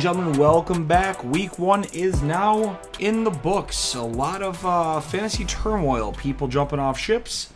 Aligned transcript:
and 0.00 0.16
gentlemen, 0.16 0.40
welcome 0.40 0.86
back. 0.86 1.22
Week 1.22 1.58
one 1.58 1.84
is 1.92 2.22
now 2.22 2.80
in 2.98 3.22
the 3.22 3.30
books. 3.30 3.94
A 3.94 4.00
lot 4.00 4.40
of 4.40 4.64
uh, 4.64 4.98
fantasy 4.98 5.44
turmoil. 5.44 6.12
People 6.12 6.48
jumping 6.48 6.78
off 6.78 6.98
ships. 6.98 7.52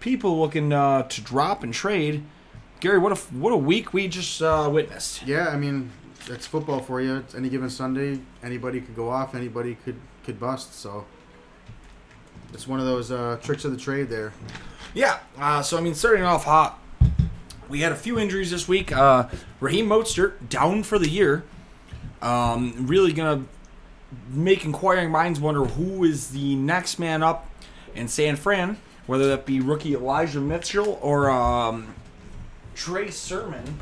People 0.00 0.40
looking 0.40 0.72
uh, 0.72 1.04
to 1.04 1.20
drop 1.20 1.62
and 1.62 1.72
trade. 1.72 2.24
Gary, 2.80 2.98
what 2.98 3.12
a 3.12 3.14
what 3.36 3.52
a 3.52 3.56
week 3.56 3.92
we 3.92 4.08
just 4.08 4.42
uh, 4.42 4.68
witnessed. 4.72 5.24
Yeah, 5.24 5.50
I 5.50 5.56
mean, 5.56 5.92
it's 6.26 6.48
football 6.48 6.80
for 6.80 7.00
you. 7.00 7.18
It's 7.18 7.36
any 7.36 7.48
given 7.48 7.70
Sunday, 7.70 8.18
anybody 8.42 8.80
could 8.80 8.96
go 8.96 9.08
off, 9.08 9.36
anybody 9.36 9.76
could 9.84 10.00
could 10.24 10.40
bust. 10.40 10.74
So 10.74 11.06
it's 12.52 12.66
one 12.66 12.80
of 12.80 12.86
those 12.86 13.12
uh, 13.12 13.38
tricks 13.40 13.64
of 13.64 13.70
the 13.70 13.78
trade 13.78 14.08
there. 14.08 14.32
Yeah. 14.94 15.20
Uh, 15.38 15.62
so 15.62 15.78
I 15.78 15.80
mean, 15.80 15.94
starting 15.94 16.24
off 16.24 16.42
hot, 16.42 16.76
we 17.68 17.82
had 17.82 17.92
a 17.92 17.96
few 17.96 18.18
injuries 18.18 18.50
this 18.50 18.66
week. 18.66 18.90
Uh, 18.90 19.28
Raheem 19.60 19.88
Mostert 19.88 20.48
down 20.48 20.82
for 20.82 20.98
the 20.98 21.08
year. 21.08 21.44
Um, 22.24 22.86
really 22.86 23.12
gonna 23.12 23.44
make 24.30 24.64
inquiring 24.64 25.10
minds 25.10 25.40
wonder 25.40 25.64
who 25.64 26.04
is 26.04 26.30
the 26.30 26.54
next 26.56 26.98
man 26.98 27.22
up 27.22 27.48
in 27.94 28.08
San 28.08 28.36
Fran, 28.36 28.78
whether 29.06 29.28
that 29.28 29.44
be 29.46 29.60
rookie 29.60 29.94
Elijah 29.94 30.40
Mitchell 30.40 30.98
or 31.02 31.28
um, 31.30 31.94
Trey 32.74 33.10
Sermon. 33.10 33.78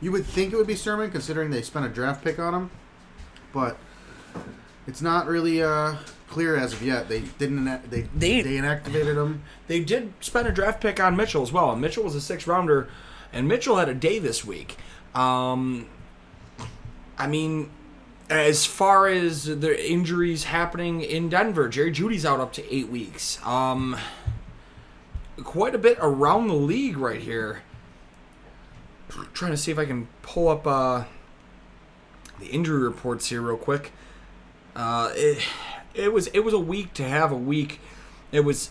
You 0.00 0.12
would 0.12 0.26
think 0.26 0.52
it 0.52 0.56
would 0.56 0.66
be 0.66 0.74
Sermon, 0.76 1.10
considering 1.10 1.50
they 1.50 1.62
spent 1.62 1.86
a 1.86 1.88
draft 1.88 2.22
pick 2.24 2.38
on 2.38 2.54
him, 2.54 2.70
but 3.52 3.76
it's 4.86 5.00
not 5.02 5.26
really 5.26 5.62
uh, 5.62 5.94
clear 6.28 6.56
as 6.56 6.72
of 6.72 6.82
yet. 6.82 7.08
They 7.08 7.20
didn't. 7.38 7.64
They 7.90 8.02
They- 8.14 8.42
they, 8.42 8.56
inactivated 8.56 9.16
him. 9.16 9.42
They 9.68 9.80
did 9.80 10.12
spend 10.20 10.48
a 10.48 10.52
draft 10.52 10.80
pick 10.80 10.98
on 11.00 11.16
Mitchell 11.16 11.42
as 11.42 11.52
well. 11.52 11.70
And 11.72 11.80
Mitchell 11.80 12.02
was 12.04 12.14
a 12.14 12.20
six 12.20 12.46
rounder, 12.46 12.88
and 13.32 13.46
Mitchell 13.48 13.76
had 13.76 13.88
a 13.88 13.94
day 13.94 14.18
this 14.18 14.44
week. 14.44 14.76
Um, 15.14 15.86
I 17.22 17.28
mean, 17.28 17.70
as 18.28 18.66
far 18.66 19.06
as 19.06 19.44
the 19.44 19.90
injuries 19.90 20.42
happening 20.42 21.02
in 21.02 21.28
Denver, 21.28 21.68
Jerry 21.68 21.92
Jeudy's 21.92 22.26
out 22.26 22.40
up 22.40 22.52
to 22.54 22.74
eight 22.74 22.88
weeks. 22.88 23.38
Um, 23.46 23.96
quite 25.44 25.72
a 25.72 25.78
bit 25.78 25.98
around 26.00 26.48
the 26.48 26.54
league 26.54 26.96
right 26.96 27.20
here. 27.20 27.62
Trying 29.34 29.52
to 29.52 29.56
see 29.56 29.70
if 29.70 29.78
I 29.78 29.84
can 29.84 30.08
pull 30.22 30.48
up 30.48 30.66
uh, 30.66 31.04
the 32.40 32.46
injury 32.46 32.82
reports 32.82 33.28
here 33.28 33.40
real 33.40 33.56
quick. 33.56 33.92
Uh, 34.74 35.12
it, 35.14 35.46
it 35.94 36.12
was 36.12 36.26
it 36.28 36.40
was 36.40 36.54
a 36.54 36.58
week 36.58 36.92
to 36.94 37.04
have 37.04 37.30
a 37.30 37.36
week. 37.36 37.78
It 38.32 38.40
was 38.40 38.70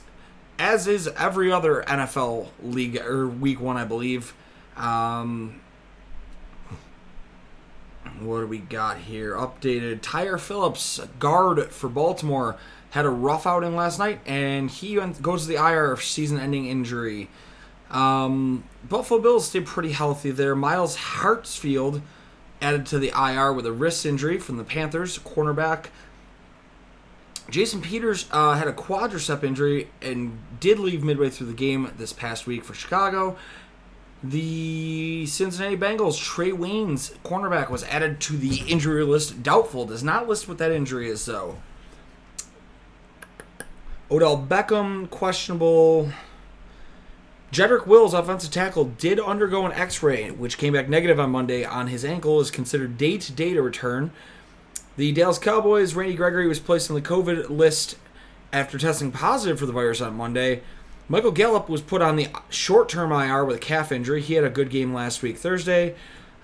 as 0.60 0.88
is 0.88 1.08
every 1.18 1.54
other 1.54 1.86
NFL 1.88 2.50
league 2.62 2.98
or 2.98 3.30
week 3.30 3.62
one, 3.62 3.78
I 3.78 3.86
believe. 3.86 4.34
Um, 4.76 5.61
what 8.28 8.42
do 8.42 8.48
we 8.48 8.60
got 8.60 8.98
here? 9.00 9.36
Updated. 9.36 10.00
Tyre 10.02 10.38
Phillips, 10.38 11.00
guard 11.20 11.72
for 11.72 11.90
Baltimore, 11.90 12.58
had 12.92 13.06
a 13.06 13.10
rough 13.10 13.48
outing 13.48 13.76
last 13.76 14.00
night, 14.00 14.20
and 14.26 14.70
he 14.70 14.98
went, 14.98 15.22
goes 15.22 15.44
to 15.44 15.48
the 15.48 15.56
IR 15.56 15.96
for 15.96 16.02
season-ending 16.02 16.66
injury. 16.66 17.30
Um, 17.90 18.64
Buffalo 18.88 19.20
Bills 19.20 19.48
stayed 19.48 19.66
pretty 19.66 19.92
healthy 19.92 20.32
there. 20.32 20.56
Myles 20.56 20.98
Hartsfield 20.98 22.02
added 22.62 22.86
to 22.88 23.00
the 23.00 23.10
IR 23.10 23.54
with 23.54 23.66
a 23.66 23.72
wrist 23.72 24.06
injury 24.06 24.38
from 24.38 24.58
the 24.58 24.64
Panthers, 24.64 25.20
cornerback. 25.20 25.88
Jason 27.50 27.82
Peters 27.82 28.28
uh, 28.32 28.54
had 28.54 28.68
a 28.68 28.74
quadricep 28.74 29.44
injury 29.44 29.90
and 30.02 30.40
did 30.60 30.80
leave 30.80 31.04
midway 31.04 31.30
through 31.30 31.48
the 31.48 31.54
game 31.54 31.92
this 31.98 32.14
past 32.14 32.48
week 32.48 32.64
for 32.64 32.74
Chicago. 32.74 33.36
The 34.24 35.26
Cincinnati 35.26 35.76
Bengals, 35.76 36.18
Trae 36.18 36.56
Waynes, 36.56 37.18
cornerback, 37.24 37.70
was 37.70 37.84
added 37.86 38.20
to 38.22 38.38
the 38.38 38.62
injury 38.68 39.04
list. 39.04 39.42
Doubtful. 39.42 39.86
Does 39.86 40.04
not 40.04 40.28
list 40.28 40.48
what 40.48 40.60
that 40.60 40.72
injury 40.72 41.10
is, 41.10 41.26
though. 41.26 41.58
Odell 44.12 44.46
Beckham, 44.46 45.10
questionable. 45.10 46.12
Jedrick 47.52 47.88
Wills, 47.88 48.14
offensive 48.14 48.52
tackle, 48.52 48.86
did 48.86 49.20
undergo 49.20 49.66
an 49.66 49.72
x 49.72 50.04
ray, 50.04 50.30
which 50.32 50.58
came 50.58 50.74
back 50.74 50.88
negative 50.88 51.20
on 51.20 51.32
Monday 51.32 51.66
on 51.66 51.88
his 51.88 52.06
ankle, 52.06 52.40
is 52.40 52.52
considered 52.52 52.98
day 52.98 53.18
to 53.18 53.32
day 53.32 53.54
to 53.54 53.62
return. 53.62 54.12
The 54.98 55.12
Dallas 55.12 55.40
Cowboys, 55.40 55.96
Randy 55.96 56.16
Gregory 56.16 56.48
was 56.48 56.60
placed 56.60 56.90
on 56.92 56.96
the 56.96 57.02
COVID 57.02 57.50
list 57.50 57.98
after 58.54 58.78
testing 58.78 59.12
positive 59.12 59.60
for 59.60 59.66
the 59.66 59.74
virus 59.74 60.00
on 60.00 60.16
Monday. 60.16 60.62
Michael 61.08 61.32
Gallup 61.32 61.68
was 61.68 61.82
put 61.82 62.02
on 62.02 62.16
the 62.16 62.28
short 62.50 62.90
term 62.90 63.12
IR 63.12 63.44
with 63.44 63.58
a 63.58 63.60
calf 63.60 63.92
injury. 63.92 64.22
He 64.22 64.36
had 64.36 64.44
a 64.44 64.50
good 64.50 64.70
game 64.70 64.94
last 64.94 65.22
week, 65.22 65.38
Thursday. 65.38 65.96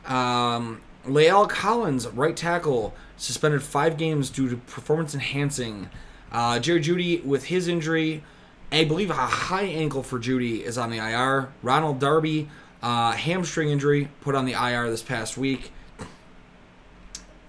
Um, 0.05 0.81
La'el 1.05 1.47
Collins, 1.47 2.07
right 2.07 2.35
tackle, 2.35 2.93
suspended 3.15 3.63
five 3.63 3.97
games 3.97 4.29
due 4.29 4.49
to 4.49 4.57
performance 4.57 5.13
enhancing. 5.13 5.89
Uh, 6.31 6.59
Jerry 6.59 6.81
Jeudy, 6.81 7.23
with 7.23 7.45
his 7.45 7.67
injury, 7.67 8.23
I 8.71 8.83
believe 8.83 9.09
a 9.09 9.13
high 9.13 9.63
ankle 9.63 10.03
for 10.03 10.19
Jeudy, 10.19 10.61
is 10.61 10.77
on 10.77 10.91
the 10.91 10.97
IR. 10.97 11.49
Ronald 11.63 11.99
Darby, 11.99 12.49
uh, 12.81 13.13
hamstring 13.13 13.69
injury, 13.69 14.09
put 14.21 14.35
on 14.35 14.45
the 14.45 14.53
IR 14.53 14.89
this 14.89 15.01
past 15.01 15.37
week. 15.37 15.71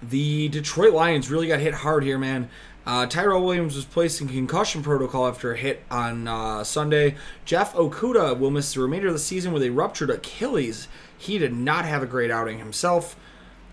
The 0.01 0.49
Detroit 0.49 0.93
Lions 0.93 1.29
really 1.29 1.49
got 1.49 1.59
hit 1.59 1.75
hard 1.75 2.05
here, 2.05 2.19
man. 2.19 2.49
Uh, 2.89 3.05
Tyrell 3.05 3.45
Williams 3.45 3.77
was 3.77 3.85
placed 3.85 4.23
in 4.23 4.29
concussion 4.29 4.83
protocol 4.83 5.29
after 5.29 5.53
a 5.53 5.57
hit 5.59 5.83
on 5.91 6.27
uh, 6.27 6.65
Sunday. 6.65 7.17
Jeff 7.45 7.75
Okudah 7.75 8.39
will 8.39 8.51
miss 8.51 8.73
the 8.73 8.81
remainder 8.81 9.09
of 9.09 9.13
the 9.13 9.19
season 9.19 9.53
with 9.53 9.63
a 9.63 9.69
ruptured 9.69 10.09
Achilles. 10.09 10.89
He 11.19 11.37
did 11.37 11.53
not 11.53 11.85
have 11.85 12.03
a 12.03 12.07
great 12.07 12.31
outing 12.31 12.59
himself. 12.59 13.15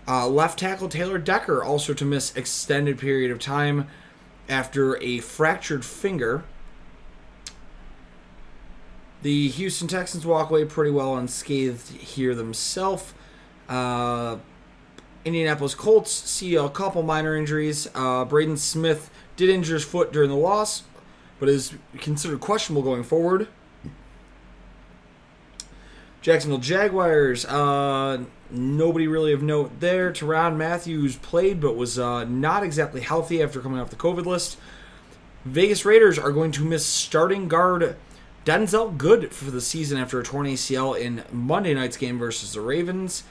Uh, 0.06 0.28
left 0.28 0.58
tackle 0.58 0.90
Taylor 0.90 1.16
Decker 1.16 1.64
also 1.64 1.94
to 1.94 2.04
miss 2.04 2.36
extended 2.36 2.98
period 2.98 3.30
of 3.30 3.38
time 3.38 3.88
after 4.50 4.98
a 5.02 5.20
fractured 5.20 5.82
finger. 5.82 6.44
The 9.22 9.48
Houston 9.48 9.88
Texans 9.88 10.26
walk 10.26 10.50
away 10.50 10.66
pretty 10.66 10.90
well 10.90 11.16
unscathed 11.16 11.88
here 11.88 12.34
themselves. 12.34 13.14
Uh, 13.66 14.36
Indianapolis 15.26 15.74
Colts 15.74 16.12
see 16.12 16.54
a 16.54 16.68
couple 16.68 17.02
minor 17.02 17.36
injuries. 17.36 17.88
Uh, 17.96 18.24
Braden 18.24 18.56
Smith 18.56 19.10
did 19.34 19.50
injure 19.50 19.74
his 19.74 19.84
foot 19.84 20.12
during 20.12 20.30
the 20.30 20.36
loss, 20.36 20.84
but 21.40 21.48
is 21.48 21.74
considered 21.98 22.40
questionable 22.40 22.82
going 22.82 23.02
forward. 23.02 23.48
Jacksonville 26.22 26.58
Jaguars, 26.58 27.44
uh, 27.44 28.22
nobody 28.50 29.08
really 29.08 29.32
of 29.32 29.42
note 29.42 29.80
there. 29.80 30.12
Teron 30.12 30.56
Matthews 30.56 31.16
played, 31.16 31.60
but 31.60 31.76
was 31.76 31.98
uh, 31.98 32.22
not 32.24 32.62
exactly 32.62 33.00
healthy 33.00 33.42
after 33.42 33.60
coming 33.60 33.80
off 33.80 33.90
the 33.90 33.96
COVID 33.96 34.26
list. 34.26 34.56
Vegas 35.44 35.84
Raiders 35.84 36.18
are 36.20 36.32
going 36.32 36.52
to 36.52 36.64
miss 36.64 36.86
starting 36.86 37.48
guard 37.48 37.96
Denzelle 38.44 38.96
Good 38.96 39.32
for 39.32 39.50
the 39.50 39.60
season 39.60 39.98
after 39.98 40.20
a 40.20 40.24
torn 40.24 40.46
ACL 40.46 40.98
in 40.98 41.24
Monday 41.32 41.74
night's 41.74 41.96
game 41.96 42.16
versus 42.16 42.52
the 42.52 42.60
Ravens. 42.60 43.24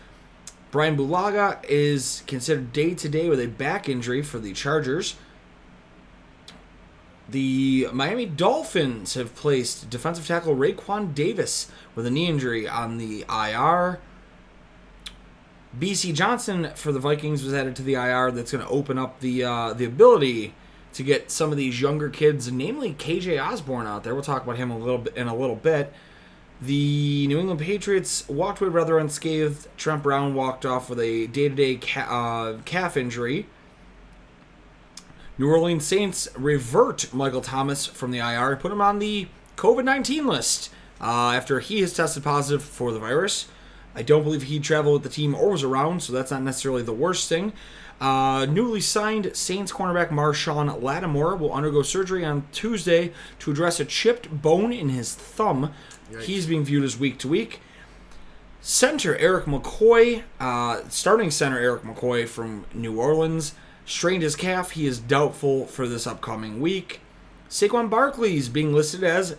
Brian 0.76 0.98
Bulaga 0.98 1.64
is 1.70 2.22
considered 2.28 2.74
day 2.74 2.94
to 2.94 3.08
day 3.08 3.30
with 3.30 3.40
a 3.40 3.48
back 3.48 3.88
injury 3.88 4.22
for 4.22 4.40
the 4.40 4.52
Chargers. 4.52 5.16
The 7.30 7.88
Miami 7.94 8.26
Dolphins 8.26 9.14
have 9.14 9.34
placed 9.36 9.90
defensive 9.90 10.28
tackle 10.28 10.54
Raekwon 10.54 11.16
Davis 11.16 11.72
with 11.96 12.06
a 12.06 12.12
knee 12.12 12.28
injury 12.28 12.68
on 12.68 12.98
the 12.98 13.24
IR. 13.30 14.02
Bisi 15.80 16.14
Johnson 16.14 16.70
for 16.76 16.92
the 16.92 17.00
Vikings 17.00 17.42
was 17.42 17.54
added 17.54 17.78
to 17.78 17.82
the 17.82 17.94
IR. 17.94 18.32
That's 18.32 18.52
going 18.52 18.66
to 18.66 18.70
open 18.70 18.98
up 18.98 19.22
the 19.22 19.46
uh, 19.46 19.72
the 19.72 19.86
ability 19.86 20.56
to 20.92 21.04
get 21.04 21.32
some 21.32 21.52
of 21.52 21.58
these 21.58 21.80
younger 21.80 22.10
kids, 22.10 22.52
namely 22.52 22.94
KJ 22.94 23.42
Osborn, 23.42 23.88
out 23.88 24.04
there. 24.04 24.14
We'll 24.14 24.26
talk 24.26 24.44
about 24.44 24.58
him 24.58 24.72
a 24.72 24.78
little 24.78 24.98
bit 24.98 25.16
in 25.16 25.30
a 25.30 25.36
little 25.38 25.56
bit. 25.56 25.94
The 26.62 27.28
New 27.28 27.40
England 27.40 27.60
Patriots 27.60 28.28
walked 28.30 28.62
away 28.62 28.70
rather 28.70 28.98
unscathed. 28.98 29.68
Trent 29.78 30.02
Brown 30.02 30.34
walked 30.34 30.66
off 30.66 30.90
with 30.90 31.00
a 31.00 31.28
day-to-day 31.28 31.80
uh, 31.98 32.58
calf 32.64 32.96
injury. 32.96 33.48
New 35.38 35.50
Orleans 35.50 35.86
Saints 35.86 36.30
revert 36.38 37.14
Michael 37.14 37.42
Thomas 37.42 37.86
from 37.86 38.12
the 38.12 38.20
IR, 38.20 38.56
put 38.56 38.72
him 38.72 38.80
on 38.80 39.00
the 39.00 39.28
COVID 39.58 39.84
19 39.84 40.26
list 40.26 40.72
uh, 41.02 41.32
after 41.32 41.60
he 41.60 41.82
has 41.82 41.94
tested 41.94 42.24
positive 42.24 42.64
for 42.64 42.94
the 42.94 43.00
virus. 43.00 43.48
I 43.94 44.02
don't 44.02 44.24
believe 44.24 44.44
he 44.44 44.60
traveled 44.60 45.02
with 45.02 45.04
the 45.04 45.16
team 45.16 45.36
or 45.36 45.52
was 45.52 45.64
around, 45.64 46.04
so 46.04 46.14
that's 46.14 46.32
not 46.32 46.42
necessarily 46.44 46.84
the 46.84 46.94
worst 46.94 47.30
thing. 47.30 47.54
Uh, 48.00 48.46
newly 48.50 48.82
signed 48.82 49.36
Saints 49.36 49.72
cornerback 49.72 50.10
Marshon 50.10 50.82
Lattimore 50.82 51.38
will 51.38 51.54
undergo 51.54 51.82
surgery 51.82 52.26
on 52.26 52.46
Tuesday 52.52 53.14
to 53.40 53.52
address 53.52 53.80
a 53.80 53.86
chipped 53.86 54.42
bone 54.42 54.74
in 54.74 54.90
his 54.90 55.16
thumb. 55.16 55.74
Yikes. 56.12 56.24
He's 56.24 56.46
being 56.46 56.64
viewed 56.64 56.84
as 56.84 56.98
week 56.98 57.18
to 57.20 57.28
week. 57.28 57.60
Center 58.62 59.16
Eric 59.18 59.46
McCoy, 59.46 60.24
uh, 60.40 60.82
starting 60.90 61.30
center 61.30 61.60
Eric 61.60 61.84
McCoy 61.84 62.28
from 62.28 62.66
New 62.74 63.00
Orleans, 63.00 63.54
strained 63.86 64.24
his 64.24 64.36
calf. 64.36 64.72
He 64.72 64.88
is 64.88 65.00
doubtful 65.00 65.68
for 65.68 65.88
this 65.88 66.08
upcoming 66.08 66.60
week. 66.60 67.00
Saquon 67.50 67.90
Barkley 67.90 68.38
is 68.38 68.50
being 68.50 68.74
listed 68.74 69.04
as 69.04 69.36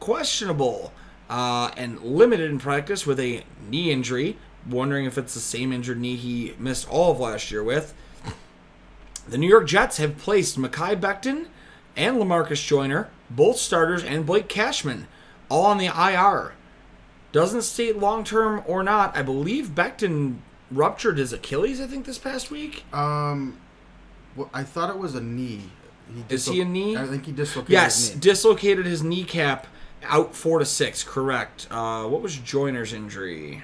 questionable 0.00 0.92
uh, 1.30 1.70
and 1.76 2.00
limited 2.00 2.50
in 2.50 2.58
practice 2.58 3.06
with 3.06 3.20
a 3.20 3.44
knee 3.68 3.92
injury. 3.92 4.36
Wondering 4.68 5.06
if 5.06 5.16
it's 5.16 5.34
the 5.34 5.40
same 5.40 5.72
injured 5.72 6.00
knee 6.00 6.16
he 6.16 6.54
missed 6.58 6.88
all 6.88 7.12
of 7.12 7.20
last 7.20 7.50
year 7.50 7.62
with. 7.62 7.94
The 9.28 9.38
New 9.38 9.48
York 9.48 9.66
Jets 9.66 9.98
have 9.98 10.18
placed 10.18 10.58
Mekhi 10.58 11.00
Becton 11.00 11.46
and 11.96 12.16
Lamarcus 12.16 12.64
Joyner, 12.66 13.08
both 13.30 13.56
starters, 13.56 14.02
and 14.02 14.26
Blake 14.26 14.48
Cashman, 14.48 15.06
all 15.52 15.66
on 15.66 15.76
the 15.76 15.86
IR. 15.86 16.54
Doesn't 17.30 17.62
state 17.62 17.98
long 17.98 18.24
term 18.24 18.62
or 18.66 18.82
not. 18.82 19.14
I 19.14 19.22
believe 19.22 19.68
Becton 19.74 20.38
ruptured 20.70 21.18
his 21.18 21.32
Achilles, 21.32 21.78
I 21.80 21.86
think, 21.86 22.06
this 22.06 22.18
past 22.18 22.50
week. 22.50 22.84
Um, 22.92 23.58
well, 24.34 24.48
I 24.54 24.62
thought 24.64 24.88
it 24.88 24.98
was 24.98 25.14
a 25.14 25.20
knee. 25.20 25.64
He 26.14 26.34
Is 26.34 26.46
he 26.46 26.60
a 26.62 26.64
knee? 26.64 26.96
I 26.96 27.06
think 27.06 27.26
he 27.26 27.32
dislocated 27.32 27.70
Yes, 27.72 28.08
his 28.08 28.14
knee. 28.14 28.20
dislocated 28.20 28.86
his 28.86 29.02
kneecap, 29.02 29.66
out 30.04 30.34
four 30.34 30.58
to 30.58 30.64
six. 30.64 31.04
Correct. 31.04 31.68
Uh, 31.70 32.04
what 32.04 32.22
was 32.22 32.36
Joyner's 32.36 32.92
injury? 32.94 33.62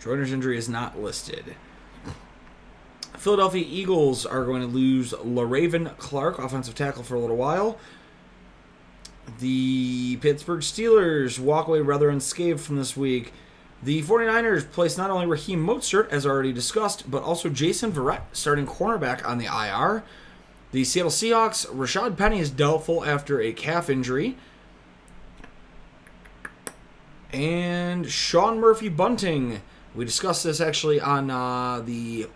Joyner's 0.00 0.32
injury 0.32 0.56
is 0.56 0.68
not 0.70 0.98
listed. 0.98 1.54
Philadelphia 3.16 3.64
Eagles 3.68 4.24
are 4.24 4.44
going 4.44 4.60
to 4.62 4.68
lose 4.68 5.12
Le'Raven 5.12 5.96
Clark, 5.98 6.38
offensive 6.38 6.74
tackle, 6.74 7.02
for 7.02 7.14
a 7.16 7.20
little 7.20 7.36
while. 7.36 7.78
The 9.38 10.16
Pittsburgh 10.16 10.60
Steelers 10.60 11.38
walk 11.38 11.68
away 11.68 11.80
rather 11.80 12.10
unscathed 12.10 12.60
from 12.60 12.76
this 12.76 12.96
week. 12.96 13.32
The 13.82 14.02
49ers 14.02 14.70
placed 14.72 14.98
not 14.98 15.10
only 15.10 15.26
Raheem 15.26 15.64
Mostert, 15.64 16.10
as 16.10 16.26
already 16.26 16.52
discussed, 16.52 17.08
but 17.08 17.22
also 17.22 17.48
Jason 17.48 17.92
Verrett, 17.92 18.22
starting 18.32 18.66
cornerback, 18.66 19.24
on 19.24 19.38
the 19.38 19.46
IR. 19.46 20.02
The 20.72 20.84
Seattle 20.84 21.12
Seahawks, 21.12 21.66
Rashad 21.66 22.16
Penny 22.16 22.40
is 22.40 22.50
doubtful 22.50 23.04
after 23.04 23.40
a 23.40 23.52
calf 23.52 23.88
injury. 23.88 24.36
And 27.32 28.10
Sean 28.10 28.58
Murphy 28.58 28.88
Bunting. 28.88 29.60
We 29.94 30.04
discussed 30.04 30.44
this 30.44 30.60
actually 30.60 31.00
on 31.00 31.30
uh, 31.30 31.80
the 31.80 32.28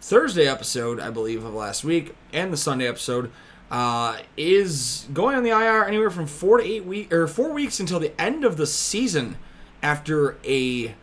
Thursday 0.00 0.48
episode, 0.48 0.98
I 0.98 1.10
believe, 1.10 1.44
of 1.44 1.54
last 1.54 1.84
week, 1.84 2.14
and 2.32 2.52
the 2.52 2.56
Sunday 2.56 2.88
episode. 2.88 3.30
Uh, 3.72 4.18
is 4.36 5.08
going 5.14 5.34
on 5.34 5.42
the 5.42 5.48
IR 5.48 5.86
anywhere 5.86 6.10
from 6.10 6.26
four 6.26 6.58
to 6.58 6.64
eight 6.64 6.84
weeks, 6.84 7.10
or 7.10 7.26
four 7.26 7.52
weeks 7.54 7.80
until 7.80 7.98
the 7.98 8.12
end 8.20 8.44
of 8.44 8.58
the 8.58 8.66
season, 8.66 9.38
after 9.82 10.36
a 10.44 10.94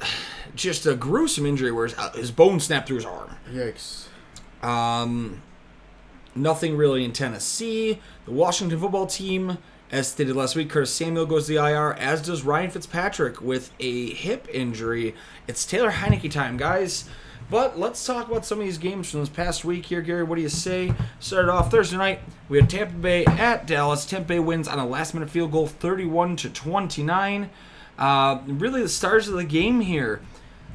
just 0.56 0.84
a 0.84 0.96
gruesome 0.96 1.46
injury 1.46 1.70
where 1.70 1.86
his, 1.86 1.96
uh, 1.96 2.10
his 2.12 2.32
bone 2.32 2.58
snapped 2.58 2.88
through 2.88 2.96
his 2.96 3.04
arm. 3.04 3.36
Yikes. 3.52 4.06
Um, 4.64 5.42
nothing 6.34 6.76
really 6.76 7.04
in 7.04 7.12
Tennessee. 7.12 8.00
The 8.24 8.32
Washington 8.32 8.80
football 8.80 9.06
team, 9.06 9.58
as 9.92 10.08
stated 10.08 10.34
last 10.34 10.56
week, 10.56 10.70
Curtis 10.70 10.92
Samuel 10.92 11.24
goes 11.24 11.46
to 11.46 11.52
the 11.52 11.64
IR, 11.64 11.92
as 11.92 12.20
does 12.20 12.42
Ryan 12.42 12.70
Fitzpatrick 12.70 13.40
with 13.40 13.70
a 13.78 14.10
hip 14.10 14.48
injury. 14.52 15.14
It's 15.46 15.64
Taylor 15.64 15.92
Heinicke 15.92 16.32
time, 16.32 16.56
guys. 16.56 17.08
But 17.50 17.78
let's 17.78 18.04
talk 18.04 18.28
about 18.28 18.46
some 18.46 18.58
of 18.58 18.64
these 18.64 18.78
games 18.78 19.10
from 19.10 19.20
this 19.20 19.28
past 19.28 19.64
week 19.64 19.86
here, 19.86 20.00
Gary. 20.00 20.22
What 20.24 20.36
do 20.36 20.42
you 20.42 20.48
say? 20.48 20.94
Started 21.20 21.50
off 21.50 21.70
Thursday 21.70 21.96
night. 21.96 22.20
We 22.48 22.58
had 22.58 22.70
Tampa 22.70 22.94
Bay 22.94 23.24
at 23.26 23.66
Dallas. 23.66 24.06
Tampa 24.06 24.28
Bay 24.28 24.38
wins 24.40 24.66
on 24.66 24.78
a 24.78 24.86
last-minute 24.86 25.30
field 25.30 25.52
goal, 25.52 25.66
31 25.66 26.36
to 26.36 26.50
29. 26.50 27.50
Uh, 27.98 28.40
really, 28.46 28.82
the 28.82 28.88
stars 28.88 29.28
of 29.28 29.34
the 29.34 29.44
game 29.44 29.80
here. 29.80 30.20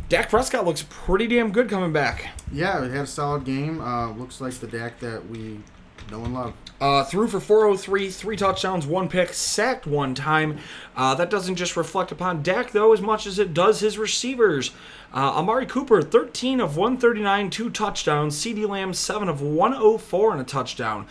Dak 0.10 0.30
Prescott 0.30 0.66
looks 0.66 0.86
pretty 0.90 1.28
damn 1.28 1.52
good 1.52 1.70
coming 1.70 1.92
back. 1.94 2.30
Yeah, 2.52 2.82
we 2.82 2.90
had 2.90 3.02
a 3.02 3.08
solid 3.08 3.46
game. 3.46 3.82
Uh, 3.82 4.12
looks 4.14 4.42
like 4.42 4.54
the 4.54 4.68
Dak 4.68 5.00
that 5.00 5.28
we 5.30 5.60
know 6.10 6.24
and 6.24 6.34
love. 6.34 6.54
Uh, 6.82 7.04
threw 7.04 7.28
for 7.28 7.42
403, 7.42 8.10
three 8.10 8.38
touchdowns, 8.38 8.88
one 8.88 9.10
pick, 9.10 9.34
sacked 9.34 9.86
one 9.86 10.16
time. 10.16 10.58
Uh, 10.96 11.14
that 11.16 11.30
doesn't 11.30 11.56
just 11.56 11.76
reflect 11.76 12.12
upon 12.12 12.42
Dak, 12.42 12.72
though, 12.72 12.94
as 12.94 13.02
much 13.02 13.26
as 13.28 13.38
it 13.38 13.54
does 13.54 13.82
his 13.82 13.98
receivers. 13.98 14.72
Uh, 15.14 15.34
Amari 15.38 15.66
Cooper, 15.66 16.02
13 16.02 16.62
of 16.62 16.78
139, 16.78 17.50
two 17.50 17.70
touchdowns. 17.70 18.36
CeeDee 18.38 18.68
Lamb, 18.68 18.94
7 18.94 19.28
of 19.28 19.42
104 19.42 20.32
and 20.32 20.42
a 20.42 20.46
touchdown. 20.46 21.06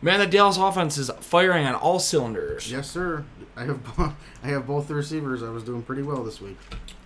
Man, 0.00 0.20
the 0.20 0.26
Dallas 0.26 0.56
offense 0.56 0.96
is 0.96 1.10
firing 1.20 1.66
on 1.66 1.74
all 1.74 1.98
cylinders. 1.98 2.70
Yes, 2.70 2.88
sir. 2.88 3.24
I 3.56 3.64
have 3.64 3.96
bo- 3.96 4.14
I 4.44 4.48
have 4.48 4.64
both 4.66 4.86
the 4.86 4.94
receivers. 4.94 5.42
I 5.42 5.50
was 5.50 5.64
doing 5.64 5.82
pretty 5.82 6.02
well 6.02 6.22
this 6.22 6.40
week. 6.40 6.56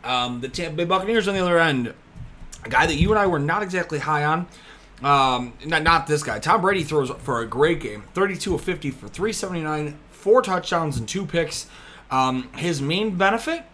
Um, 0.05 0.43
the 0.43 0.49
Tampa 0.49 0.77
Bay 0.77 0.85
Buccaneers 0.85 1.27
on 1.27 1.33
the 1.33 1.41
other 1.41 1.59
end, 1.59 1.95
a 2.65 2.69
guy 2.69 2.85
that 2.87 2.97
you 2.97 3.09
and 3.11 3.19
I 3.19 3.27
were 3.27 3.39
not 3.39 3.63
exactly 3.63 4.01
high 4.01 4.25
on. 4.25 4.47
Um, 5.03 5.55
not, 5.65 5.83
not 5.83 6.07
this 6.07 6.23
guy. 6.23 6.39
Tom 6.39 6.61
Brady 6.61 6.85
throws 6.85 7.11
for 7.11 7.41
a 7.41 7.47
great 7.47 7.81
game 7.81 8.05
32 8.15 8.55
of 8.55 8.61
50 8.63 8.91
for 8.91 9.09
379, 9.09 9.99
four 10.11 10.43
touchdowns, 10.43 10.97
and 10.97 11.09
two 11.09 11.27
picks. 11.27 11.67
Um, 12.11 12.49
his 12.55 12.81
main 12.81 13.17
benefit 13.17 13.65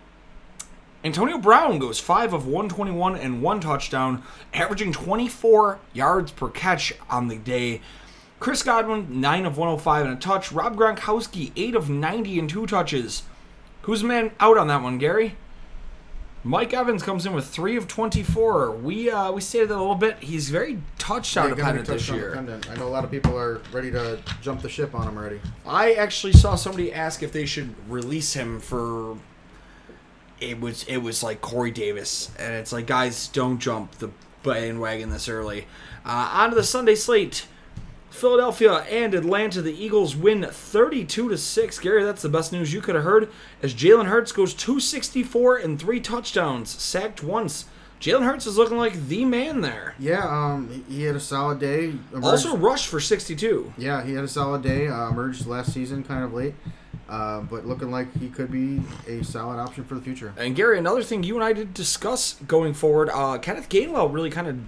Antonio 1.04 1.38
Brown 1.38 1.78
goes 1.78 2.00
5 2.00 2.34
of 2.34 2.46
121 2.46 3.14
and 3.16 3.40
one 3.40 3.60
touchdown, 3.60 4.22
averaging 4.52 4.92
24 4.92 5.78
yards 5.92 6.32
per 6.32 6.48
catch 6.48 6.92
on 7.08 7.28
the 7.28 7.36
day. 7.36 7.80
Chris 8.40 8.64
Godwin, 8.64 9.20
9 9.20 9.46
of 9.46 9.56
105 9.56 10.06
and 10.06 10.14
a 10.14 10.20
touch. 10.20 10.50
Rob 10.50 10.76
Gronkowski, 10.76 11.52
8 11.54 11.76
of 11.76 11.88
90 11.88 12.38
and 12.40 12.50
two 12.50 12.66
touches. 12.66 13.22
Who's 13.82 14.02
man 14.02 14.32
out 14.40 14.58
on 14.58 14.66
that 14.68 14.82
one, 14.82 14.98
Gary? 14.98 15.36
Mike 16.44 16.72
Evans 16.72 17.02
comes 17.02 17.26
in 17.26 17.32
with 17.32 17.46
3 17.46 17.76
of 17.76 17.88
24. 17.88 18.70
We 18.72 19.10
uh, 19.10 19.32
we 19.32 19.40
stated 19.40 19.68
that 19.70 19.76
a 19.76 19.80
little 19.80 19.94
bit. 19.96 20.18
He's 20.20 20.50
very 20.50 20.78
touchdown 20.98 21.44
Yeah, 21.50 21.56
gonna 21.56 21.56
be 21.56 21.62
dependent 21.78 21.88
this 21.88 22.08
year. 22.08 22.28
dependent. 22.30 22.70
I 22.70 22.74
know 22.76 22.86
a 22.86 22.88
lot 22.88 23.04
of 23.04 23.10
people 23.10 23.36
are 23.36 23.60
ready 23.72 23.90
to 23.90 24.18
jump 24.40 24.62
the 24.62 24.68
ship 24.68 24.94
on 24.94 25.08
him 25.08 25.16
already. 25.18 25.40
I 25.66 25.94
actually 25.94 26.32
saw 26.32 26.54
somebody 26.54 26.92
ask 26.92 27.22
if 27.22 27.32
they 27.32 27.44
should 27.46 27.74
release 27.88 28.32
him 28.34 28.60
for. 28.60 29.16
It 30.40 30.60
was 30.60 30.84
it 30.84 30.98
was 30.98 31.22
like 31.24 31.40
Corey 31.40 31.72
Davis, 31.72 32.30
and 32.38 32.54
it's 32.54 32.72
like 32.72 32.86
guys, 32.86 33.26
don't 33.28 33.58
jump 33.58 33.92
the 33.98 34.10
bandwagon 34.44 35.10
this 35.10 35.28
early. 35.28 35.66
Uh, 36.06 36.30
on 36.32 36.50
to 36.50 36.54
the 36.54 36.62
Sunday 36.62 36.94
slate. 36.94 37.46
Philadelphia 38.10 38.78
and 38.90 39.14
Atlanta, 39.14 39.62
the 39.62 39.72
Eagles 39.72 40.16
win 40.16 40.44
32 40.50 41.28
to 41.28 41.38
6. 41.38 41.78
Gary, 41.78 42.04
that's 42.04 42.22
the 42.22 42.28
best 42.28 42.52
news 42.52 42.72
you 42.72 42.80
could 42.80 42.94
have 42.94 43.04
heard. 43.04 43.28
As 43.62 43.74
Jalen 43.74 44.06
Hurts 44.06 44.32
goes 44.32 44.54
264 44.54 45.58
and 45.58 45.78
three 45.78 46.00
touchdowns, 46.00 46.70
sacked 46.70 47.22
once. 47.22 47.66
Jalen 48.00 48.24
Hurts 48.24 48.46
is 48.46 48.56
looking 48.56 48.78
like 48.78 49.08
the 49.08 49.24
man 49.24 49.60
there. 49.60 49.94
Yeah, 49.98 50.24
um, 50.26 50.84
he 50.88 51.02
had 51.02 51.16
a 51.16 51.20
solid 51.20 51.58
day. 51.58 51.94
Emerged- 52.12 52.24
Also 52.26 52.56
rushed 52.56 52.88
for 52.88 53.00
62. 53.00 53.72
yeah, 53.76 54.04
he 54.04 54.12
had 54.14 54.24
a 54.24 54.28
solid 54.28 54.62
day. 54.62 54.86
Uh, 54.88 55.08
emerged 55.10 55.46
last 55.46 55.72
season, 55.72 56.04
kind 56.04 56.22
of 56.24 56.32
late, 56.32 56.54
uh, 57.08 57.40
but 57.40 57.66
looking 57.66 57.90
like 57.90 58.06
he 58.18 58.28
could 58.28 58.50
be 58.52 58.80
a 59.08 59.22
solid 59.24 59.58
option 59.58 59.82
for 59.84 59.96
the 59.96 60.00
future. 60.00 60.32
And 60.36 60.54
Gary, 60.54 60.78
another 60.78 61.02
thing 61.02 61.24
you 61.24 61.34
and 61.34 61.42
I 61.44 61.52
did 61.52 61.74
discuss 61.74 62.34
going 62.46 62.72
forward, 62.72 63.10
uh, 63.12 63.36
Kenneth 63.38 63.68
Gainwell 63.68 64.12
really 64.12 64.30
kind 64.30 64.46
of 64.46 64.58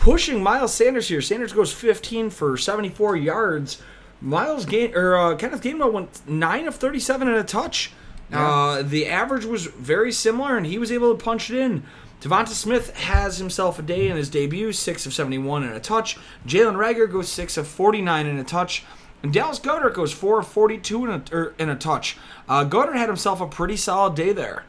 pushing 0.00 0.42
Miles 0.42 0.74
Sanders 0.74 1.08
here. 1.08 1.20
Sanders 1.20 1.52
goes 1.52 1.72
15 1.72 2.30
for 2.30 2.56
74 2.56 3.16
yards. 3.16 3.80
Miles 4.20 4.66
Gain 4.66 4.94
or 4.94 5.16
uh, 5.16 5.36
Kenneth 5.36 5.62
Gainwell 5.62 5.92
went 5.92 6.28
nine 6.28 6.66
of 6.66 6.74
37 6.74 7.28
and 7.28 7.36
a 7.36 7.44
touch. 7.44 7.92
Uh, 8.32 8.82
the 8.82 9.06
average 9.06 9.44
was 9.44 9.66
very 9.66 10.12
similar, 10.12 10.56
and 10.56 10.64
he 10.64 10.78
was 10.78 10.92
able 10.92 11.16
to 11.16 11.24
punch 11.24 11.50
it 11.50 11.58
in. 11.58 11.82
Devonta 12.20 12.48
Smith 12.48 12.94
has 12.96 13.38
himself 13.38 13.78
a 13.78 13.82
day 13.82 14.08
in 14.08 14.16
his 14.16 14.28
debut, 14.28 14.72
six 14.72 15.04
of 15.04 15.12
71 15.14 15.64
and 15.64 15.72
a 15.72 15.80
touch. 15.80 16.16
Jalen 16.46 16.76
Reagor 16.76 17.10
goes 17.10 17.28
six 17.28 17.56
of 17.56 17.66
49 17.66 18.26
and 18.26 18.38
a 18.38 18.44
touch. 18.44 18.84
And 19.22 19.32
Dallas 19.32 19.58
Goedert 19.58 19.94
goes 19.94 20.12
four 20.12 20.40
of 20.40 20.46
42 20.46 21.06
and 21.06 21.30
a, 21.30 21.34
er, 21.34 21.54
and 21.58 21.70
a 21.70 21.74
touch. 21.74 22.16
Uh, 22.48 22.64
Goedert 22.64 22.96
had 22.96 23.08
himself 23.08 23.40
a 23.40 23.46
pretty 23.46 23.76
solid 23.76 24.14
day 24.14 24.32
there. 24.32 24.64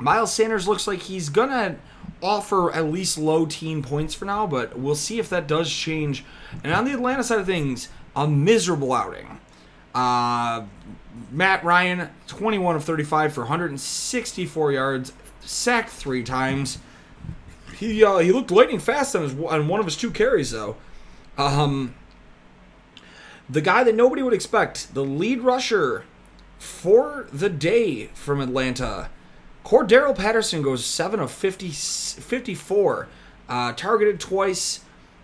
Miles 0.00 0.34
Sanders 0.34 0.66
looks 0.66 0.86
like 0.86 1.00
he's 1.00 1.28
gonna 1.28 1.76
offer 2.22 2.72
at 2.72 2.86
least 2.86 3.18
low 3.18 3.46
teen 3.46 3.82
points 3.82 4.14
for 4.14 4.24
now, 4.24 4.46
but 4.46 4.78
we'll 4.78 4.94
see 4.94 5.18
if 5.18 5.28
that 5.30 5.46
does 5.46 5.70
change. 5.70 6.24
And 6.62 6.72
on 6.72 6.84
the 6.84 6.92
Atlanta 6.92 7.24
side 7.24 7.40
of 7.40 7.46
things, 7.46 7.88
a 8.14 8.28
miserable 8.28 8.92
outing. 8.92 9.40
Uh, 9.94 10.64
Matt 11.30 11.64
Ryan, 11.64 12.10
21 12.26 12.76
of 12.76 12.84
35 12.84 13.32
for 13.32 13.40
164 13.42 14.72
yards, 14.72 15.12
sacked 15.40 15.90
three 15.90 16.22
times. 16.22 16.78
He 17.76 18.04
uh, 18.04 18.18
he 18.18 18.32
looked 18.32 18.50
lightning 18.50 18.78
fast 18.78 19.16
on 19.16 19.22
his 19.22 19.34
on 19.34 19.68
one 19.68 19.80
of 19.80 19.86
his 19.86 19.96
two 19.96 20.10
carries 20.10 20.52
though. 20.52 20.76
Um, 21.36 21.94
the 23.48 23.60
guy 23.60 23.84
that 23.84 23.94
nobody 23.94 24.22
would 24.22 24.34
expect, 24.34 24.94
the 24.94 25.04
lead 25.04 25.40
rusher 25.40 26.04
for 26.58 27.26
the 27.32 27.48
day 27.48 28.06
from 28.14 28.40
Atlanta, 28.40 29.10
Cordarrelle 29.64 30.16
Patterson 30.16 30.62
goes 30.62 30.84
7 30.84 31.20
of 31.20 31.30
50, 31.30 31.70
54, 31.70 33.08
uh, 33.48 33.72
targeted 33.72 34.20
twice. 34.20 34.80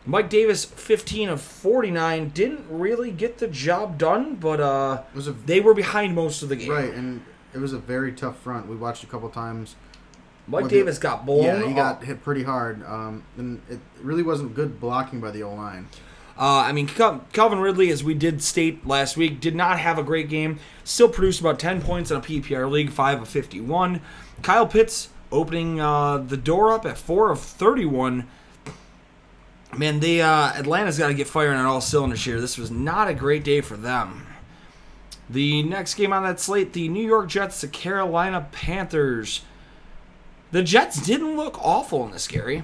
Mike 0.07 0.31
Davis, 0.31 0.65
15 0.65 1.29
of 1.29 1.41
49, 1.41 2.31
didn't 2.31 2.65
really 2.71 3.11
get 3.11 3.39
the 3.39 3.49
job 3.49 3.99
done, 3.99 4.37
but 4.37 4.59
uh, 4.61 5.03
a 5.15 5.21
they 5.21 5.61
were 5.61 5.75
behind 5.75 6.15
most 6.15 6.43
of 6.43 6.49
the 6.49 6.57
game. 6.57 6.71
right, 6.71 6.95
and 6.95 7.23
it 7.53 7.59
was 7.59 7.73
a 7.73 7.79
very 7.79 8.13
tough 8.13 8.39
front. 8.39 8.69
We 8.69 8.77
watched 8.77 9.03
a 9.03 9.07
couple 9.07 9.29
times. 9.29 9.77
Mike 10.47 10.63
Well, 10.63 10.71
Davis 10.71 10.97
the- 10.97 11.03
got 11.03 11.27
blown 11.27 11.45
yeah, 11.45 11.67
he 11.67 11.75
got 11.75 12.05
hit 12.05 12.23
pretty 12.23 12.45
hard, 12.45 12.83
um, 12.87 13.23
and 13.37 13.61
it 13.69 13.81
really 14.01 14.23
wasn't 14.23 14.55
good 14.55 14.81
blocking 14.81 15.21
by 15.21 15.31
the 15.31 15.43
O 15.43 15.53
line. 15.53 15.89
Uh, 16.39 16.61
I 16.65 16.73
mean, 16.73 16.87
Cal- 16.87 17.27
Calvin 17.33 17.59
Ridley, 17.59 17.91
as 17.91 18.03
we 18.05 18.15
did 18.15 18.43
state 18.43 18.87
last 18.87 19.17
week, 19.17 19.41
did 19.41 19.57
not 19.57 19.79
have 19.81 19.99
a 19.99 20.05
great 20.05 20.29
game. 20.31 20.59
Still 20.85 21.09
produced 21.09 21.41
about 21.41 21.59
10 21.59 21.83
points 21.83 22.11
in 22.13 22.17
a 22.17 22.21
PPR 22.21 22.71
league, 22.71 22.91
5 22.91 23.23
of 23.23 23.29
51. 23.29 24.01
Kyle 24.43 24.67
Pitts 24.67 25.09
opening 25.31 25.81
uh, 25.81 26.19
the 26.19 26.37
door 26.37 26.73
up 26.73 26.87
at 26.87 26.99
4 26.99 27.31
of 27.31 27.41
31. 27.41 28.27
Man, 29.77 30.01
they 30.01 30.23
uh, 30.23 30.53
Atlanta's 30.55 30.99
got 30.99 31.09
to 31.09 31.15
get 31.15 31.27
firing 31.27 31.59
on 31.59 31.67
all 31.67 31.81
cylinders 31.81 32.25
here. 32.25 32.41
This 32.41 32.57
was 32.57 32.71
not 32.71 33.09
a 33.09 33.15
great 33.15 33.45
day 33.45 33.61
for 33.61 33.77
them. 33.77 34.27
The 35.29 35.63
next 35.63 35.95
game 35.95 36.13
on 36.13 36.23
that 36.23 36.41
slate, 36.41 36.73
the 36.73 36.89
New 36.89 37.07
York 37.07 37.29
Jets, 37.29 37.61
the 37.61 37.69
Carolina 37.69 38.49
Panthers. 38.51 39.43
The 40.53 40.63
Jets 40.63 41.05
didn't 41.05 41.37
look 41.37 41.63
awful 41.63 42.07
in 42.07 42.13
this, 42.13 42.27
Gary. 42.27 42.63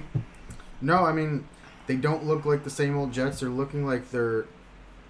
No, 0.81 1.05
I 1.05 1.13
mean 1.13 1.47
they 1.85 1.95
don't 1.95 2.25
look 2.25 2.45
like 2.45 2.63
the 2.63 2.71
same 2.71 2.97
old 2.97 3.13
Jets. 3.13 3.39
They're 3.39 3.49
looking 3.49 3.85
like 3.85 4.09
they're 4.09 4.45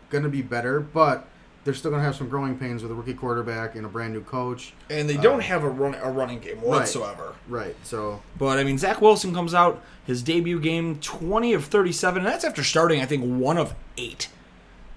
gonna 0.10 0.28
be 0.28 0.42
better, 0.42 0.82
but 0.82 1.30
they're 1.66 1.74
still 1.74 1.92
gonna 1.92 2.04
have 2.04 2.16
some 2.16 2.30
growing 2.30 2.58
pains 2.58 2.82
with 2.82 2.92
a 2.92 2.96
rookie 2.96 3.14
quarterback 3.14 3.76
and 3.76 3.86
a 3.86 3.90
brand 3.90 4.14
new 4.14 4.22
coach. 4.22 4.72
And 4.90 5.10
they 5.10 5.18
Uh, 5.18 5.22
don't 5.22 5.42
have 5.42 5.64
a 5.64 5.68
run 5.70 5.96
a 6.02 6.10
running 6.10 6.40
game 6.40 6.56
Right. 6.58 6.66
whatsoever. 6.68 7.34
Right. 7.50 7.76
So 7.84 8.22
But 8.40 8.58
I 8.60 8.64
mean, 8.64 8.78
Zach 8.78 9.02
Wilson 9.02 9.34
comes 9.34 9.54
out 9.54 9.82
his 10.06 10.22
debut 10.24 10.60
game, 10.60 10.98
twenty 11.02 11.54
of 11.54 11.66
thirty-seven, 11.66 12.20
and 12.24 12.28
that's 12.32 12.46
after 12.46 12.64
starting, 12.64 13.02
I 13.02 13.06
think, 13.06 13.24
one 13.24 13.58
of 13.58 13.74
eight. 13.98 14.30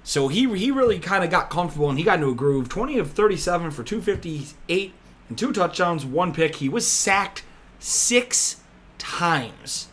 So 0.04 0.28
he 0.28 0.46
he 0.56 0.70
really 0.70 0.98
kind 0.98 1.24
of 1.24 1.30
got 1.30 1.50
comfortable 1.50 1.88
and 1.90 1.98
he 1.98 2.04
got 2.04 2.16
into 2.16 2.28
a 2.28 2.34
groove. 2.34 2.68
Twenty 2.68 2.98
of 2.98 3.10
thirty-seven 3.12 3.70
for 3.72 3.82
two 3.82 4.00
fifty-eight 4.02 4.92
and 5.28 5.36
two 5.38 5.52
touchdowns, 5.52 6.04
one 6.06 6.32
pick. 6.32 6.56
He 6.56 6.68
was 6.68 6.86
sacked 6.86 7.42
six 7.78 8.56
times. 8.98 9.88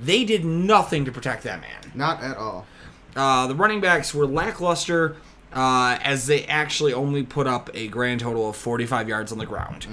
They 0.00 0.24
did 0.24 0.44
nothing 0.44 1.04
to 1.04 1.12
protect 1.12 1.42
that 1.42 1.60
man. 1.60 1.92
not 1.94 2.22
at 2.22 2.36
all. 2.36 2.66
Uh, 3.16 3.46
the 3.48 3.54
running 3.54 3.80
backs 3.80 4.14
were 4.14 4.26
lackluster 4.26 5.16
uh, 5.52 5.98
as 6.02 6.26
they 6.26 6.44
actually 6.46 6.92
only 6.92 7.22
put 7.22 7.46
up 7.46 7.70
a 7.74 7.88
grand 7.88 8.20
total 8.20 8.48
of 8.50 8.56
45 8.56 9.08
yards 9.08 9.32
on 9.32 9.38
the 9.38 9.46
ground. 9.46 9.86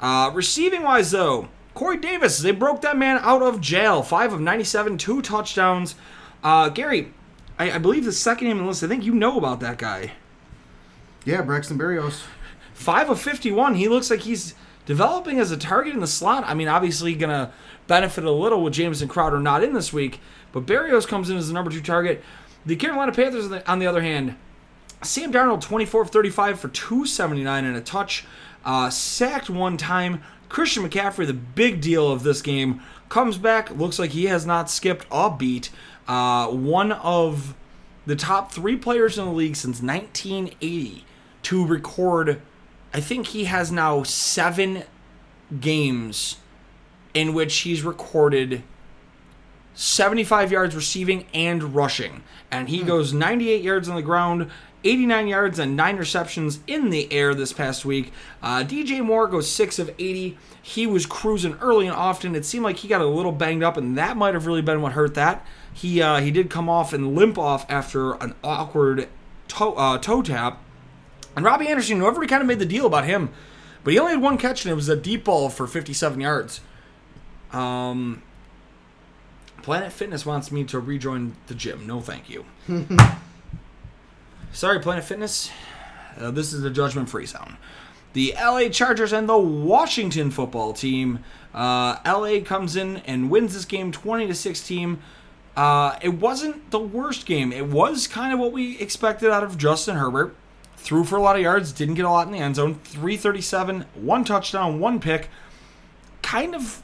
Uh, 0.00 0.30
receiving 0.34 0.82
wise, 0.82 1.10
though, 1.10 1.48
Corey 1.74 1.96
Davis, 1.96 2.38
they 2.38 2.50
broke 2.52 2.82
that 2.82 2.96
man 2.96 3.18
out 3.22 3.42
of 3.42 3.60
jail. 3.60 4.02
5 4.02 4.34
of 4.34 4.40
97, 4.40 4.98
two 4.98 5.22
touchdowns. 5.22 5.94
Uh, 6.42 6.68
Gary, 6.68 7.12
I, 7.58 7.72
I 7.72 7.78
believe 7.78 8.04
the 8.04 8.12
second 8.12 8.48
name 8.48 8.58
on 8.58 8.64
the 8.64 8.68
list, 8.68 8.82
I 8.84 8.86
think 8.88 9.04
you 9.04 9.14
know 9.14 9.38
about 9.38 9.60
that 9.60 9.78
guy. 9.78 10.12
Yeah, 11.24 11.42
Braxton 11.42 11.78
Berrios. 11.78 12.22
5 12.74 13.10
of 13.10 13.20
51. 13.20 13.74
He 13.76 13.88
looks 13.88 14.10
like 14.10 14.20
he's 14.20 14.54
developing 14.84 15.38
as 15.40 15.50
a 15.50 15.56
target 15.56 15.94
in 15.94 16.00
the 16.00 16.06
slot. 16.06 16.44
I 16.46 16.52
mean, 16.54 16.68
obviously, 16.68 17.14
going 17.14 17.30
to 17.30 17.50
benefit 17.86 18.24
a 18.24 18.30
little 18.30 18.62
with 18.62 18.74
Jameson 18.74 19.08
Crowder 19.08 19.40
not 19.40 19.64
in 19.64 19.72
this 19.72 19.92
week, 19.92 20.20
but 20.52 20.66
Berrios 20.66 21.08
comes 21.08 21.30
in 21.30 21.36
as 21.36 21.48
the 21.48 21.54
number 21.54 21.70
two 21.70 21.80
target. 21.80 22.22
The 22.66 22.76
Carolina 22.76 23.12
Panthers, 23.12 23.46
on 23.46 23.50
the- 23.52 23.70
on 23.70 23.78
the 23.78 23.86
other 23.86 24.02
hand, 24.02 24.36
Sam 25.04 25.32
Darnold, 25.32 25.60
24 25.60 26.02
of 26.02 26.10
35 26.10 26.58
for 26.58 26.68
279 26.68 27.64
and 27.64 27.76
a 27.76 27.80
touch, 27.80 28.24
uh, 28.64 28.90
sacked 28.90 29.50
one 29.50 29.76
time. 29.76 30.22
Christian 30.48 30.88
McCaffrey, 30.88 31.26
the 31.26 31.32
big 31.34 31.80
deal 31.80 32.10
of 32.10 32.22
this 32.22 32.40
game, 32.42 32.80
comes 33.08 33.38
back. 33.38 33.70
Looks 33.70 33.98
like 33.98 34.10
he 34.10 34.26
has 34.26 34.46
not 34.46 34.70
skipped 34.70 35.06
a 35.10 35.30
beat. 35.30 35.70
Uh, 36.06 36.48
one 36.48 36.92
of 36.92 37.54
the 38.06 38.16
top 38.16 38.52
three 38.52 38.76
players 38.76 39.18
in 39.18 39.24
the 39.24 39.32
league 39.32 39.56
since 39.56 39.82
1980 39.82 41.04
to 41.42 41.66
record. 41.66 42.40
I 42.92 43.00
think 43.00 43.28
he 43.28 43.44
has 43.44 43.72
now 43.72 44.02
seven 44.02 44.84
games 45.60 46.36
in 47.12 47.34
which 47.34 47.56
he's 47.58 47.82
recorded 47.82 48.62
75 49.74 50.52
yards 50.52 50.74
receiving 50.74 51.26
and 51.34 51.74
rushing. 51.74 52.22
And 52.50 52.68
he 52.68 52.82
goes 52.82 53.12
98 53.12 53.62
yards 53.62 53.88
on 53.88 53.96
the 53.96 54.02
ground, 54.02 54.50
89 54.84 55.28
yards, 55.28 55.58
and 55.58 55.76
9 55.76 55.96
receptions 55.96 56.60
in 56.66 56.90
the 56.90 57.12
air 57.12 57.34
this 57.34 57.52
past 57.52 57.84
week. 57.84 58.12
Uh, 58.42 58.62
DJ 58.62 59.04
Moore 59.04 59.26
goes 59.26 59.50
6 59.50 59.78
of 59.78 59.90
80. 59.98 60.38
He 60.62 60.86
was 60.86 61.06
cruising 61.06 61.56
early 61.60 61.86
and 61.86 61.96
often. 61.96 62.34
It 62.34 62.44
seemed 62.44 62.64
like 62.64 62.76
he 62.76 62.88
got 62.88 63.00
a 63.00 63.06
little 63.06 63.32
banged 63.32 63.62
up, 63.62 63.76
and 63.76 63.98
that 63.98 64.16
might 64.16 64.34
have 64.34 64.46
really 64.46 64.62
been 64.62 64.80
what 64.80 64.92
hurt 64.92 65.14
that. 65.14 65.44
He, 65.72 66.00
uh, 66.00 66.20
he 66.20 66.30
did 66.30 66.50
come 66.50 66.68
off 66.68 66.92
and 66.92 67.14
limp 67.14 67.36
off 67.38 67.66
after 67.68 68.12
an 68.14 68.34
awkward 68.44 69.08
toe, 69.48 69.74
uh, 69.74 69.98
toe 69.98 70.22
tap. 70.22 70.60
And 71.34 71.44
Robbie 71.44 71.68
Anderson, 71.68 71.98
who 71.98 72.06
everybody 72.06 72.28
kind 72.28 72.42
of 72.42 72.46
made 72.46 72.60
the 72.60 72.66
deal 72.66 72.86
about 72.86 73.06
him, 73.06 73.30
but 73.82 73.92
he 73.92 73.98
only 73.98 74.12
had 74.12 74.22
one 74.22 74.38
catch, 74.38 74.64
and 74.64 74.70
it 74.70 74.76
was 74.76 74.88
a 74.88 74.96
deep 74.96 75.24
ball 75.24 75.48
for 75.50 75.66
57 75.66 76.20
yards. 76.20 76.60
Um, 77.52 78.22
Planet 79.64 79.94
Fitness 79.94 80.26
wants 80.26 80.52
me 80.52 80.62
to 80.64 80.78
rejoin 80.78 81.36
the 81.46 81.54
gym. 81.54 81.86
No, 81.86 82.02
thank 82.02 82.28
you. 82.28 82.44
Sorry, 84.52 84.78
Planet 84.78 85.04
Fitness. 85.04 85.50
Uh, 86.20 86.30
this 86.30 86.52
is 86.52 86.60
the 86.60 86.68
judgment 86.68 87.08
free 87.08 87.24
zone. 87.24 87.56
The 88.12 88.34
LA 88.38 88.68
Chargers 88.68 89.10
and 89.14 89.26
the 89.26 89.38
Washington 89.38 90.30
football 90.30 90.74
team. 90.74 91.20
Uh, 91.54 91.96
LA 92.04 92.40
comes 92.44 92.76
in 92.76 92.98
and 93.06 93.30
wins 93.30 93.54
this 93.54 93.64
game 93.64 93.90
20 93.90 94.26
to 94.26 94.34
16. 94.34 94.98
Uh, 95.56 95.96
it 96.02 96.10
wasn't 96.10 96.70
the 96.70 96.78
worst 96.78 97.24
game. 97.24 97.50
It 97.50 97.68
was 97.68 98.06
kind 98.06 98.34
of 98.34 98.38
what 98.38 98.52
we 98.52 98.78
expected 98.78 99.30
out 99.30 99.42
of 99.42 99.56
Justin 99.56 99.96
Herbert. 99.96 100.36
Threw 100.76 101.04
for 101.04 101.16
a 101.16 101.22
lot 101.22 101.36
of 101.36 101.42
yards, 101.42 101.72
didn't 101.72 101.94
get 101.94 102.04
a 102.04 102.10
lot 102.10 102.26
in 102.26 102.34
the 102.34 102.38
end 102.38 102.56
zone. 102.56 102.74
337, 102.84 103.86
one 103.94 104.26
touchdown, 104.26 104.78
one 104.78 105.00
pick. 105.00 105.30
Kind 106.20 106.54
of 106.54 106.82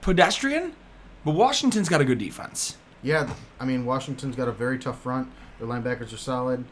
pedestrian, 0.00 0.76
but 1.24 1.32
Washington's 1.32 1.88
got 1.88 2.00
a 2.00 2.04
good 2.04 2.18
defense. 2.18 2.76
Yeah, 3.02 3.32
I 3.58 3.64
mean 3.64 3.84
Washington's 3.86 4.36
got 4.36 4.48
a 4.48 4.52
very 4.52 4.78
tough 4.78 5.00
front. 5.00 5.28
Their 5.58 5.68
linebackers 5.68 6.12
are 6.12 6.18
solid. 6.18 6.64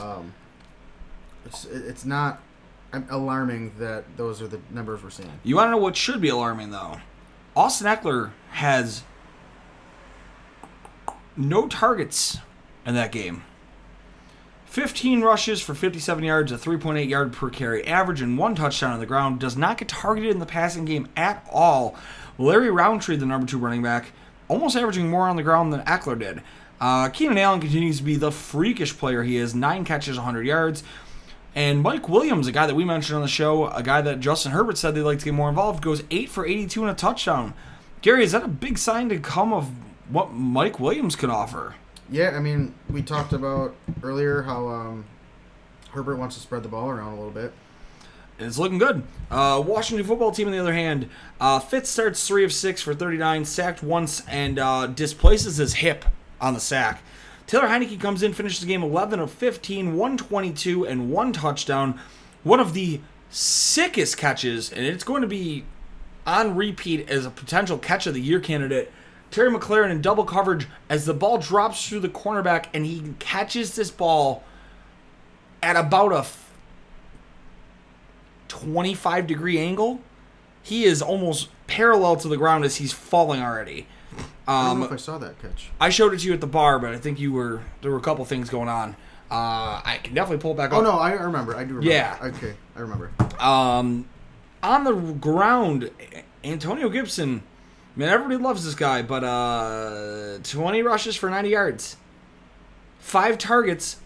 Um, 0.00 0.34
it's 1.44 1.64
it's 1.64 2.04
not 2.04 2.40
alarming 3.10 3.72
that 3.78 4.04
those 4.16 4.40
are 4.42 4.48
the 4.48 4.60
numbers 4.70 5.02
we're 5.02 5.10
seeing. 5.10 5.32
You 5.42 5.56
want 5.56 5.68
to 5.68 5.70
know 5.72 5.76
what 5.78 5.96
should 5.96 6.20
be 6.20 6.28
alarming, 6.28 6.70
though? 6.70 6.98
Austin 7.54 7.86
Ekeler 7.86 8.32
has 8.50 9.02
no 11.36 11.66
targets 11.66 12.38
in 12.84 12.94
that 12.94 13.12
game. 13.12 13.44
15 14.66 15.22
rushes 15.22 15.62
for 15.62 15.74
57 15.74 16.22
yards, 16.22 16.52
a 16.52 16.58
3.8 16.58 17.08
yard 17.08 17.32
per 17.32 17.48
carry 17.48 17.86
average, 17.86 18.20
and 18.20 18.36
one 18.36 18.54
touchdown 18.54 18.92
on 18.92 19.00
the 19.00 19.06
ground. 19.06 19.40
Does 19.40 19.56
not 19.56 19.78
get 19.78 19.88
targeted 19.88 20.30
in 20.30 20.38
the 20.38 20.46
passing 20.46 20.84
game 20.84 21.08
at 21.16 21.46
all. 21.50 21.96
Larry 22.38 22.70
Rountree, 22.70 23.16
the 23.16 23.26
number 23.26 23.46
two 23.46 23.58
running 23.58 23.82
back, 23.82 24.12
almost 24.48 24.76
averaging 24.76 25.10
more 25.10 25.28
on 25.28 25.36
the 25.36 25.42
ground 25.42 25.72
than 25.72 25.80
Ekeler 25.82 26.18
did. 26.18 26.42
Uh, 26.80 27.08
Keenan 27.08 27.38
Allen 27.38 27.60
continues 27.60 27.98
to 27.98 28.04
be 28.04 28.16
the 28.16 28.30
freakish 28.30 28.96
player 28.96 29.22
he 29.22 29.36
is. 29.36 29.54
Nine 29.54 29.84
catches, 29.84 30.16
100 30.16 30.46
yards. 30.46 30.82
And 31.54 31.80
Mike 31.80 32.08
Williams, 32.08 32.46
a 32.46 32.52
guy 32.52 32.66
that 32.66 32.74
we 32.74 32.84
mentioned 32.84 33.16
on 33.16 33.22
the 33.22 33.28
show, 33.28 33.68
a 33.68 33.82
guy 33.82 34.02
that 34.02 34.20
Justin 34.20 34.52
Herbert 34.52 34.76
said 34.76 34.94
they'd 34.94 35.02
like 35.02 35.20
to 35.20 35.24
get 35.24 35.32
more 35.32 35.48
involved, 35.48 35.82
goes 35.82 36.02
8 36.10 36.28
for 36.28 36.44
82 36.44 36.82
and 36.82 36.90
a 36.90 36.94
touchdown. 36.94 37.54
Gary, 38.02 38.24
is 38.24 38.32
that 38.32 38.42
a 38.42 38.48
big 38.48 38.76
sign 38.76 39.08
to 39.08 39.18
come 39.18 39.54
of 39.54 39.70
what 40.10 40.32
Mike 40.32 40.78
Williams 40.78 41.16
could 41.16 41.30
offer? 41.30 41.74
Yeah, 42.10 42.30
I 42.36 42.40
mean 42.40 42.74
we 42.88 43.02
talked 43.02 43.32
about 43.32 43.74
earlier 44.02 44.42
how 44.42 44.68
um, 44.68 45.06
Herbert 45.90 46.16
wants 46.16 46.36
to 46.36 46.42
spread 46.42 46.62
the 46.62 46.68
ball 46.68 46.90
around 46.90 47.14
a 47.14 47.16
little 47.16 47.32
bit. 47.32 47.52
It's 48.38 48.58
looking 48.58 48.78
good. 48.78 49.02
Uh, 49.30 49.62
Washington 49.66 50.06
football 50.06 50.30
team, 50.30 50.48
on 50.48 50.52
the 50.52 50.58
other 50.58 50.74
hand, 50.74 51.08
uh, 51.40 51.58
Fitz 51.58 51.88
starts 51.88 52.26
three 52.26 52.44
of 52.44 52.52
six 52.52 52.82
for 52.82 52.94
39, 52.94 53.44
sacked 53.44 53.82
once, 53.82 54.22
and 54.28 54.58
uh, 54.58 54.86
displaces 54.86 55.56
his 55.56 55.74
hip 55.74 56.04
on 56.40 56.54
the 56.54 56.60
sack. 56.60 57.02
Taylor 57.46 57.68
Heinicke 57.68 58.00
comes 58.00 58.22
in, 58.22 58.34
finishes 58.34 58.60
the 58.60 58.66
game 58.66 58.82
11 58.82 59.20
of 59.20 59.30
15, 59.30 59.96
122, 59.96 60.84
and 60.84 61.10
one 61.10 61.32
touchdown. 61.32 61.98
One 62.42 62.60
of 62.60 62.74
the 62.74 63.00
sickest 63.30 64.18
catches, 64.18 64.70
and 64.70 64.84
it's 64.84 65.04
going 65.04 65.22
to 65.22 65.28
be 65.28 65.64
on 66.26 66.56
repeat 66.56 67.08
as 67.08 67.24
a 67.24 67.30
potential 67.30 67.78
catch 67.78 68.06
of 68.06 68.14
the 68.14 68.20
year 68.20 68.40
candidate. 68.40 68.92
Terry 69.30 69.50
McLaurin 69.50 69.90
in 69.90 70.00
double 70.00 70.24
coverage 70.24 70.66
as 70.88 71.06
the 71.06 71.14
ball 71.14 71.38
drops 71.38 71.88
through 71.88 72.00
the 72.00 72.08
cornerback, 72.08 72.66
and 72.74 72.84
he 72.84 73.14
catches 73.18 73.76
this 73.76 73.90
ball 73.90 74.44
at 75.62 75.76
about 75.76 76.12
a 76.12 76.22
25 78.48 79.26
degree 79.26 79.58
angle. 79.58 80.00
He 80.62 80.84
is 80.84 81.00
almost 81.02 81.48
parallel 81.66 82.16
to 82.16 82.28
the 82.28 82.36
ground 82.36 82.64
as 82.64 82.76
he's 82.76 82.92
falling 82.92 83.40
already. 83.40 83.86
I 84.48 84.68
don't 84.68 84.78
know 84.80 84.84
Um, 84.86 84.90
if 84.90 84.92
I 84.92 84.96
saw 84.96 85.18
that 85.18 85.40
catch. 85.40 85.70
I 85.80 85.88
showed 85.90 86.14
it 86.14 86.20
to 86.20 86.26
you 86.26 86.32
at 86.32 86.40
the 86.40 86.46
bar, 86.46 86.78
but 86.78 86.92
I 86.92 86.98
think 86.98 87.18
you 87.20 87.32
were 87.32 87.62
there 87.82 87.90
were 87.90 87.98
a 87.98 88.02
couple 88.02 88.24
things 88.24 88.48
going 88.50 88.68
on. 88.68 88.96
Uh, 89.30 89.82
I 89.84 89.98
can 90.02 90.14
definitely 90.14 90.40
pull 90.40 90.52
it 90.52 90.56
back 90.56 90.72
on. 90.72 90.84
Oh 90.86 90.88
up. 90.90 90.94
no, 90.94 91.00
I 91.00 91.12
remember. 91.12 91.56
I 91.56 91.64
do 91.64 91.74
remember. 91.74 91.88
Yeah. 91.90 92.16
Okay, 92.22 92.54
I 92.76 92.80
remember. 92.80 93.10
Um, 93.40 94.06
on 94.62 94.84
the 94.84 94.92
ground, 94.94 95.90
Antonio 96.44 96.88
Gibson, 96.88 97.42
man, 97.96 98.08
everybody 98.08 98.36
loves 98.42 98.64
this 98.64 98.76
guy, 98.76 99.02
but 99.02 99.24
uh, 99.24 100.38
20 100.44 100.82
rushes 100.82 101.16
for 101.16 101.28
90 101.28 101.48
yards, 101.48 101.96
five 103.00 103.36
targets, 103.38 103.96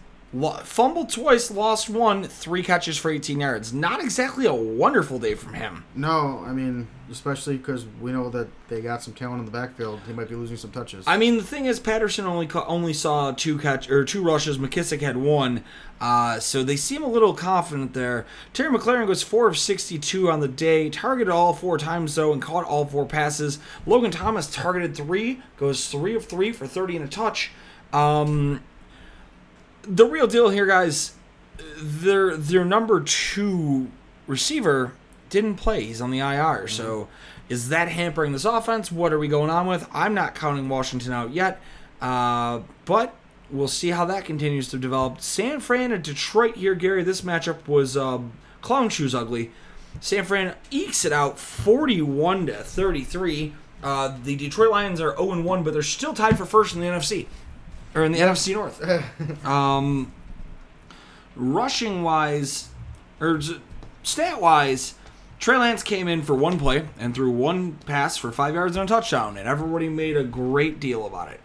fumbled 0.63 1.09
twice, 1.09 1.51
lost 1.51 1.89
one, 1.89 2.23
three 2.23 2.63
catches 2.63 2.97
for 2.97 3.11
18 3.11 3.39
yards. 3.41 3.73
Not 3.73 4.01
exactly 4.01 4.45
a 4.45 4.53
wonderful 4.53 5.19
day 5.19 5.35
from 5.35 5.53
him. 5.53 5.83
No, 5.93 6.43
I 6.47 6.53
mean, 6.53 6.87
especially 7.11 7.57
because 7.57 7.85
we 7.99 8.13
know 8.13 8.29
that 8.29 8.47
they 8.69 8.81
got 8.81 9.03
some 9.03 9.13
talent 9.13 9.39
in 9.39 9.45
the 9.45 9.51
backfield. 9.51 9.99
He 10.07 10.13
might 10.13 10.29
be 10.29 10.35
losing 10.35 10.55
some 10.55 10.71
touches. 10.71 11.05
I 11.05 11.17
mean, 11.17 11.35
the 11.35 11.43
thing 11.43 11.65
is, 11.65 11.79
Patterson 11.79 12.25
only 12.25 12.47
ca- 12.47 12.65
only 12.65 12.93
saw 12.93 13.31
two 13.31 13.57
catch 13.57 13.89
or 13.89 14.05
two 14.05 14.23
rushes. 14.23 14.57
McKissic 14.57 15.01
had 15.01 15.17
one, 15.17 15.63
uh, 15.99 16.39
so 16.39 16.63
they 16.63 16.77
seem 16.77 17.03
a 17.03 17.07
little 17.09 17.33
confident 17.33 17.93
there. 17.93 18.25
Terry 18.53 18.75
McLaurin 18.75 19.07
goes 19.07 19.21
four 19.21 19.49
of 19.49 19.57
sixty-two 19.57 20.31
on 20.31 20.39
the 20.39 20.47
day, 20.47 20.89
targeted 20.89 21.31
all 21.33 21.53
four 21.53 21.77
times 21.77 22.15
though, 22.15 22.31
and 22.31 22.41
caught 22.41 22.63
all 22.63 22.85
four 22.85 23.05
passes. 23.05 23.59
Logan 23.85 24.11
Thomas 24.11 24.49
targeted 24.49 24.95
three, 24.95 25.41
goes 25.57 25.89
three 25.89 26.15
of 26.15 26.25
three 26.25 26.53
for 26.53 26.67
thirty 26.67 26.95
and 26.95 27.03
a 27.03 27.09
touch. 27.09 27.51
Um, 27.91 28.61
the 29.83 30.05
real 30.05 30.27
deal 30.27 30.49
here, 30.49 30.65
guys, 30.65 31.13
their 31.77 32.35
their 32.37 32.65
number 32.65 33.01
two 33.01 33.89
receiver 34.27 34.93
didn't 35.29 35.55
play. 35.55 35.85
He's 35.85 36.01
on 36.01 36.11
the 36.11 36.19
IR. 36.19 36.67
So 36.67 37.07
is 37.49 37.69
that 37.69 37.87
hampering 37.89 38.31
this 38.31 38.45
offense? 38.45 38.91
What 38.91 39.13
are 39.13 39.19
we 39.19 39.27
going 39.27 39.49
on 39.49 39.67
with? 39.67 39.87
I'm 39.93 40.13
not 40.13 40.35
counting 40.35 40.69
Washington 40.69 41.13
out 41.13 41.31
yet, 41.31 41.59
uh, 42.01 42.61
but 42.85 43.15
we'll 43.49 43.67
see 43.67 43.89
how 43.89 44.05
that 44.05 44.25
continues 44.25 44.67
to 44.69 44.77
develop. 44.77 45.21
San 45.21 45.59
Fran 45.59 45.91
and 45.91 46.03
Detroit 46.03 46.57
here, 46.57 46.75
Gary. 46.75 47.03
This 47.03 47.21
matchup 47.21 47.67
was 47.67 47.97
um, 47.97 48.33
clown 48.61 48.89
shoes 48.89 49.15
ugly. 49.15 49.51
San 49.99 50.23
Fran 50.23 50.55
ekes 50.69 51.03
it 51.03 51.11
out 51.11 51.37
41 51.37 52.47
to 52.47 52.53
33. 52.63 53.53
Uh, 53.83 54.15
the 54.23 54.35
Detroit 54.35 54.69
Lions 54.69 55.01
are 55.01 55.15
0 55.17 55.41
1, 55.41 55.63
but 55.63 55.73
they're 55.73 55.81
still 55.81 56.13
tied 56.13 56.37
for 56.37 56.45
first 56.45 56.75
in 56.75 56.81
the 56.81 56.87
NFC 56.87 57.27
or 57.95 58.03
in 58.03 58.11
the 58.11 58.19
NFC 58.19 58.53
North. 58.53 59.45
um, 59.45 60.11
rushing 61.35 62.03
wise, 62.03 62.69
or 63.19 63.39
stat 64.03 64.41
wise, 64.41 64.95
Trey 65.39 65.57
Lance 65.57 65.83
came 65.83 66.07
in 66.07 66.21
for 66.21 66.35
one 66.35 66.59
play 66.59 66.87
and 66.99 67.13
threw 67.15 67.31
one 67.31 67.73
pass 67.85 68.17
for 68.17 68.31
five 68.31 68.53
yards 68.53 68.75
and 68.75 68.89
a 68.89 68.93
touchdown, 68.93 69.37
and 69.37 69.47
everybody 69.47 69.89
made 69.89 70.15
a 70.17 70.23
great 70.23 70.79
deal 70.79 71.05
about 71.05 71.31
it. 71.31 71.41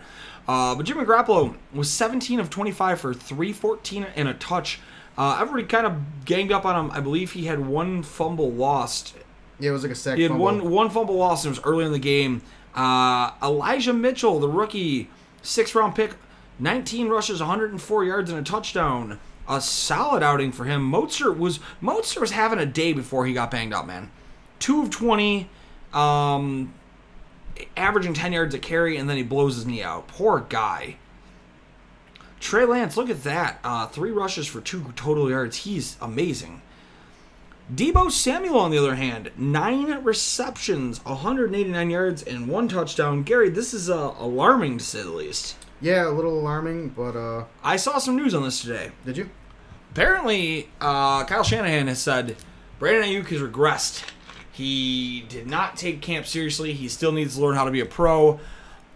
Uh, 0.49 0.75
but 0.75 0.87
Jimmy 0.87 1.05
Garoppolo 1.05 1.57
was 1.73 1.91
17 1.91 2.39
of 2.39 2.51
25 2.51 3.01
for 3.01 3.15
314 3.15 4.07
and 4.15 4.29
a 4.29 4.35
touch. 4.35 4.81
Uh, 5.19 5.39
everybody 5.41 5.67
kind 5.67 5.87
of 5.87 6.25
ganged 6.25 6.53
up 6.53 6.65
on 6.65 6.85
him. 6.85 6.91
I 6.93 7.01
believe 7.01 7.33
he 7.33 7.47
had 7.47 7.67
one 7.67 8.03
fumble 8.03 8.53
lost 8.53 9.15
yeah, 9.59 9.71
it 9.71 9.73
was 9.73 9.83
like 9.83 9.93
a 9.93 9.97
sack. 9.97 10.17
he 10.17 10.23
had 10.23 10.31
fumble. 10.31 10.45
one 10.45 10.71
one 10.71 10.91
fumble 10.91 11.17
loss 11.17 11.45
and 11.45 11.55
it 11.55 11.59
was 11.59 11.67
early 11.67 11.85
in 11.85 11.93
the 11.93 11.99
game. 11.99 12.43
Uh, 12.75 13.31
Elijah 13.43 13.93
Mitchell, 13.93 14.39
the 14.39 14.49
rookie, 14.49 15.09
six 15.43 15.75
round 15.75 15.95
pick, 15.95 16.13
19 16.59 17.09
rushes, 17.09 17.41
104 17.41 18.05
yards 18.05 18.31
and 18.31 18.39
a 18.39 18.43
touchdown. 18.43 19.19
A 19.49 19.61
solid 19.61 20.23
outing 20.23 20.51
for 20.51 20.65
him. 20.65 20.91
Mostert 20.91 21.39
was 21.39 21.61
Mostert 21.81 22.21
was 22.21 22.33
having 22.33 22.59
a 22.59 22.67
day 22.67 22.93
before 22.93 23.27
he 23.27 23.33
got 23.33 23.51
banged 23.51 23.73
up, 23.73 23.87
man. 23.87 24.11
Two 24.59 24.83
of 24.83 24.91
20, 24.91 25.49
um, 25.93 26.75
averaging 27.77 28.15
10 28.15 28.33
yards 28.33 28.55
a 28.55 28.59
carry, 28.59 28.97
and 28.97 29.09
then 29.09 29.17
he 29.17 29.23
blows 29.23 29.55
his 29.55 29.67
knee 29.67 29.83
out. 29.83 30.09
Poor 30.09 30.41
guy. 30.49 30.97
Trey 32.41 32.65
Lance, 32.65 32.97
look 32.97 33.09
at 33.11 33.23
that. 33.25 33.61
Uh, 33.63 33.87
three 33.87 34.11
rushes 34.11 34.47
for 34.47 34.61
two 34.61 34.93
total 34.97 35.31
yards. 35.31 35.59
He's 35.59 35.97
amazing. 36.01 36.63
Deebo 37.75 38.11
Samuel, 38.13 38.61
on 38.61 38.71
the 38.71 38.79
other 38.79 38.95
hand, 38.95 39.33
nine 39.37 40.05
receptions, 40.05 41.05
189 41.05 41.91
yards, 41.91 42.23
and 42.23 42.47
one 42.47 42.69
touchdown. 42.69 43.25
Gary, 43.25 43.49
this 43.49 43.75
is 43.75 43.91
uh, 43.91 44.15
alarming 44.19 44.79
to 44.79 44.85
say 44.85 45.03
the 45.03 45.11
least. 45.11 45.57
Yeah, 45.81 46.09
a 46.09 46.11
little 46.11 46.39
alarming, 46.39 46.91
but 46.91 47.17
uh, 47.17 47.45
I 47.63 47.77
saw 47.77 47.99
some 47.99 48.17
news 48.17 48.35
on 48.35 48.43
this 48.43 48.61
today. 48.63 48.93
did 49.05 49.17
you? 49.17 49.31
Apparently, 49.93 50.69
uh, 50.81 51.25
Kyle 51.25 51.43
Shanahan 51.43 51.87
has 51.89 51.99
said 52.01 52.37
Brandon 52.79 53.09
Aiyuk 53.09 53.29
has 53.29 53.41
regressed. 53.41 54.05
He 54.53 55.25
did 55.29 55.47
not 55.47 55.77
take 55.77 56.01
camp 56.01 56.27
seriously. 56.27 56.73
He 56.73 56.89
still 56.89 57.13
needs 57.13 57.37
to 57.37 57.43
learn 57.43 57.57
how 57.57 57.65
to 57.65 57.71
be 57.71 57.81
a 57.81 57.87
pro, 57.87 58.41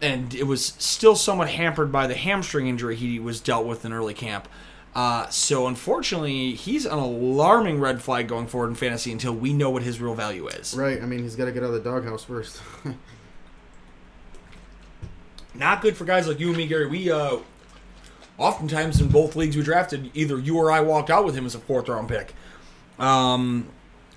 and 0.01 0.35
it 0.35 0.45
was 0.45 0.65
still 0.79 1.17
somewhat 1.17 1.49
hampered 1.51 1.93
by 1.93 2.07
the 2.07 2.15
hamstring 2.15 2.67
injury 2.67 2.97
he 2.97 3.19
was 3.19 3.41
dealt 3.41 3.67
with 3.67 3.85
in 3.85 3.93
early 3.93 4.15
camp. 4.15 4.49
Uh, 4.95 5.29
so 5.29 5.67
unfortunately, 5.67 6.53
he's 6.55 6.85
an 6.85 6.99
alarming 6.99 7.79
red 7.79 8.03
flag 8.03 8.27
going 8.27 8.47
forward 8.47 8.69
in 8.69 8.75
fantasy 8.75 9.13
until 9.13 9.33
we 9.33 9.53
know 9.53 9.71
what 9.71 9.83
his 9.83 10.01
real 10.01 10.15
value 10.15 10.49
is. 10.49 10.75
Right. 10.75 11.01
I 11.01 11.07
mean, 11.07 11.23
he's 11.23 11.37
got 11.37 11.45
to 11.45 11.53
get 11.53 11.63
out 11.63 11.73
of 11.73 11.83
the 11.85 11.91
doghouse 11.91 12.25
first. 12.25 12.61
Not 15.61 15.83
good 15.83 15.95
for 15.95 16.07
guys 16.07 16.27
like 16.27 16.41
you 16.41 16.49
and 16.49 16.57
me, 16.57 16.67
Gary. 16.67 16.87
We 16.87 17.13
uh, 17.13 17.37
oftentimes 18.39 18.99
in 18.99 19.09
both 19.09 19.37
leagues 19.37 19.59
we 19.59 19.63
drafted, 19.63 20.11
either 20.15 20.39
you 20.39 20.57
or 20.57 20.73
I 20.73 20.81
walked 20.81 21.11
out 21.11 21.27
with 21.27 21.35
him 21.35 21.45
as 21.45 21.55
a 21.55 21.59
fourth 21.59 21.87
round 21.91 22.09
pick. 22.09 22.35
Um, 22.99 23.69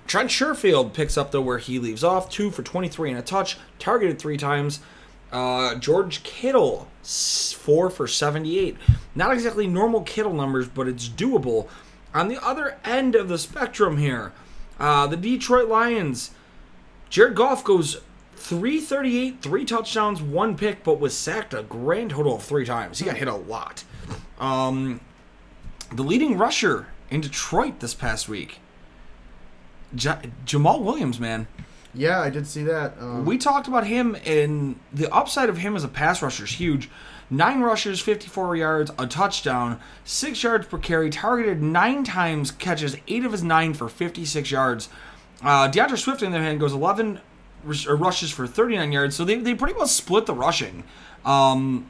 Trent 0.06 0.30
Sherfield 0.30 0.94
picks 0.94 1.18
up 1.18 1.32
though 1.32 1.42
where 1.42 1.58
he 1.58 1.78
leaves 1.78 2.02
off, 2.02 2.30
two 2.30 2.50
for 2.50 2.62
twenty 2.62 2.88
three 2.88 3.10
and 3.10 3.18
a 3.18 3.22
touch, 3.22 3.58
targeted 3.78 4.18
three 4.18 4.38
times. 4.38 4.80
Uh, 5.30 5.74
George 5.74 6.22
Kittle, 6.22 6.88
four 7.02 7.90
for 7.90 8.08
seventy 8.08 8.58
eight. 8.58 8.78
Not 9.14 9.34
exactly 9.34 9.66
normal 9.66 10.00
Kittle 10.00 10.32
numbers, 10.32 10.66
but 10.66 10.88
it's 10.88 11.10
doable. 11.10 11.68
On 12.14 12.28
the 12.28 12.42
other 12.42 12.78
end 12.86 13.14
of 13.14 13.28
the 13.28 13.36
spectrum 13.36 13.98
here, 13.98 14.32
uh, 14.80 15.06
the 15.08 15.16
Detroit 15.18 15.68
Lions. 15.68 16.30
Jared 17.10 17.34
Goff 17.34 17.62
goes 17.62 18.00
338, 18.44 19.40
three 19.40 19.64
touchdowns, 19.64 20.20
one 20.20 20.54
pick, 20.54 20.84
but 20.84 21.00
was 21.00 21.16
sacked 21.16 21.54
a 21.54 21.62
grand 21.62 22.10
total 22.10 22.36
of 22.36 22.42
three 22.42 22.66
times. 22.66 22.98
He 22.98 23.06
got 23.06 23.16
hit 23.16 23.26
a 23.26 23.34
lot. 23.34 23.84
Um, 24.38 25.00
the 25.90 26.02
leading 26.02 26.36
rusher 26.36 26.88
in 27.10 27.22
Detroit 27.22 27.80
this 27.80 27.94
past 27.94 28.28
week, 28.28 28.58
Ja- 29.96 30.18
Jamal 30.44 30.82
Williams, 30.82 31.18
man. 31.18 31.46
yeah, 31.94 32.20
I 32.20 32.28
did 32.28 32.46
see 32.46 32.62
that. 32.64 32.96
Um, 33.00 33.24
We 33.24 33.38
talked 33.38 33.66
about 33.66 33.86
him, 33.86 34.14
and 34.26 34.78
the 34.92 35.10
upside 35.10 35.48
of 35.48 35.56
him 35.58 35.74
as 35.74 35.82
a 35.84 35.88
pass 35.88 36.20
rusher 36.20 36.44
is 36.44 36.50
huge. 36.52 36.90
Nine 37.30 37.60
rushes, 37.62 38.00
54 38.02 38.56
yards, 38.56 38.90
a 38.98 39.06
touchdown, 39.06 39.80
six 40.04 40.42
yards 40.42 40.66
per 40.66 40.76
carry, 40.76 41.08
targeted 41.08 41.62
nine 41.62 42.04
times, 42.04 42.50
catches 42.50 42.98
eight 43.08 43.24
of 43.24 43.32
his 43.32 43.42
nine 43.42 43.72
for 43.72 43.88
56 43.88 44.50
yards. 44.50 44.90
Uh, 45.42 45.70
DeAndre 45.70 45.96
Swift, 45.96 46.22
on 46.22 46.32
the 46.32 46.36
other 46.36 46.44
hand, 46.46 46.60
goes 46.60 46.74
11 46.74 47.14
rus- 47.14 47.20
or 47.20 47.22
rushes 47.64 48.30
for 48.30 48.46
39 48.46 48.92
yards, 48.92 49.16
so 49.16 49.24
they, 49.24 49.36
they 49.36 49.54
pretty 49.54 49.74
much 49.78 49.90
split 49.90 50.26
the 50.26 50.34
rushing. 50.34 50.84
Um, 51.24 51.88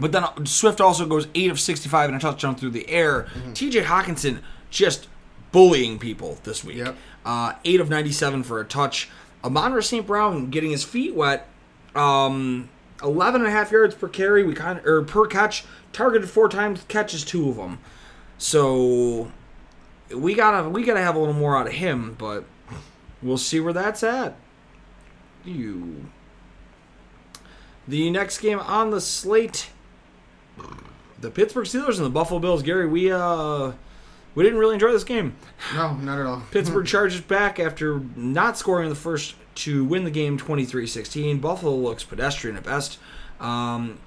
but 0.00 0.12
then 0.12 0.24
Swift 0.44 0.80
also 0.80 1.06
goes 1.06 1.28
8 1.34 1.50
of 1.50 1.60
65 1.60 2.10
and 2.10 2.16
a 2.16 2.20
touchdown 2.20 2.56
through 2.56 2.70
the 2.70 2.88
air. 2.88 3.28
TJ 3.52 3.84
Hockenson 3.84 4.40
just 4.70 5.08
bullying 5.52 5.98
people 5.98 6.38
this 6.42 6.64
week. 6.64 6.78
Yep. 6.78 6.96
Uh, 7.24 7.52
8 7.64 7.80
of 7.80 7.88
97 7.90 8.42
for 8.42 8.60
a 8.60 8.64
touch. 8.64 9.08
Amon 9.44 9.80
St. 9.80 10.06
Brown 10.06 10.50
getting 10.50 10.70
his 10.70 10.84
feet 10.84 11.14
wet. 11.14 11.46
Um, 11.94 12.68
11 13.02 13.42
and 13.42 13.48
a 13.48 13.52
half 13.52 13.70
yards 13.70 13.94
per 13.94 14.08
carry. 14.08 14.42
We 14.42 14.54
kind 14.54 14.78
of, 14.78 14.86
or 14.86 15.02
per 15.02 15.26
catch. 15.26 15.64
Targeted 15.92 16.28
four 16.28 16.48
times, 16.48 16.84
catches 16.88 17.24
two 17.24 17.48
of 17.48 17.56
them. 17.56 17.78
So 18.38 19.30
we 20.12 20.34
gotta 20.34 20.68
we 20.68 20.82
gotta 20.82 21.00
have 21.00 21.14
a 21.14 21.18
little 21.18 21.34
more 21.34 21.56
out 21.56 21.66
of 21.68 21.72
him, 21.74 22.16
but 22.18 22.44
we'll 23.22 23.38
see 23.38 23.60
where 23.60 23.72
that's 23.72 24.02
at. 24.02 24.34
You. 25.44 26.06
The 27.86 28.10
next 28.10 28.38
game 28.38 28.58
on 28.60 28.90
the 28.90 29.00
slate, 29.00 29.70
the 31.20 31.30
Pittsburgh 31.30 31.66
Steelers 31.66 31.96
and 31.96 32.06
the 32.06 32.10
Buffalo 32.10 32.40
Bills. 32.40 32.62
Gary, 32.62 32.86
we 32.88 33.12
uh 33.12 33.72
we 34.34 34.42
didn't 34.42 34.58
really 34.58 34.74
enjoy 34.74 34.90
this 34.92 35.04
game. 35.04 35.36
no, 35.74 35.94
not 35.96 36.18
at 36.18 36.26
all. 36.26 36.42
Pittsburgh 36.50 36.86
charges 36.88 37.20
back 37.20 37.60
after 37.60 38.00
not 38.16 38.56
scoring 38.58 38.88
the 38.88 38.94
first 38.94 39.34
to 39.56 39.84
win 39.84 40.02
the 40.04 40.10
game 40.10 40.36
23-16. 40.36 41.40
Buffalo 41.40 41.76
looks 41.76 42.02
pedestrian 42.02 42.56
at 42.56 42.64
best. 42.64 42.98
Um, 43.38 44.00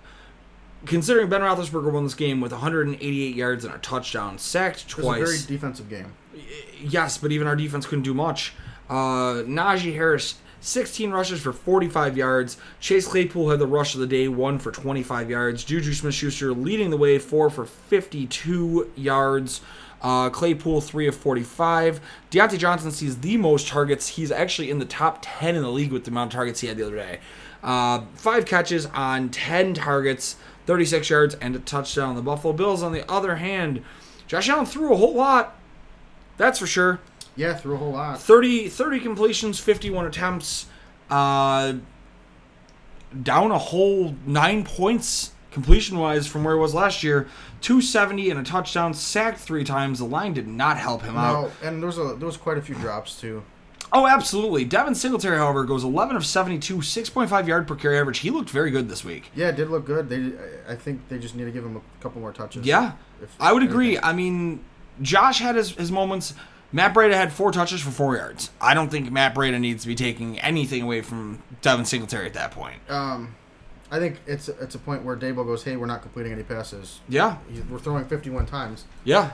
considering 0.85 1.29
Ben 1.29 1.39
Roethlisberger 1.41 1.91
won 1.91 2.03
this 2.03 2.15
game 2.15 2.41
with 2.41 2.51
188 2.51 3.35
yards 3.35 3.63
and 3.63 3.73
a 3.73 3.77
touchdown, 3.77 4.37
sacked 4.37 4.89
twice. 4.89 5.17
It 5.17 5.21
was 5.21 5.29
a 5.29 5.47
very 5.47 5.57
defensive 5.57 5.89
game. 5.89 6.13
yes, 6.81 7.17
but 7.17 7.31
even 7.31 7.47
our 7.47 7.55
defense 7.55 7.85
couldn't 7.85 8.03
do 8.03 8.13
much. 8.13 8.53
Uh, 8.89 9.43
Najee 9.45 9.93
Harris, 9.93 10.35
16 10.61 11.11
rushes 11.11 11.41
for 11.41 11.53
45 11.53 12.17
yards. 12.17 12.57
Chase 12.79 13.07
Claypool 13.07 13.49
had 13.49 13.59
the 13.59 13.67
rush 13.67 13.93
of 13.93 14.01
the 14.01 14.07
day, 14.07 14.27
one 14.27 14.59
for 14.59 14.71
25 14.71 15.29
yards. 15.29 15.63
Juju 15.63 15.93
Smith-Schuster 15.93 16.53
leading 16.53 16.89
the 16.89 16.97
way, 16.97 17.19
four 17.19 17.49
for 17.49 17.65
52 17.65 18.91
yards. 18.95 19.61
Uh, 20.01 20.29
Claypool, 20.29 20.81
3 20.81 21.07
of 21.07 21.15
45. 21.15 21.99
Diontae 22.29 22.57
Johnson 22.59 22.91
sees 22.91 23.17
the 23.17 23.37
most 23.37 23.67
targets. 23.67 24.09
He's 24.09 24.31
actually 24.31 24.69
in 24.69 24.79
the 24.79 24.85
top 24.85 25.19
10 25.21 25.55
in 25.55 25.63
the 25.63 25.71
league 25.71 25.91
with 25.91 26.05
the 26.05 26.11
amount 26.11 26.33
of 26.33 26.35
targets 26.35 26.61
he 26.61 26.67
had 26.67 26.77
the 26.77 26.85
other 26.85 26.95
day. 26.95 27.19
Uh, 27.63 28.01
five 28.13 28.45
catches 28.45 28.85
on 28.87 29.29
10 29.29 29.73
targets, 29.73 30.35
36 30.67 31.09
yards, 31.09 31.35
and 31.35 31.55
a 31.55 31.59
touchdown. 31.59 32.15
The 32.15 32.21
Buffalo 32.21 32.53
Bills, 32.53 32.83
on 32.83 32.91
the 32.91 33.09
other 33.11 33.37
hand, 33.37 33.83
Josh 34.27 34.49
Allen 34.49 34.65
threw 34.65 34.93
a 34.93 34.97
whole 34.97 35.15
lot. 35.15 35.55
That's 36.37 36.59
for 36.59 36.67
sure. 36.67 36.99
Yeah, 37.37 37.53
threw 37.53 37.75
a 37.75 37.77
whole 37.77 37.91
lot. 37.91 38.19
30, 38.19 38.67
30 38.67 38.99
completions, 38.99 39.59
51 39.59 40.05
attempts. 40.07 40.65
Uh, 41.09 41.75
down 43.23 43.51
a 43.51 43.57
whole 43.57 44.15
nine 44.25 44.65
points 44.65 45.31
completion 45.51 45.97
wise 45.97 46.27
from 46.27 46.43
where 46.43 46.55
it 46.55 46.59
was 46.59 46.73
last 46.73 47.03
year. 47.03 47.27
270 47.61 48.29
and 48.29 48.39
a 48.39 48.43
touchdown, 48.43 48.93
sacked 48.93 49.39
three 49.39 49.63
times. 49.63 49.99
The 49.99 50.05
line 50.05 50.33
did 50.33 50.47
not 50.47 50.77
help 50.77 51.01
him 51.03 51.17
out. 51.17 51.51
No, 51.61 51.67
and 51.67 51.81
there 51.81 51.87
was 51.87 51.97
a 51.97 52.15
there 52.15 52.27
was 52.27 52.37
quite 52.37 52.57
a 52.57 52.61
few 52.61 52.75
drops 52.75 53.19
too. 53.19 53.43
Oh, 53.93 54.05
absolutely. 54.05 54.65
Devin 54.65 54.95
Singletary, 54.95 55.37
however, 55.37 55.63
goes 55.63 55.83
11 55.85 56.17
of 56.17 56.25
72, 56.25 56.77
6.5 56.79 57.47
yard 57.47 57.67
per 57.67 57.75
carry 57.75 57.97
average. 57.97 58.19
He 58.19 58.29
looked 58.29 58.49
very 58.49 58.69
good 58.69 58.89
this 58.89 59.05
week. 59.05 59.31
Yeah, 59.33 59.47
it 59.47 59.55
did 59.55 59.69
look 59.69 59.85
good. 59.85 60.09
They, 60.09 60.33
I 60.67 60.75
think 60.75 61.07
they 61.07 61.17
just 61.17 61.35
need 61.35 61.45
to 61.45 61.51
give 61.51 61.63
him 61.63 61.77
a 61.77 62.03
couple 62.03 62.19
more 62.19 62.33
touches. 62.33 62.65
Yeah, 62.65 62.93
I 63.39 63.53
would 63.53 63.63
agree. 63.63 63.97
I 63.97 64.11
mean, 64.11 64.59
Josh 65.01 65.39
had 65.39 65.55
his, 65.55 65.71
his 65.71 65.89
moments. 65.89 66.33
Matt 66.71 66.93
Breida 66.93 67.13
had 67.13 67.31
four 67.31 67.51
touches 67.51 67.81
for 67.81 67.91
four 67.91 68.17
yards. 68.17 68.51
I 68.59 68.73
don't 68.73 68.89
think 68.89 69.11
Matt 69.11 69.33
Breida 69.33 69.59
needs 69.59 69.83
to 69.83 69.87
be 69.87 69.95
taking 69.95 70.39
anything 70.39 70.81
away 70.83 71.01
from 71.01 71.41
Devin 71.61 71.85
Singletary 71.85 72.25
at 72.27 72.33
that 72.33 72.51
point. 72.51 72.77
Um, 72.89 73.35
I 73.89 73.99
think 73.99 74.19
it's 74.27 74.49
it's 74.49 74.75
a 74.75 74.79
point 74.79 75.03
where 75.03 75.15
Daboll 75.15 75.45
goes, 75.45 75.63
"Hey, 75.63 75.77
we're 75.77 75.85
not 75.85 76.01
completing 76.01 76.33
any 76.33 76.43
passes. 76.43 76.99
Yeah, 77.07 77.37
He's, 77.49 77.63
we're 77.65 77.79
throwing 77.79 78.05
51 78.05 78.45
times." 78.45 78.85
yeah. 79.03 79.31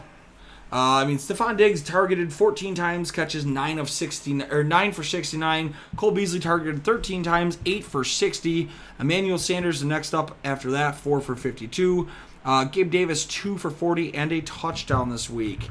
Uh, 0.72 1.04
I 1.04 1.06
mean, 1.06 1.20
Stefon 1.20 1.56
Diggs 1.56 1.84
targeted 1.84 2.34
14 2.34 2.74
times, 2.74 3.12
catches 3.12 3.46
9 3.46 3.78
of 3.78 3.92
60, 3.92 4.46
or 4.46 4.64
9 4.64 4.92
for 4.92 5.04
69. 5.04 5.76
Cole 5.98 6.10
Beasley 6.10 6.40
targeted 6.40 6.84
13 6.84 7.22
times, 7.22 7.60
8 7.64 7.84
for 7.84 8.04
60. 8.04 8.70
Emmanuel 9.00 9.38
Sanders, 9.38 9.82
the 9.82 9.86
next 9.86 10.16
up 10.16 10.36
after 10.44 10.72
that, 10.72 10.96
4 10.96 11.22
for 11.22 11.36
52. 11.36 12.08
Uh, 12.44 12.64
Gabe 12.64 12.90
Davis, 12.90 13.24
2 13.26 13.60
for 13.60 13.70
40, 13.70 14.16
and 14.16 14.32
a 14.32 14.42
touchdown 14.42 15.12
this 15.12 15.30
week. 15.30 15.70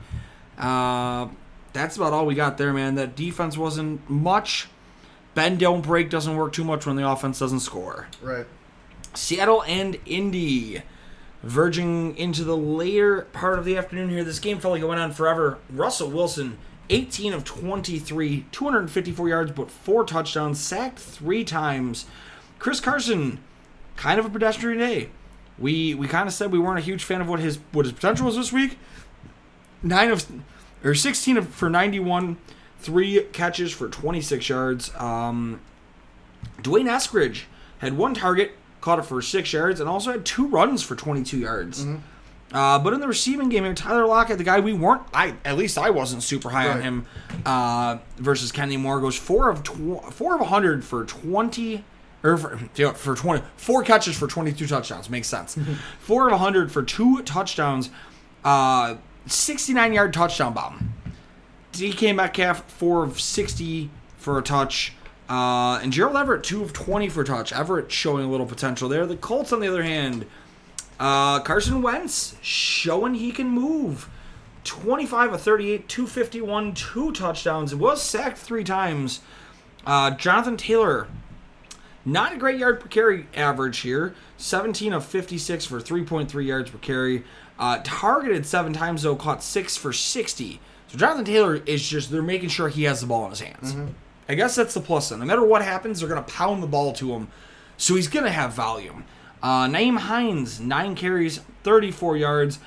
Uh, 0.57 1.27
that's 1.73 1.97
about 1.97 2.13
all 2.13 2.27
we 2.27 2.35
got 2.35 2.59
there, 2.59 2.73
man. 2.73 2.95
That 2.97 3.17
defense 3.17 3.57
wasn't 3.57 4.09
much. 4.09 4.69
Bend 5.35 5.59
don't 5.59 5.81
break 5.81 6.11
doesn't 6.11 6.37
work 6.37 6.53
too 6.53 6.65
much 6.65 6.87
when 6.87 6.97
the 6.97 7.09
offense 7.09 7.39
doesn't 7.39 7.61
score. 7.61 8.09
Right. 8.21 8.47
Seattle 9.15 9.63
and 9.65 9.99
Indy 10.07 10.83
verging 11.43 12.17
into 12.17 12.45
the 12.45 12.57
later 12.57 13.23
part 13.33 13.59
of 13.59 13.65
the 13.65 13.77
afternoon 13.77 14.11
here. 14.11 14.25
This 14.25 14.39
game 14.39 14.59
felt 14.59 14.73
like 14.73 14.83
it 14.83 14.87
went 14.87 15.01
on 15.01 15.13
forever. 15.13 15.59
Russell 15.71 16.11
Wilson, 16.11 16.59
18 16.91 17.33
of 17.33 17.45
23, 17.45 18.47
254 18.53 19.29
yards, 19.29 19.53
but 19.53 19.71
four 19.71 20.05
touchdowns, 20.05 20.61
sacked 20.61 20.99
three 20.99 21.45
times. 21.45 22.07
Chris 22.59 22.81
Carson, 22.81 23.41
kind 23.97 24.21
of 24.21 24.27
a 24.27 24.31
pedestrian 24.31 24.79
day. 24.79 25.09
We 25.59 25.95
we 25.95 26.09
kind 26.09 26.27
of 26.27 26.35
said 26.35 26.51
we 26.53 26.59
weren't 26.59 26.79
a 26.79 26.83
huge 26.83 27.05
fan 27.05 27.21
of 27.21 27.29
what 27.29 27.41
his 27.41 27.59
what 27.73 27.85
his 27.85 27.93
potential 27.93 28.27
was 28.27 28.37
this 28.37 28.53
week. 28.53 28.79
Nine 29.83 30.11
of 30.11 30.27
or 30.85 30.95
16 30.95 31.37
of, 31.37 31.49
for 31.49 31.69
91, 31.71 32.37
three 32.81 33.23
catches 33.33 33.73
for 33.73 33.89
26 33.89 34.49
yards. 34.49 34.95
Um, 34.97 35.61
D'Wayne 36.63 36.87
Eskridge 36.89 37.43
had 37.79 37.97
one 37.97 38.15
target, 38.15 38.53
caught 38.81 38.99
it 38.99 39.03
for 39.05 39.21
six 39.23 39.53
yards, 39.53 39.81
and 39.81 39.89
also 39.89 40.13
had 40.13 40.25
two 40.25 40.47
runs 40.49 40.83
for 40.83 40.97
22 40.97 41.39
yards. 41.39 41.87
Uh, 42.53 42.79
but 42.79 42.93
in 42.93 43.01
the 43.01 43.09
receiving 43.09 43.49
game 43.49 43.65
here, 43.65 43.73
Tyler 43.75 44.05
Lockett, 44.07 44.37
the 44.39 44.45
guy 44.45 44.61
we 44.61 44.75
weren't, 44.75 45.03
I 45.15 45.35
at 45.45 45.57
least 45.57 45.79
I 45.79 45.89
wasn't 45.91 46.23
super 46.23 46.51
high 46.51 46.69
on 46.69 46.83
him, 46.83 47.07
uh, 47.47 47.99
versus 48.19 48.53
Kenny 48.53 48.77
Moore 48.77 49.01
goes 49.01 49.17
four 49.17 49.49
of 49.49 49.63
tw- 49.63 50.05
four 50.13 50.35
of 50.35 50.41
100 50.41 50.85
for 50.85 51.05
20. 51.05 51.85
Or 52.25 52.37
for, 52.37 52.61
you 52.77 52.85
know, 52.85 52.93
for 52.93 53.17
20, 53.17 53.43
four 53.57 53.83
catches 53.83 54.17
for 54.17 54.29
22 54.29 54.67
touchdowns. 54.69 55.09
Makes 55.11 55.27
sense. 55.29 55.59
four 56.01 56.27
of 56.27 56.33
100 56.33 56.71
for 56.71 56.83
two 56.83 57.23
touchdowns. 57.23 57.91
Uh, 58.45 58.97
69 59.27 59.93
yard 59.93 60.13
touchdown 60.13 60.53
bomb. 60.55 60.95
DK 61.73 62.15
Metcalf, 62.15 62.71
4 62.71 63.05
of 63.05 63.21
60 63.21 63.91
for 64.19 64.39
a 64.39 64.43
touch. 64.43 64.93
Uh, 65.29 65.79
and 65.83 65.93
Gerald 65.93 66.17
Everett, 66.17 66.45
2 66.45 66.63
of 66.63 66.73
20 66.73 67.09
for 67.09 67.23
a 67.23 67.25
touch. 67.25 67.53
Everett 67.53 67.91
showing 67.91 68.27
a 68.27 68.31
little 68.31 68.47
potential 68.47 68.89
there. 68.89 69.07
The 69.07 69.17
Colts, 69.17 69.53
on 69.53 69.61
the 69.61 69.69
other 69.69 69.83
hand, 69.83 70.27
uh, 71.01 71.41
Carson 71.41 71.81
Wentz 71.81 72.37
showing 72.43 73.15
he 73.15 73.33
can 73.33 73.49
move. 73.49 74.09
25 74.65 75.33
of 75.33 75.41
38, 75.41 75.89
251, 75.89 76.75
two 76.75 77.13
touchdowns. 77.13 77.75
Was 77.75 78.03
sacked 78.03 78.39
three 78.39 78.65
times. 78.65 79.21
Uh, 79.87 80.13
Jonathan 80.13 80.57
Taylor, 80.57 81.09
not 82.05 82.33
a 82.33 82.37
great 82.37 82.59
yard 82.59 82.81
per 82.81 82.89
carry 82.89 83.27
average 83.35 83.79
here. 83.81 84.15
17 84.39 84.93
of 84.93 85.05
56 85.05 85.65
for 85.67 85.81
3.3 85.81 86.45
yards 86.47 86.71
per 86.71 86.79
carry. 86.79 87.25
Uh, 87.59 87.81
targeted 87.85 88.45
seven 88.47 88.73
times, 88.73 89.03
though, 89.03 89.15
caught 89.17 89.43
six 89.43 89.77
for 89.77 89.93
60. 89.93 90.61
So 90.89 90.99
Jonathan 90.99 91.25
Taylor 91.25 91.57
is 91.67 91.87
just, 91.89 92.11
they're 92.11 92.23
making 92.23 92.49
sure 92.49 92.69
he 92.69 92.85
has 92.85 93.01
the 93.01 93.07
ball 93.07 93.25
in 93.25 93.31
his 93.31 93.41
hands. 93.41 93.75
I 94.29 94.35
guess 94.35 94.55
that's 94.55 94.75
the 94.75 94.81
plus. 94.81 95.09
Then. 95.11 95.21
No 95.21 95.25
matter 95.27 95.45
what 95.45 95.63
happens, 95.63 96.01
they're 96.01 96.09
going 96.09 96.23
to 96.23 96.33
pound 96.33 96.63
the 96.63 96.67
ball 96.67 96.93
to 96.95 97.13
him. 97.13 97.29
So 97.77 97.95
he's 97.95 98.09
going 98.09 98.25
to 98.25 98.31
have 98.33 98.53
volume. 98.53 99.05
Uh, 99.43 99.67
Nyheim 99.67 99.99
Hines, 99.99 100.61
nine 100.61 100.95
carries, 100.95 101.39
34 101.65 102.17
yards, 102.17 102.59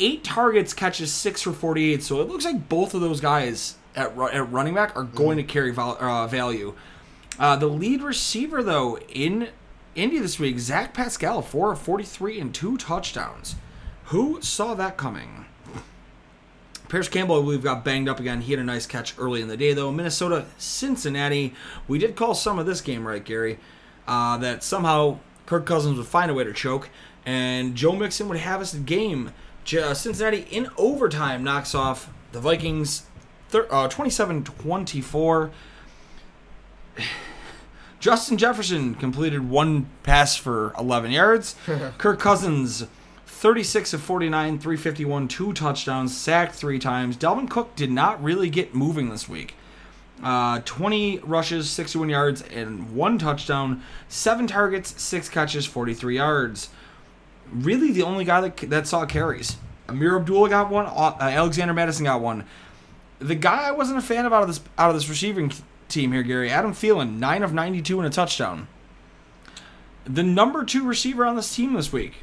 eight 0.00 0.24
targets, 0.24 0.72
catches 0.72 1.12
six 1.12 1.42
for 1.42 1.52
48. 1.52 2.02
So 2.02 2.20
it 2.20 2.28
looks 2.28 2.44
like 2.44 2.68
both 2.68 2.94
of 2.94 3.00
those 3.00 3.20
guys 3.20 3.76
at, 3.94 4.16
at 4.18 4.50
running 4.50 4.74
back 4.74 4.96
are 4.96 5.04
going 5.04 5.36
to 5.36 5.42
carry 5.42 5.70
val- 5.72 5.98
uh, 6.00 6.26
value. 6.26 6.74
Uh, 7.38 7.56
the 7.56 7.66
lead 7.66 8.02
receiver, 8.02 8.62
though, 8.62 8.98
in 9.08 9.48
Indy 9.94 10.18
this 10.18 10.38
week, 10.38 10.58
Zach 10.58 10.94
Pascal, 10.94 11.42
4 11.42 11.72
of 11.72 11.80
43 11.80 12.40
and 12.40 12.54
two 12.54 12.76
touchdowns. 12.76 13.56
Who 14.06 14.40
saw 14.42 14.74
that 14.74 14.96
coming? 14.96 15.46
Parris 16.88 17.08
Campbell, 17.08 17.42
we've 17.42 17.62
got 17.62 17.84
banged 17.84 18.08
up 18.08 18.20
again. 18.20 18.42
He 18.42 18.52
had 18.52 18.60
a 18.60 18.64
nice 18.64 18.86
catch 18.86 19.14
early 19.18 19.40
in 19.40 19.48
the 19.48 19.56
day, 19.56 19.72
though. 19.72 19.90
Minnesota, 19.90 20.44
Cincinnati. 20.58 21.54
We 21.88 21.98
did 21.98 22.16
call 22.16 22.34
some 22.34 22.58
of 22.58 22.66
this 22.66 22.82
game 22.82 23.08
right, 23.08 23.24
Gary. 23.24 23.58
Uh, 24.06 24.36
that 24.38 24.62
somehow 24.62 25.18
Kirk 25.46 25.64
Cousins 25.64 25.96
would 25.96 26.06
find 26.06 26.30
a 26.30 26.34
way 26.34 26.44
to 26.44 26.52
choke, 26.52 26.90
and 27.24 27.74
Joe 27.74 27.92
Mixon 27.92 28.28
would 28.28 28.38
have 28.38 28.60
us 28.60 28.74
a 28.74 28.78
game. 28.78 29.32
Uh, 29.74 29.94
Cincinnati, 29.94 30.46
in 30.50 30.68
overtime, 30.76 31.42
knocks 31.42 31.74
off 31.74 32.10
the 32.32 32.40
Vikings 32.40 33.06
uh, 33.54 33.88
27 33.88 34.44
24. 34.44 35.50
Justin 38.00 38.36
Jefferson 38.36 38.94
completed 38.94 39.48
one 39.48 39.86
pass 40.02 40.36
for 40.36 40.74
11 40.78 41.12
yards. 41.12 41.54
Kirk 41.98 42.18
Cousins, 42.18 42.86
36 43.26 43.92
of 43.94 44.02
49, 44.02 44.58
351, 44.58 45.28
two 45.28 45.52
touchdowns, 45.52 46.16
sacked 46.16 46.54
three 46.54 46.78
times. 46.78 47.16
Dalvin 47.16 47.48
Cook 47.48 47.76
did 47.76 47.90
not 47.90 48.22
really 48.22 48.50
get 48.50 48.74
moving 48.74 49.10
this 49.10 49.28
week. 49.28 49.54
Uh, 50.22 50.60
20 50.64 51.18
rushes, 51.18 51.68
61 51.70 52.08
yards, 52.08 52.42
and 52.42 52.94
one 52.94 53.18
touchdown. 53.18 53.82
Seven 54.08 54.46
targets, 54.46 55.00
six 55.02 55.28
catches, 55.28 55.66
43 55.66 56.16
yards. 56.16 56.68
Really, 57.52 57.90
the 57.90 58.02
only 58.02 58.24
guy 58.24 58.40
that, 58.40 58.56
that 58.70 58.86
saw 58.86 59.04
carries. 59.04 59.56
Ameer 59.88 60.16
Abdullah 60.16 60.48
got 60.48 60.70
one. 60.70 60.86
uh, 60.86 61.16
Alexander 61.20 61.74
Mattison 61.74 62.04
got 62.04 62.20
one. 62.20 62.46
The 63.18 63.34
guy 63.34 63.68
I 63.68 63.70
wasn't 63.72 63.98
a 63.98 64.02
fan 64.02 64.24
of 64.26 64.32
out 64.32 64.42
of 64.42 64.48
this 64.48 64.60
out 64.78 64.90
of 64.90 64.96
this 64.96 65.08
receiving 65.08 65.52
team 65.92 66.12
here, 66.12 66.22
Gary, 66.22 66.50
Adam 66.50 66.72
Thielen, 66.72 67.18
nine 67.18 67.42
of 67.42 67.52
92 67.52 67.98
and 67.98 68.06
a 68.06 68.10
touchdown. 68.10 68.66
The 70.04 70.22
number 70.22 70.64
two 70.64 70.84
receiver 70.84 71.24
on 71.24 71.36
this 71.36 71.54
team 71.54 71.74
this 71.74 71.92
week. 71.92 72.22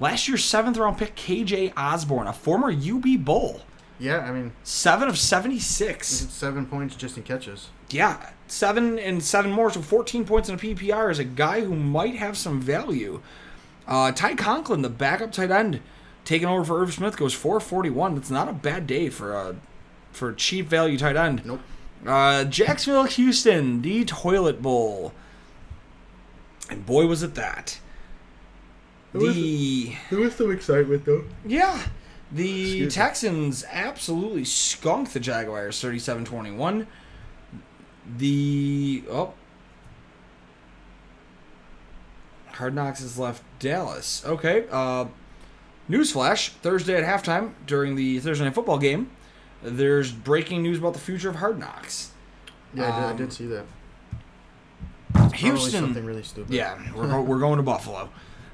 Last 0.00 0.26
year's 0.28 0.44
seventh 0.44 0.76
round 0.76 0.98
pick, 0.98 1.14
KJ 1.14 1.72
Osborn, 1.76 2.26
a 2.26 2.32
former 2.32 2.70
UB 2.70 3.24
Bull, 3.24 3.62
Yeah, 3.98 4.18
I 4.18 4.32
mean, 4.32 4.52
seven 4.64 5.08
of 5.08 5.18
76. 5.18 6.06
seven 6.08 6.66
points 6.66 6.96
just 6.96 7.16
in 7.16 7.22
catches. 7.22 7.68
Yeah, 7.90 8.30
seven 8.48 8.98
and 8.98 9.22
seven 9.22 9.52
more, 9.52 9.70
so 9.70 9.82
14 9.82 10.24
points 10.24 10.48
in 10.48 10.54
a 10.54 10.58
PPR 10.58 11.10
is 11.10 11.18
a 11.18 11.24
guy 11.24 11.60
who 11.60 11.74
might 11.76 12.16
have 12.16 12.36
some 12.36 12.60
value. 12.60 13.20
Uh, 13.86 14.10
Ty 14.10 14.34
Conklin, 14.34 14.82
the 14.82 14.88
backup 14.88 15.30
tight 15.30 15.50
end, 15.50 15.80
taking 16.24 16.48
over 16.48 16.64
for 16.64 16.80
Irv 16.80 16.94
Smith, 16.94 17.16
goes 17.16 17.34
441. 17.34 18.14
That's 18.14 18.30
not 18.30 18.48
a 18.48 18.52
bad 18.52 18.86
day 18.86 19.10
for 19.10 19.32
a 19.34 19.56
for 20.10 20.30
a 20.30 20.34
cheap 20.34 20.66
value 20.68 20.96
tight 20.96 21.16
end. 21.16 21.44
Nope. 21.44 21.60
Uh, 22.06 22.44
Jacksonville, 22.44 23.04
Houston, 23.04 23.80
the 23.82 24.04
Toilet 24.04 24.60
Bowl, 24.60 25.12
and 26.68 26.84
boy 26.84 27.06
was 27.06 27.22
it 27.22 27.34
that. 27.34 27.78
The 29.12 29.92
There 30.10 30.18
was 30.18 30.34
some 30.34 30.50
excitement 30.50 31.04
though. 31.04 31.24
yeah. 31.46 31.80
The 32.32 32.62
Excuse 32.62 32.86
me. 32.86 32.90
Texans 32.90 33.64
absolutely 33.70 34.44
skunked 34.44 35.12
the 35.14 35.20
Jaguars 35.20 35.80
37 35.80 36.24
21. 36.24 36.86
The. 38.18 39.04
Oh. 39.08 39.34
Hard 42.48 42.74
Knocks 42.74 43.00
has 43.00 43.18
left 43.18 43.42
Dallas. 43.60 44.24
Okay. 44.26 44.66
Uh, 44.70 45.06
Newsflash: 45.88 46.48
Thursday 46.48 47.00
at 47.00 47.04
halftime 47.04 47.52
during 47.66 47.94
the 47.94 48.18
Thursday 48.20 48.44
night 48.44 48.54
football 48.54 48.78
game, 48.78 49.10
there's 49.64 50.12
breaking 50.12 50.62
news 50.62 50.78
about 50.78 50.92
the 50.92 51.00
future 51.00 51.28
of 51.28 51.36
Hard 51.36 51.58
Knocks. 51.58 52.10
Yeah, 52.74 52.84
I, 52.84 52.86
did, 52.86 53.04
I 53.06 53.10
Um, 53.10 53.16
did 53.16 53.32
see 53.32 53.46
that. 53.46 53.64
Probably 55.12 55.38
Houston, 55.38 55.80
something 55.84 56.04
really 56.04 56.22
stupid. 56.22 56.52
yeah, 56.52 56.76
we're, 56.94 57.20
we're 57.20 57.38
going 57.38 57.56
to 57.58 57.62
Buffalo. 57.62 58.08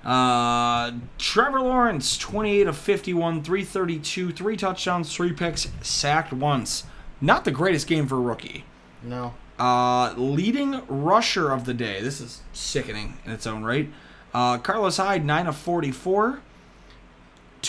Uh, 0.05 0.93
Trevor 1.19 1.61
Lawrence, 1.61 2.17
28 2.19 2.67
of 2.67 2.77
51, 2.77 3.43
332, 3.43 4.33
three 4.33 4.57
touchdowns, 4.57 5.15
three 5.15 5.33
picks, 5.33 5.69
sacked 5.83 6.33
once. 6.33 6.85
Not 7.21 7.45
the 7.45 7.51
greatest 7.51 7.87
game 7.87 8.07
for 8.07 8.17
a 8.17 8.21
rookie. 8.21 8.65
No. 9.03 9.35
Uh, 9.59 10.15
leading 10.17 10.81
rusher 10.87 11.51
of 11.51 11.65
the 11.67 11.75
day. 11.75 12.01
This 12.01 12.21
is 12.21 12.41
sickening 12.53 13.19
in 13.27 13.33
its 13.33 13.47
own 13.47 13.63
right. 13.63 13.91
Uh, 14.33 14.57
Carlos 14.59 14.97
Hyde, 14.97 15.25
9 15.25 15.47
of 15.47 15.57
44. 15.57 16.41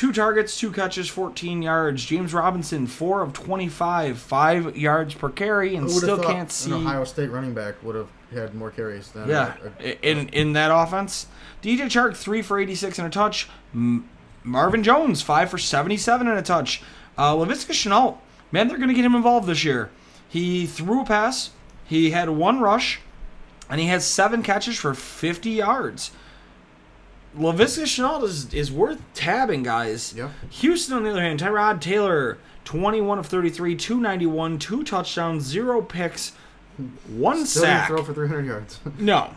Two 0.02 0.12
targets, 0.12 0.58
two 0.60 0.72
catches, 0.72 1.08
14 1.10 1.62
yards. 1.62 2.04
James 2.04 2.34
Robinson, 2.34 2.88
4 2.88 3.22
of 3.22 3.34
25, 3.34 4.18
5 4.18 4.76
yards 4.76 5.14
per 5.14 5.30
carry, 5.30 5.76
and 5.76 5.92
still 5.92 6.18
can't 6.18 6.52
see. 6.52 6.72
An 6.72 6.78
Ohio 6.88 7.04
State 7.04 7.30
running 7.30 7.54
back 7.54 7.76
would 7.84 7.94
have 7.94 8.08
had 8.34 8.56
more 8.56 8.72
carries 8.72 9.10
than 9.10 9.30
Yeah, 9.30 9.54
a- 9.80 9.90
a- 9.90 10.00
in 10.12 10.30
in 10.30 10.54
that 10.54 10.72
offense, 10.74 11.28
DJ 11.62 11.86
Chark 11.86 12.16
three 12.18 12.42
for 12.42 12.60
eighty 12.60 12.74
six 12.74 12.98
and 12.98 13.08
a 13.08 13.12
touch. 13.12 13.48
M- 13.76 14.10
Marvin 14.44 14.82
Jones 14.82 15.22
five 15.22 15.52
for 15.52 15.60
seventy 15.60 15.98
seven 15.98 16.28
and 16.28 16.40
a 16.40 16.42
touch. 16.42 16.82
Uh, 17.16 17.36
Laviska 17.36 17.70
Shenault, 17.72 18.18
man, 18.52 18.70
they're 18.70 18.80
gonna 18.80 18.96
get 18.96 19.06
him 19.06 19.14
involved 19.14 19.46
this 19.48 19.64
year. 19.64 19.92
He 20.28 20.66
threw 20.66 21.02
a 21.04 21.06
pass, 21.06 21.52
he 21.86 22.10
had 22.10 22.28
one 22.32 22.60
rush, 22.60 23.02
and 23.70 23.80
he 23.80 23.86
has 23.86 24.04
seven 24.04 24.42
catches 24.42 24.80
for 24.80 24.96
fifty 24.96 25.52
yards. 25.52 26.10
Laviska 27.38 27.84
Shenault 27.84 28.24
is 28.24 28.54
is 28.54 28.72
worth 28.72 29.00
tabbing, 29.14 29.64
guys. 29.64 30.14
Yeah. 30.16 30.30
Houston, 30.50 30.98
on 30.98 31.04
the 31.04 31.12
other 31.12 31.22
hand, 31.22 31.40
Tyrod 31.40 31.80
Taylor, 31.80 32.38
21 32.66 33.20
of 33.20 33.26
33, 33.28 33.76
291, 33.76 34.60
two 34.60 34.84
touchdowns, 34.84 35.44
zero 35.46 35.82
picks, 35.82 36.34
one 37.08 37.46
Still 37.46 37.64
sack. 37.64 37.88
throw 37.88 38.04
for 38.04 38.14
300 38.14 38.46
yards. 38.46 38.80
No. 39.00 39.32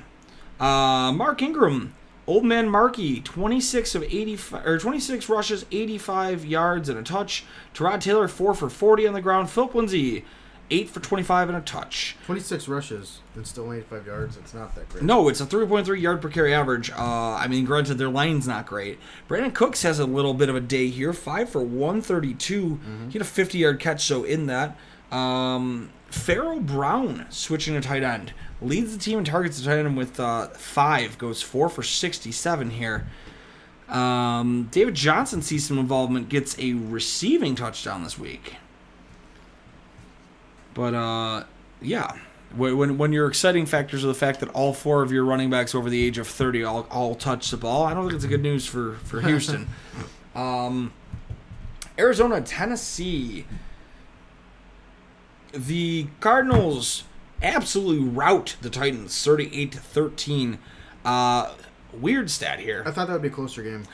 Uh, 0.60 1.12
Mark 1.12 1.40
Ingram, 1.42 1.94
old 2.26 2.44
man 2.44 2.68
Markey, 2.68 3.20
26 3.20 3.94
of 3.96 4.02
85 4.04 4.66
or 4.66 4.78
26 4.78 5.28
rushes, 5.28 5.66
85 5.70 6.44
yards 6.44 6.88
and 6.88 6.98
a 6.98 7.02
touch. 7.02 7.44
Tyrod 7.74 8.00
Taylor 8.00 8.28
4 8.28 8.54
for 8.54 8.70
40 8.70 9.06
on 9.08 9.14
the 9.14 9.20
ground. 9.20 9.50
Philip 9.50 9.74
Lindsay 9.74 10.24
8 10.70 10.88
for 10.90 11.00
25 11.00 11.48
and 11.48 11.58
a 11.58 11.60
touch. 11.60 12.16
26 12.26 12.68
rushes 12.68 13.20
and 13.34 13.46
still 13.46 13.72
85 13.72 14.06
yards. 14.06 14.36
It's 14.36 14.54
not 14.54 14.74
that 14.74 14.88
great. 14.88 15.04
No, 15.04 15.28
it's 15.28 15.40
a 15.40 15.46
3.3 15.46 16.00
yard 16.00 16.22
per 16.22 16.28
carry 16.28 16.54
average. 16.54 16.90
Uh, 16.90 17.34
I 17.34 17.46
mean, 17.48 17.64
granted, 17.64 17.94
their 17.94 18.08
line's 18.08 18.48
not 18.48 18.66
great. 18.66 18.98
Brandin 19.28 19.54
Cooks 19.54 19.82
has 19.82 19.98
a 19.98 20.06
little 20.06 20.34
bit 20.34 20.48
of 20.48 20.56
a 20.56 20.60
day 20.60 20.88
here. 20.88 21.12
5 21.12 21.48
for 21.48 21.62
132. 21.62 22.80
He 23.08 23.12
had 23.12 23.22
a 23.22 23.24
50 23.24 23.58
yard 23.58 23.80
catch, 23.80 24.04
so 24.04 24.24
in 24.24 24.46
that. 24.46 24.76
Um, 25.10 25.90
Pharaoh 26.08 26.60
Brown 26.60 27.26
switching 27.28 27.74
to 27.74 27.80
tight 27.80 28.02
end. 28.02 28.32
Leads 28.62 28.96
the 28.96 28.98
team 29.02 29.18
in 29.18 29.24
targets 29.24 29.58
to 29.58 29.64
tight 29.64 29.78
end 29.78 29.96
with 29.96 30.18
uh, 30.18 30.48
5. 30.48 31.18
Goes 31.18 31.42
4 31.42 31.68
for 31.68 31.82
67 31.82 32.70
here. 32.70 33.06
Um, 33.88 34.68
David 34.70 34.94
Johnson 34.94 35.42
sees 35.42 35.66
some 35.66 35.78
involvement, 35.78 36.28
gets 36.28 36.58
a 36.58 36.72
receiving 36.72 37.54
touchdown 37.54 38.02
this 38.02 38.18
week. 38.18 38.54
But 40.74 40.94
uh, 40.94 41.44
yeah, 41.80 42.12
when 42.54 42.76
when- 42.76 42.98
when 42.98 43.12
your 43.12 43.26
exciting 43.28 43.64
factors 43.66 44.04
are 44.04 44.08
the 44.08 44.14
fact 44.14 44.40
that 44.40 44.48
all 44.50 44.72
four 44.74 45.02
of 45.02 45.10
your 45.12 45.24
running 45.24 45.50
backs 45.50 45.74
over 45.74 45.88
the 45.88 46.04
age 46.04 46.18
of 46.18 46.26
thirty 46.26 46.62
all, 46.64 46.86
all 46.90 47.14
touch 47.14 47.50
the 47.50 47.56
ball, 47.56 47.84
I 47.84 47.94
don't 47.94 48.04
think 48.04 48.14
it's 48.14 48.24
a 48.24 48.28
good 48.28 48.42
news 48.42 48.66
for 48.66 48.94
for 49.04 49.20
Houston. 49.22 49.68
um, 50.34 50.92
Arizona, 51.98 52.40
Tennessee. 52.40 53.46
The 55.52 56.08
Cardinals 56.20 57.04
absolutely 57.42 58.04
rout 58.08 58.56
the 58.60 58.70
Titans, 58.70 59.22
thirty-eight 59.22 59.72
to 59.72 59.78
thirteen. 59.78 60.58
Uh, 61.04 61.52
weird 61.92 62.30
stat 62.30 62.58
here. 62.58 62.82
I 62.86 62.90
thought 62.90 63.06
that 63.06 63.12
would 63.12 63.22
be 63.22 63.28
a 63.28 63.30
closer 63.30 63.62
game. 63.62 63.84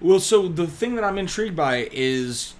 Well, 0.00 0.20
so 0.20 0.46
the 0.48 0.66
thing 0.66 0.94
that 0.96 1.04
I'm 1.04 1.16
intrigued 1.16 1.56
by 1.56 1.88
is 1.90 2.52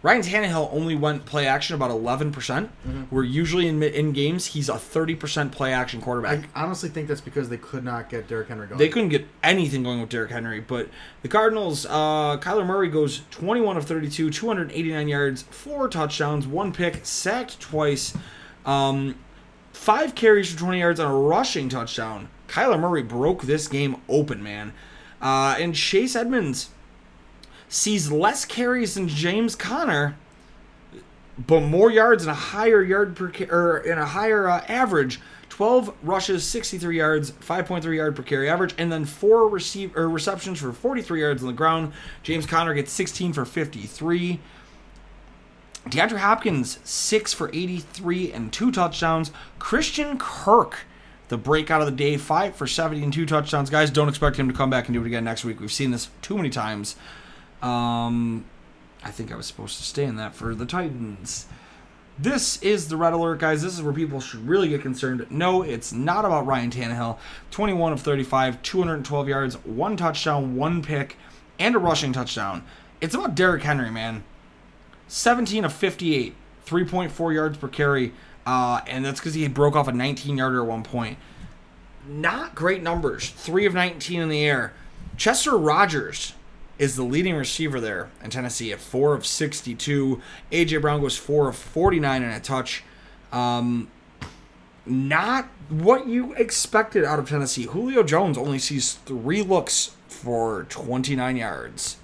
Ryan 0.00 0.22
Tannehill 0.22 0.72
only 0.72 0.94
went 0.94 1.24
play 1.24 1.46
action 1.46 1.74
about 1.74 1.90
11%, 1.90 2.32
percent 2.32 2.70
where 3.10 3.24
usually 3.24 3.66
in 3.66 3.82
in 3.82 4.12
games 4.12 4.46
he's 4.46 4.68
a 4.68 4.74
30% 4.74 5.50
play 5.50 5.72
action 5.72 6.00
quarterback. 6.00 6.44
I 6.54 6.64
honestly 6.64 6.88
think 6.88 7.08
that's 7.08 7.20
because 7.20 7.48
they 7.48 7.56
could 7.56 7.84
not 7.84 8.08
get 8.08 8.28
Derrick 8.28 8.48
Henry 8.48 8.68
going. 8.68 8.78
they 8.78 8.88
couldn't 8.88 9.08
get 9.08 9.26
anything 9.42 9.82
going 9.82 10.00
with 10.00 10.10
Derrick 10.10 10.30
Henry, 10.30 10.60
but 10.60 10.88
the 11.22 11.28
Cardinals, 11.28 11.84
uh, 11.86 12.38
Kyler 12.38 12.64
Murray 12.64 12.88
goes 12.88 13.22
21 13.30 13.76
of 13.76 13.86
32, 13.86 14.30
289 14.30 15.08
yards, 15.08 15.42
four 15.42 15.88
touchdowns, 15.88 16.46
one 16.46 16.72
pick, 16.72 17.04
sacked 17.04 17.58
twice, 17.58 18.14
um, 18.64 19.16
five 19.72 20.14
carries 20.14 20.52
for 20.52 20.58
20 20.58 20.78
yards, 20.78 21.00
and 21.00 21.10
a 21.10 21.14
rushing 21.14 21.68
touchdown. 21.68 22.28
Kyler 22.46 22.78
Murray 22.78 23.02
broke 23.02 23.42
this 23.42 23.66
game 23.66 24.00
open, 24.08 24.42
man. 24.42 24.72
Uh, 25.20 25.56
and 25.58 25.74
Chase 25.74 26.14
Edmonds 26.14 26.70
sees 27.68 28.10
less 28.10 28.44
carries 28.44 28.94
than 28.94 29.08
James 29.08 29.54
Conner, 29.54 30.16
but 31.38 31.60
more 31.60 31.90
yards 31.90 32.22
and 32.24 32.30
a 32.30 32.34
higher 32.34 32.82
yard 32.82 33.14
per 33.14 33.30
or 33.50 33.78
in 33.78 33.98
a 33.98 34.06
higher 34.06 34.48
uh, 34.48 34.64
average. 34.68 35.20
12 35.50 35.92
rushes, 36.04 36.44
63 36.44 36.96
yards, 36.98 37.32
5.3 37.32 37.96
yard 37.96 38.14
per 38.14 38.22
carry 38.22 38.48
average, 38.48 38.74
and 38.78 38.92
then 38.92 39.04
four 39.04 39.48
receive 39.48 39.96
or 39.96 40.08
receptions 40.08 40.60
for 40.60 40.72
43 40.72 41.20
yards 41.20 41.42
on 41.42 41.48
the 41.48 41.52
ground. 41.52 41.92
James 42.22 42.46
Conner 42.46 42.74
gets 42.74 42.92
16 42.92 43.32
for 43.32 43.44
53. 43.44 44.38
DeAndre 45.86 46.18
Hopkins, 46.18 46.78
6 46.84 47.32
for 47.32 47.50
83 47.52 48.32
and 48.32 48.52
two 48.52 48.70
touchdowns. 48.70 49.32
Christian 49.58 50.18
Kirk, 50.18 50.80
the 51.28 51.38
breakout 51.38 51.80
of 51.80 51.86
the 51.86 51.92
day, 51.92 52.16
5 52.16 52.54
for 52.54 52.66
70 52.66 53.02
and 53.02 53.12
two 53.12 53.26
touchdowns. 53.26 53.70
Guys, 53.70 53.90
don't 53.90 54.08
expect 54.08 54.36
him 54.36 54.48
to 54.48 54.54
come 54.54 54.70
back 54.70 54.86
and 54.86 54.94
do 54.94 55.02
it 55.02 55.06
again 55.06 55.24
next 55.24 55.44
week. 55.44 55.60
We've 55.60 55.72
seen 55.72 55.90
this 55.90 56.08
too 56.20 56.36
many 56.36 56.50
times. 56.50 56.94
Um, 57.62 58.44
I 59.04 59.10
think 59.10 59.32
I 59.32 59.36
was 59.36 59.46
supposed 59.46 59.78
to 59.78 59.82
stay 59.82 60.04
in 60.04 60.16
that 60.16 60.34
for 60.34 60.54
the 60.54 60.66
Titans. 60.66 61.46
This 62.18 62.60
is 62.62 62.88
the 62.88 62.96
red 62.96 63.12
alert, 63.12 63.38
guys. 63.38 63.62
This 63.62 63.74
is 63.74 63.82
where 63.82 63.92
people 63.92 64.20
should 64.20 64.48
really 64.48 64.68
get 64.68 64.82
concerned. 64.82 65.24
No, 65.30 65.62
it's 65.62 65.92
not 65.92 66.24
about 66.24 66.46
Ryan 66.46 66.70
Tannehill. 66.70 67.16
21 67.52 67.92
of 67.92 68.00
35, 68.00 68.60
212 68.62 69.28
yards, 69.28 69.54
one 69.64 69.96
touchdown, 69.96 70.56
one 70.56 70.82
pick, 70.82 71.16
and 71.60 71.76
a 71.76 71.78
rushing 71.78 72.12
touchdown. 72.12 72.64
It's 73.00 73.14
about 73.14 73.36
Derrick 73.36 73.62
Henry, 73.62 73.90
man. 73.90 74.24
17 75.06 75.64
of 75.64 75.72
58, 75.72 76.34
3.4 76.66 77.34
yards 77.34 77.56
per 77.56 77.68
carry, 77.68 78.12
uh, 78.44 78.80
and 78.88 79.04
that's 79.04 79.20
because 79.20 79.34
he 79.34 79.46
broke 79.46 79.76
off 79.76 79.86
a 79.86 79.92
19 79.92 80.38
yarder 80.38 80.60
at 80.60 80.66
one 80.66 80.82
point. 80.82 81.18
Not 82.08 82.56
great 82.56 82.82
numbers. 82.82 83.30
3 83.30 83.64
of 83.66 83.74
19 83.74 84.20
in 84.20 84.28
the 84.28 84.44
air. 84.44 84.72
Chester 85.16 85.56
Rogers 85.56 86.34
is 86.78 86.96
the 86.96 87.02
leading 87.02 87.34
receiver 87.34 87.80
there 87.80 88.10
in 88.22 88.30
Tennessee 88.30 88.72
at 88.72 88.80
4 88.80 89.14
of 89.14 89.26
62. 89.26 90.20
A.J. 90.52 90.76
Brown 90.78 91.00
goes 91.00 91.16
4 91.16 91.48
of 91.48 91.56
49 91.56 92.22
and 92.22 92.32
a 92.32 92.40
touch. 92.40 92.84
Um, 93.32 93.90
not 94.86 95.46
what 95.68 96.06
you 96.06 96.32
expected 96.34 97.04
out 97.04 97.18
of 97.18 97.28
Tennessee. 97.28 97.64
Julio 97.64 98.02
Jones 98.02 98.38
only 98.38 98.58
sees 98.58 98.94
three 98.94 99.42
looks 99.42 99.96
for 100.08 100.64
29 100.68 101.36
yards. 101.36 101.96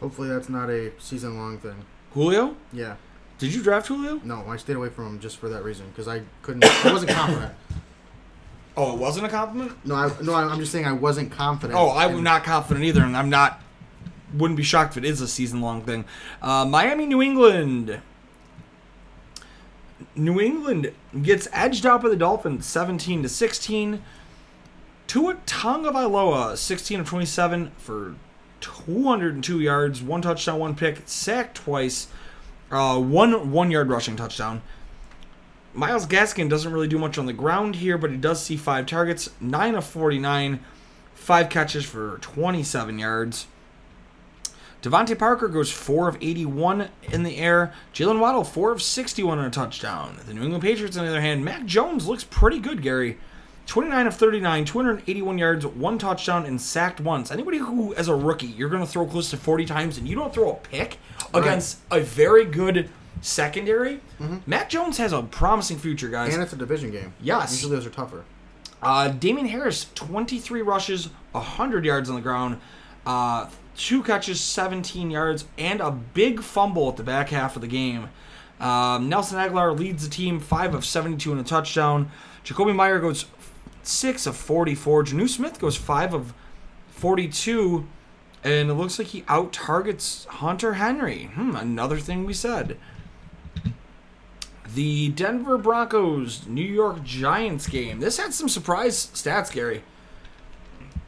Hopefully 0.00 0.28
that's 0.28 0.48
not 0.48 0.68
a 0.68 0.92
season 0.98 1.38
long 1.38 1.58
thing. 1.58 1.84
Julio? 2.12 2.56
Yeah. 2.72 2.96
Did 3.38 3.54
you 3.54 3.62
draft 3.62 3.88
Julio? 3.88 4.20
No, 4.24 4.44
I 4.46 4.56
stayed 4.56 4.76
away 4.76 4.90
from 4.90 5.06
him 5.06 5.20
just 5.20 5.38
for 5.38 5.48
that 5.48 5.64
reason 5.64 5.86
because 5.88 6.06
I 6.08 6.22
couldn't. 6.42 6.64
I 6.64 6.92
wasn't 6.92 7.12
confident. 7.12 7.52
Oh, 8.76 8.94
it 8.94 8.98
wasn't 8.98 9.26
a 9.26 9.28
compliment? 9.28 9.72
No, 9.86 9.94
I, 9.94 10.10
no, 10.22 10.34
I'm 10.34 10.58
just 10.58 10.72
saying 10.72 10.84
I 10.84 10.92
wasn't 10.92 11.30
confident. 11.30 11.78
Oh, 11.78 11.90
I'm 11.90 12.22
not 12.22 12.42
confident 12.42 12.84
either, 12.84 13.02
and 13.02 13.16
I'm 13.16 13.30
not. 13.30 13.60
Wouldn't 14.34 14.56
be 14.56 14.62
shocked 14.62 14.96
if 14.96 15.04
it 15.04 15.08
is 15.08 15.20
a 15.20 15.28
season 15.28 15.60
long 15.60 15.82
thing. 15.82 16.04
Uh, 16.42 16.64
Miami, 16.64 17.06
New 17.06 17.22
England. 17.22 18.00
New 20.16 20.40
England 20.40 20.92
gets 21.22 21.48
edged 21.52 21.86
out 21.86 22.02
by 22.02 22.08
the 22.08 22.16
Dolphins, 22.16 22.66
17 22.66 23.22
to 23.22 23.28
16. 23.28 24.02
Tua 25.06 25.34
Tagovailoa, 25.46 26.56
16 26.56 27.00
of 27.00 27.08
27 27.08 27.70
for 27.76 28.14
202 28.60 29.60
yards, 29.60 30.02
one 30.02 30.22
touchdown, 30.22 30.58
one 30.58 30.74
pick, 30.74 31.02
sacked 31.04 31.56
twice, 31.56 32.08
uh, 32.70 32.98
one 32.98 33.50
one 33.50 33.70
yard 33.70 33.88
rushing 33.88 34.16
touchdown. 34.16 34.62
Myles 35.74 36.06
Gaskin 36.06 36.48
doesn't 36.48 36.72
really 36.72 36.88
do 36.88 36.98
much 36.98 37.18
on 37.18 37.26
the 37.26 37.32
ground 37.32 37.76
here, 37.76 37.98
but 37.98 38.10
he 38.10 38.16
does 38.16 38.42
see 38.42 38.56
five 38.56 38.86
targets, 38.86 39.30
nine 39.40 39.74
of 39.74 39.84
49, 39.84 40.60
five 41.14 41.50
catches 41.50 41.84
for 41.84 42.18
27 42.18 42.98
yards. 42.98 43.46
DeVante 44.84 45.18
Parker 45.18 45.48
goes 45.48 45.72
4 45.72 46.08
of 46.08 46.18
81 46.20 46.88
in 47.10 47.22
the 47.22 47.38
air. 47.38 47.72
Jaylen 47.94 48.20
Waddle, 48.20 48.44
4 48.44 48.70
of 48.70 48.82
61 48.82 49.38
on 49.38 49.46
a 49.46 49.50
touchdown. 49.50 50.18
The 50.26 50.34
New 50.34 50.42
England 50.42 50.62
Patriots, 50.62 50.98
on 50.98 51.06
the 51.06 51.10
other 51.10 51.22
hand, 51.22 51.42
Mac 51.42 51.64
Jones 51.64 52.06
looks 52.06 52.22
pretty 52.22 52.58
good, 52.58 52.82
Gary. 52.82 53.16
29 53.66 54.06
of 54.06 54.14
39, 54.14 54.66
281 54.66 55.38
yards, 55.38 55.64
one 55.64 55.96
touchdown, 55.96 56.44
and 56.44 56.60
sacked 56.60 57.00
once. 57.00 57.30
Anybody 57.30 57.56
who, 57.56 57.94
as 57.94 58.08
a 58.08 58.14
rookie, 58.14 58.46
you're 58.46 58.68
going 58.68 58.84
to 58.84 58.86
throw 58.86 59.06
close 59.06 59.30
to 59.30 59.38
40 59.38 59.64
times 59.64 59.96
and 59.96 60.06
you 60.06 60.14
don't 60.14 60.34
throw 60.34 60.50
a 60.50 60.54
pick 60.56 60.98
against 61.32 61.78
a 61.90 62.00
very 62.00 62.44
good 62.44 62.90
secondary, 63.22 64.00
Matt 64.46 64.68
Jones 64.68 64.98
has 64.98 65.14
a 65.14 65.22
promising 65.22 65.78
future, 65.78 66.10
guys. 66.10 66.34
And 66.34 66.42
it's 66.42 66.52
a 66.52 66.56
division 66.56 66.90
game. 66.90 67.14
Yes. 67.22 67.52
Usually 67.52 67.74
those 67.74 67.86
are 67.86 67.90
tougher. 67.90 68.24
Uh, 68.82 69.08
Damien 69.08 69.46
Harris, 69.46 69.86
23 69.94 70.60
rushes, 70.60 71.08
100 71.32 71.86
yards 71.86 72.10
on 72.10 72.16
the 72.16 72.20
ground, 72.20 72.60
uh, 73.06 73.48
two 73.76 74.02
catches, 74.02 74.40
17 74.40 75.10
yards, 75.10 75.44
and 75.58 75.80
a 75.80 75.90
big 75.90 76.40
fumble 76.40 76.88
at 76.88 76.96
the 76.96 77.02
back 77.02 77.30
half 77.30 77.56
of 77.56 77.62
the 77.62 77.68
game. 77.68 78.08
Um, 78.60 79.08
Nelson 79.08 79.38
Agholor 79.38 79.78
leads 79.78 80.04
the 80.04 80.10
team, 80.10 80.40
5 80.40 80.74
of 80.74 80.84
72 80.84 81.30
and 81.32 81.40
a 81.40 81.44
touchdown. 81.44 82.10
Jakobi 82.44 82.74
Meyer 82.74 83.00
goes 83.00 83.26
6 83.82 84.26
of 84.26 84.36
44. 84.36 85.04
Jonnu 85.04 85.28
Smith 85.28 85.58
goes 85.58 85.76
5 85.76 86.14
of 86.14 86.34
42. 86.90 87.86
And 88.42 88.70
it 88.70 88.74
looks 88.74 88.98
like 88.98 89.08
he 89.08 89.24
out 89.26 89.52
targets 89.52 90.26
Hunter 90.26 90.74
Henry. 90.74 91.30
Hmm, 91.34 91.56
another 91.56 91.98
thing 91.98 92.24
we 92.24 92.34
said. 92.34 92.78
The 94.74 95.08
Denver 95.10 95.56
Broncos 95.56 96.46
New 96.46 96.64
York 96.64 97.02
Giants 97.04 97.66
game. 97.66 98.00
This 98.00 98.18
had 98.18 98.34
some 98.34 98.48
surprise 98.48 99.06
stats, 99.14 99.52
Gary. 99.52 99.82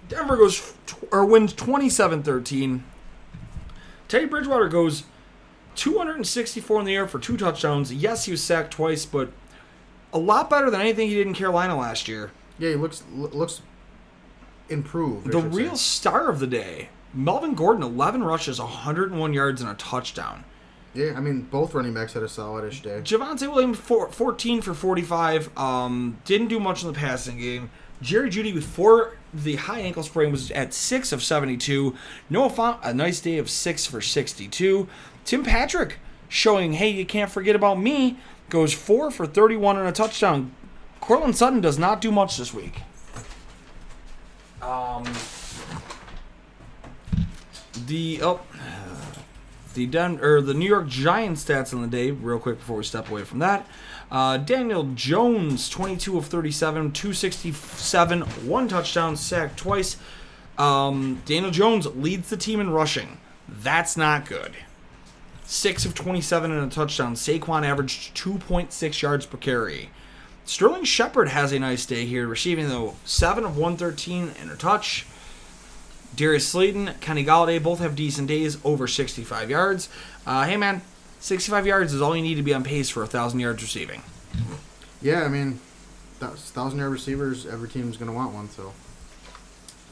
Denver 0.09 0.37
goes 0.37 0.75
or 1.11 1.25
wins 1.25 1.53
27-13. 1.55 2.83
Teddy 4.09 4.27
Bridgewater 4.27 4.69
goes 4.69 5.05
264 5.75 6.81
in 6.81 6.87
the 6.87 6.95
air 6.95 7.07
for 7.07 7.19
two 7.19 7.37
touchdowns. 7.37 7.93
Yes, 7.93 8.25
he 8.25 8.31
was 8.31 8.43
sacked 8.43 8.73
twice, 8.73 9.05
but 9.05 9.33
a 10.13 10.19
lot 10.19 10.49
better 10.49 10.71
than 10.71 10.81
anything 10.81 11.09
he 11.09 11.15
did 11.15 11.27
in 11.27 11.35
Carolina 11.35 11.77
last 11.77 12.09
year. 12.09 12.31
Yeah, 12.59 12.71
he 12.71 12.77
looks 12.77 13.03
looks 13.13 13.63
improved. 14.69 15.31
The 15.31 15.39
real 15.39 15.77
say. 15.77 15.77
star 15.77 16.29
of 16.29 16.41
the 16.41 16.47
day, 16.47 16.89
Melvin 17.13 17.55
Gordon, 17.55 17.83
11 17.83 18.23
rushes, 18.23 18.59
101 18.59 19.33
yards, 19.33 19.61
and 19.61 19.71
a 19.71 19.75
touchdown. 19.75 20.45
Yeah, 20.95 21.13
I 21.15 21.21
mean 21.21 21.43
both 21.43 21.75
running 21.75 21.93
backs 21.93 22.15
had 22.15 22.23
a 22.23 22.29
solid-ish 22.29 22.81
day. 22.81 23.01
Javonte 23.03 23.53
Williams, 23.53 23.79
four, 23.79 24.11
14 24.11 24.63
for 24.63 24.73
45. 24.73 25.57
Um, 25.59 26.19
didn't 26.25 26.49
do 26.49 26.59
much 26.59 26.83
in 26.83 26.91
the 26.91 26.99
passing 26.99 27.39
game. 27.39 27.71
Jerry 28.03 28.31
Jeudy 28.31 28.55
with 28.55 28.67
four, 28.67 29.17
the 29.33 29.57
high 29.57 29.81
ankle 29.81 30.03
sprain 30.03 30.31
was 30.31 30.51
at 30.51 30.75
six 30.75 31.13
of 31.13 31.23
72. 31.23 31.95
Noah 32.29 32.51
Fant, 32.51 32.79
a 32.83 32.93
nice 32.93 33.21
day 33.21 33.39
of 33.39 33.49
six 33.49 33.87
for 33.87 34.01
62. 34.01 34.89
Tim 35.25 35.43
Patrick 35.43 35.99
showing, 36.29 36.75
hey, 36.75 36.91
you 36.91 37.07
can't 37.07 37.31
forget 37.31 37.57
about 37.57 37.81
me, 37.81 38.19
goes 38.49 38.73
four 38.73 39.11
for 39.11 39.27
31 39.27 39.79
and 39.79 39.89
a 39.89 39.93
touchdown. 39.93 40.53
Courtland 41.01 41.37
Sutton 41.37 41.61
does 41.61 41.79
not 41.79 42.01
do 42.01 42.11
much 42.11 42.37
this 42.37 42.53
week. 42.53 42.81
Um, 44.61 45.05
the 47.87 48.21
oh, 48.23 48.41
the 49.75 49.87
Den- 49.87 50.19
or 50.21 50.41
the 50.41 50.55
New 50.55 50.67
York 50.67 50.89
Giants 50.89 51.45
stats 51.45 51.73
on 51.73 51.83
the 51.83 51.89
day, 51.89 52.11
real 52.11 52.39
quick 52.39 52.59
before 52.59 52.79
we 52.79 52.85
step 52.85 53.09
away 53.11 53.23
from 53.23 53.39
that. 53.41 53.69
Uh, 54.11 54.37
Daniel 54.37 54.85
Jones, 54.95 55.69
22 55.69 56.19
of 56.19 56.27
37, 56.27 56.93
267, 56.93 58.21
one 58.21 58.69
touchdown, 58.69 59.17
sacked 59.17 59.57
twice. 59.57 59.97
Um, 60.59 61.23
Daniel 61.25 61.51
Jones 61.51 61.87
leads 61.87 62.31
the 62.31 62.37
team 62.37 62.61
in 62.61 62.71
rushing. 62.71 63.19
That's 63.49 63.97
not 63.97 64.27
good. 64.27 64.55
6 65.45 65.85
of 65.85 65.95
27 65.95 66.51
and 66.51 66.71
a 66.71 66.75
touchdown. 66.75 67.15
Saquon 67.15 67.65
averaged 67.65 68.17
2.6 68.17 69.03
yards 69.03 69.27
per 69.27 69.37
carry. 69.37 69.91
Sterling 70.45 70.85
Shepard 70.85 71.29
has 71.29 71.53
a 71.53 71.59
nice 71.59 71.87
day 71.87 72.07
here, 72.07 72.27
receiving 72.27 72.69
though 72.69 72.95
7 73.05 73.45
of 73.45 73.57
113 73.57 74.33
and 74.41 74.51
a 74.51 74.57
touch. 74.57 75.07
Darius 76.15 76.49
Slayton, 76.49 76.93
Kenny 77.01 77.25
Golladay 77.25 77.63
both 77.63 77.81
have 77.81 77.95
decent 77.95 78.29
days, 78.29 78.59
over 78.65 78.87
65 78.87 79.51
yards. 79.51 79.89
Uh, 80.25 80.45
hey 80.45 80.57
man, 80.57 80.83
65 81.27 81.67
yards 81.67 81.93
is 81.93 82.01
all 82.01 82.15
you 82.17 82.23
need 82.23 82.37
to 82.37 82.43
be 82.45 82.55
on 82.55 82.63
pace 82.63 82.89
for 82.89 83.03
a 83.03 83.07
thousand 83.09 83.41
yards 83.41 83.61
receiving. 83.61 84.01
Yeah, 85.03 85.25
I 85.25 85.29
mean, 85.29 85.59
thousand 86.21 86.79
yard 86.79 86.93
receivers. 86.93 87.45
Every 87.47 87.69
team's 87.69 87.97
gonna 87.97 88.13
want 88.13 88.33
one. 88.33 88.49
So 88.49 88.73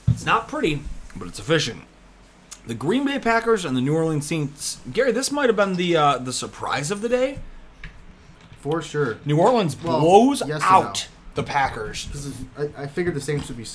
It's 0.06 0.24
not 0.24 0.46
pretty, 0.46 0.82
but 1.16 1.26
it's 1.26 1.40
efficient. 1.40 1.82
The 2.68 2.74
Green 2.74 3.04
Bay 3.04 3.18
Packers 3.18 3.64
and 3.64 3.76
the 3.76 3.80
New 3.80 3.96
Orleans 3.96 4.24
Saints. 4.24 4.78
Gary, 4.92 5.10
this 5.10 5.32
might 5.32 5.48
have 5.48 5.56
been 5.56 5.74
the 5.74 5.96
uh, 5.96 6.18
the 6.18 6.32
surprise 6.32 6.92
of 6.92 7.00
the 7.00 7.08
day. 7.08 7.40
for 8.60 8.80
sure, 8.80 9.18
New 9.24 9.38
Orleans 9.40 9.76
Well, 9.82 9.98
blows 9.98 10.40
yes 10.46 10.62
out 10.62 11.08
the 11.34 11.42
Packers. 11.42 12.08
Is- 12.14 12.32
I, 12.56 12.84
I 12.84 12.86
figured 12.86 13.16
the 13.16 13.20
Saints 13.20 13.48
would 13.48 13.58
be 13.58 13.66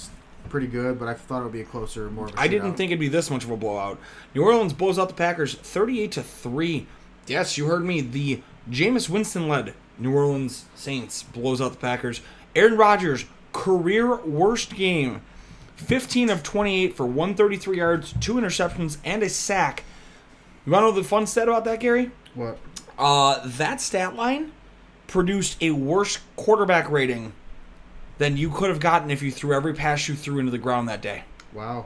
pretty 0.48 0.68
good, 0.68 0.98
but 0.98 1.10
I 1.10 1.14
thought 1.14 1.42
it 1.42 1.44
would 1.44 1.52
be 1.52 1.60
a 1.62 1.66
closer, 1.66 2.10
more 2.10 2.28
of 2.28 2.36
a 2.36 2.40
I 2.40 2.48
didn't 2.48 2.76
think 2.76 2.92
it'd 2.92 3.02
be 3.02 3.10
this 3.10 3.30
much 3.30 3.44
of 3.44 3.52
a 3.52 3.58
blowout. 3.58 4.00
New 4.34 4.44
Orleans 4.46 4.72
blows 4.72 4.98
out 4.98 5.10
the 5.10 5.14
Packers 5.14 5.56
38 5.56 6.14
to 6.14 6.24
3. 6.24 6.88
Yes, 7.30 7.58
you 7.58 7.66
heard 7.66 7.86
me. 7.86 8.02
The 8.02 8.42
Jameis 8.70 9.10
Winston 9.10 9.48
led 9.48 9.74
New 9.98 10.14
Orleans 10.14 10.66
Saints 10.76 11.24
blows 11.24 11.62
out 11.62 11.72
the 11.72 11.78
Packers. 11.78 12.22
Aaron 12.56 12.78
Rodgers, 12.78 13.26
career 13.54 14.16
worst 14.18 14.76
game. 14.76 15.22
15 15.76 16.30
of 16.30 16.44
28 16.44 16.96
for 16.96 17.06
133 17.06 17.78
yards, 17.78 18.14
two 18.20 18.34
interceptions, 18.36 18.98
and 19.06 19.24
a 19.24 19.30
sack. 19.30 19.84
You 20.66 20.74
want 20.74 20.84
to 20.84 20.88
know 20.90 20.92
the 20.92 21.08
fun 21.08 21.26
stat 21.26 21.48
about 21.48 21.66
that, 21.66 21.80
Gary? 21.80 22.12
what. 22.36 22.58
Uh, 22.98 23.40
that 23.46 23.80
stat 23.80 24.16
line 24.16 24.52
produced 25.08 25.58
a 25.62 25.72
worse 25.72 26.20
quarterback 26.36 26.92
rating 26.92 27.32
than 28.18 28.36
you 28.36 28.50
could 28.50 28.70
have 28.70 28.82
gotten 28.82 29.10
if 29.10 29.22
you 29.22 29.32
threw 29.32 29.54
every 29.54 29.74
pass 29.74 30.10
you 30.10 30.16
threw 30.16 30.38
into 30.40 30.52
the 30.52 30.58
ground 30.58 30.90
that 30.90 31.02
day. 31.02 31.24
Wow. 31.54 31.86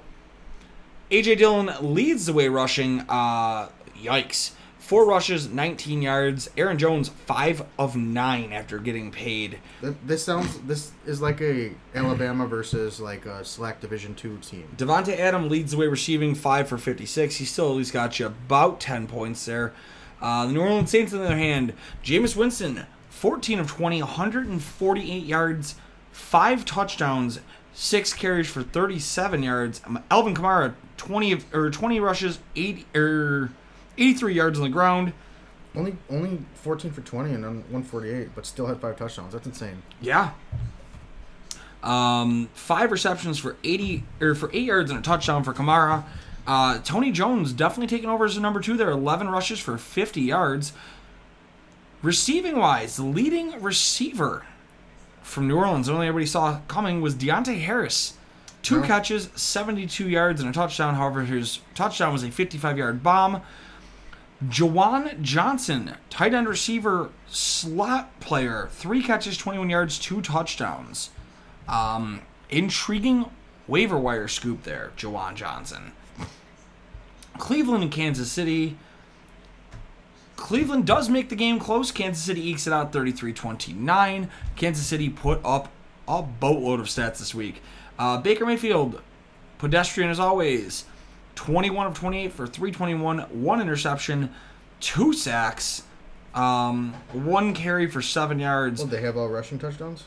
AJ 1.11 1.37
Dillon 1.37 1.71
leads 1.81 2.25
the 2.25 2.33
way 2.33 2.47
rushing. 2.47 3.01
Uh, 3.07 3.69
yikes. 3.95 4.51
Four 4.93 5.05
rushes, 5.05 5.49
19 5.49 6.03
yards. 6.03 6.51
Aaron 6.55 6.77
Jones, 6.77 7.09
five 7.09 7.65
of 7.79 7.95
nine 7.95 8.53
after 8.53 8.77
getting 8.77 9.09
paid. 9.09 9.57
This 9.81 10.23
sounds. 10.23 10.59
This 10.59 10.91
is 11.07 11.19
like 11.19 11.41
a 11.41 11.71
Alabama 11.95 12.45
versus 12.45 12.99
like 12.99 13.25
a 13.25 13.43
select 13.43 13.81
Division 13.81 14.13
two 14.13 14.37
team. 14.37 14.67
Davante 14.77 15.17
Adam 15.17 15.49
leads 15.49 15.71
the 15.71 15.77
way 15.77 15.87
receiving, 15.87 16.35
five 16.35 16.67
for 16.67 16.77
56. 16.77 17.37
He 17.37 17.43
still 17.43 17.71
at 17.71 17.77
least 17.77 17.91
got 17.91 18.19
you 18.19 18.27
about 18.27 18.79
10 18.79 19.07
points 19.07 19.43
there. 19.47 19.73
Uh, 20.21 20.45
the 20.45 20.53
New 20.53 20.61
Orleans 20.61 20.91
Saints, 20.91 21.11
on 21.11 21.21
the 21.21 21.25
other 21.25 21.37
hand, 21.37 21.73
Jameis 22.03 22.35
Winston, 22.35 22.85
14 23.09 23.57
of 23.57 23.67
20, 23.67 23.99
148 23.99 25.23
yards, 25.23 25.73
five 26.11 26.65
touchdowns, 26.65 27.39
six 27.73 28.13
carries 28.13 28.47
for 28.47 28.61
37 28.61 29.41
yards. 29.41 29.81
Um, 29.87 30.03
Alvin 30.11 30.35
Kamara, 30.35 30.75
20 30.97 31.31
of, 31.31 31.51
or 31.51 31.71
20 31.71 31.99
rushes, 31.99 32.37
eight 32.55 32.85
or 32.95 33.49
83 33.97 34.33
yards 34.33 34.57
on 34.59 34.63
the 34.63 34.69
ground. 34.69 35.13
Only 35.75 35.97
only 36.09 36.39
fourteen 36.53 36.91
for 36.91 37.01
twenty 37.01 37.31
and 37.33 37.43
then 37.43 37.63
one 37.69 37.83
forty 37.83 38.09
eight, 38.11 38.29
but 38.35 38.45
still 38.45 38.67
had 38.67 38.79
five 38.79 38.95
touchdowns. 38.95 39.33
That's 39.33 39.47
insane. 39.47 39.81
Yeah. 40.01 40.31
Um, 41.81 42.47
five 42.53 42.91
receptions 42.91 43.39
for 43.39 43.57
80 43.63 44.03
or 44.21 44.35
for 44.35 44.49
eight 44.53 44.63
yards 44.63 44.89
and 44.89 44.99
a 44.99 45.03
touchdown 45.03 45.43
for 45.43 45.53
Kamara. 45.53 46.05
Uh, 46.47 46.79
Tony 46.79 47.11
Jones 47.11 47.51
definitely 47.51 47.87
taking 47.87 48.09
over 48.09 48.23
as 48.23 48.35
the 48.35 48.41
number 48.41 48.61
two 48.61 48.77
there. 48.77 48.89
11 48.91 49.27
rushes 49.29 49.59
for 49.59 49.77
50 49.77 50.21
yards. 50.21 50.71
Receiving 52.01 52.57
wise, 52.57 52.95
the 52.95 53.03
leading 53.03 53.61
receiver 53.61 54.45
from 55.21 55.47
New 55.47 55.57
Orleans, 55.57 55.87
the 55.87 55.93
only 55.93 56.07
everybody 56.07 56.25
saw 56.25 56.59
coming 56.69 57.01
was 57.01 57.15
Deonte 57.15 57.59
Harris. 57.61 58.13
Two 58.61 58.79
Yeah. 58.79 58.87
catches, 58.87 59.29
72 59.35 60.07
yards, 60.07 60.39
and 60.39 60.49
a 60.49 60.53
touchdown. 60.53 60.95
However, 60.95 61.23
his 61.23 61.59
touchdown 61.75 62.13
was 62.13 62.23
a 62.23 62.31
55 62.31 62.77
yard 62.77 63.03
bomb. 63.03 63.41
Juwan 64.49 65.21
Johnson, 65.21 65.95
tight 66.09 66.33
end 66.33 66.47
receiver, 66.47 67.11
slot 67.27 68.19
player, 68.19 68.69
three 68.71 69.01
catches, 69.01 69.37
21 69.37 69.69
yards, 69.69 69.99
two 69.99 70.21
touchdowns. 70.21 71.11
Um, 71.67 72.21
intriguing 72.49 73.29
waiver 73.67 73.97
wire 73.97 74.27
scoop 74.27 74.63
there, 74.63 74.91
Juwan 74.97 75.35
Johnson. 75.35 75.93
Cleveland 77.37 77.83
and 77.83 77.91
Kansas 77.91 78.31
City. 78.31 78.77
Cleveland 80.35 80.85
does 80.85 81.09
make 81.09 81.29
the 81.29 81.35
game 81.35 81.59
close. 81.59 81.91
Kansas 81.91 82.23
City 82.23 82.49
ekes 82.49 82.67
it 82.67 82.73
out 82.73 82.91
33 82.91 83.33
29. 83.33 84.29
Kansas 84.55 84.85
City 84.85 85.09
put 85.09 85.39
up 85.45 85.69
a 86.07 86.21
boatload 86.21 86.79
of 86.79 86.87
stats 86.87 87.19
this 87.19 87.33
week. 87.33 87.61
Uh, 87.97 88.17
Baker 88.17 88.45
Mayfield, 88.45 89.01
pedestrian 89.57 90.09
as 90.09 90.19
always. 90.19 90.85
21 91.35 91.87
of 91.87 91.93
28 91.93 92.31
for 92.31 92.47
321, 92.47 93.19
one 93.41 93.61
interception, 93.61 94.33
two 94.79 95.13
sacks, 95.13 95.83
um, 96.33 96.93
one 97.11 97.53
carry 97.53 97.87
for 97.87 98.01
seven 98.01 98.39
yards. 98.39 98.81
Well, 98.81 98.87
they 98.89 99.01
have 99.01 99.17
all 99.17 99.29
rushing 99.29 99.59
touchdowns. 99.59 100.05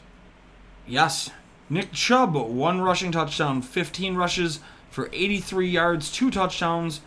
Yes. 0.87 1.31
Nick 1.69 1.93
Chubb, 1.93 2.35
one 2.35 2.81
rushing 2.81 3.11
touchdown, 3.11 3.61
15 3.61 4.15
rushes 4.15 4.61
for 4.91 5.11
83 5.13 5.69
yards, 5.69 6.13
two 6.13 6.31
touchdowns. 6.31 7.01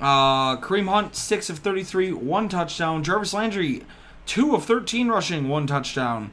Uh, 0.00 0.56
Kareem 0.58 0.88
Hunt, 0.88 1.14
6 1.16 1.50
of 1.50 1.58
33, 1.58 2.12
one 2.12 2.48
touchdown. 2.48 3.02
Jarvis 3.02 3.32
Landry, 3.32 3.84
2 4.26 4.54
of 4.54 4.64
13 4.64 5.08
rushing, 5.08 5.48
one 5.48 5.66
touchdown. 5.66 6.32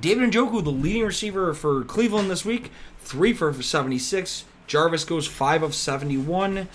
David 0.00 0.30
Njoku, 0.30 0.62
the 0.62 0.70
leading 0.70 1.04
receiver 1.04 1.54
for 1.54 1.84
Cleveland 1.84 2.30
this 2.30 2.44
week, 2.44 2.70
three 3.00 3.32
for 3.32 3.52
76. 3.52 4.44
Jarvis 4.66 5.04
goes 5.04 5.26
five 5.26 5.62
of 5.62 5.74
71. 5.74 6.68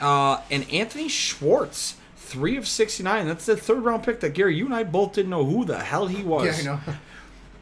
Uh, 0.00 0.40
and 0.50 0.70
Anthony 0.72 1.08
Schwartz, 1.08 1.96
three 2.16 2.56
of 2.56 2.66
69. 2.66 3.26
That's 3.26 3.46
the 3.46 3.56
third 3.56 3.84
round 3.84 4.02
pick 4.02 4.20
that 4.20 4.34
Gary, 4.34 4.56
you 4.56 4.66
and 4.66 4.74
I 4.74 4.84
both 4.84 5.12
didn't 5.14 5.30
know 5.30 5.44
who 5.44 5.64
the 5.64 5.78
hell 5.78 6.06
he 6.06 6.22
was. 6.22 6.64
Yeah, 6.64 6.72
I 6.72 6.76
know. 6.76 6.80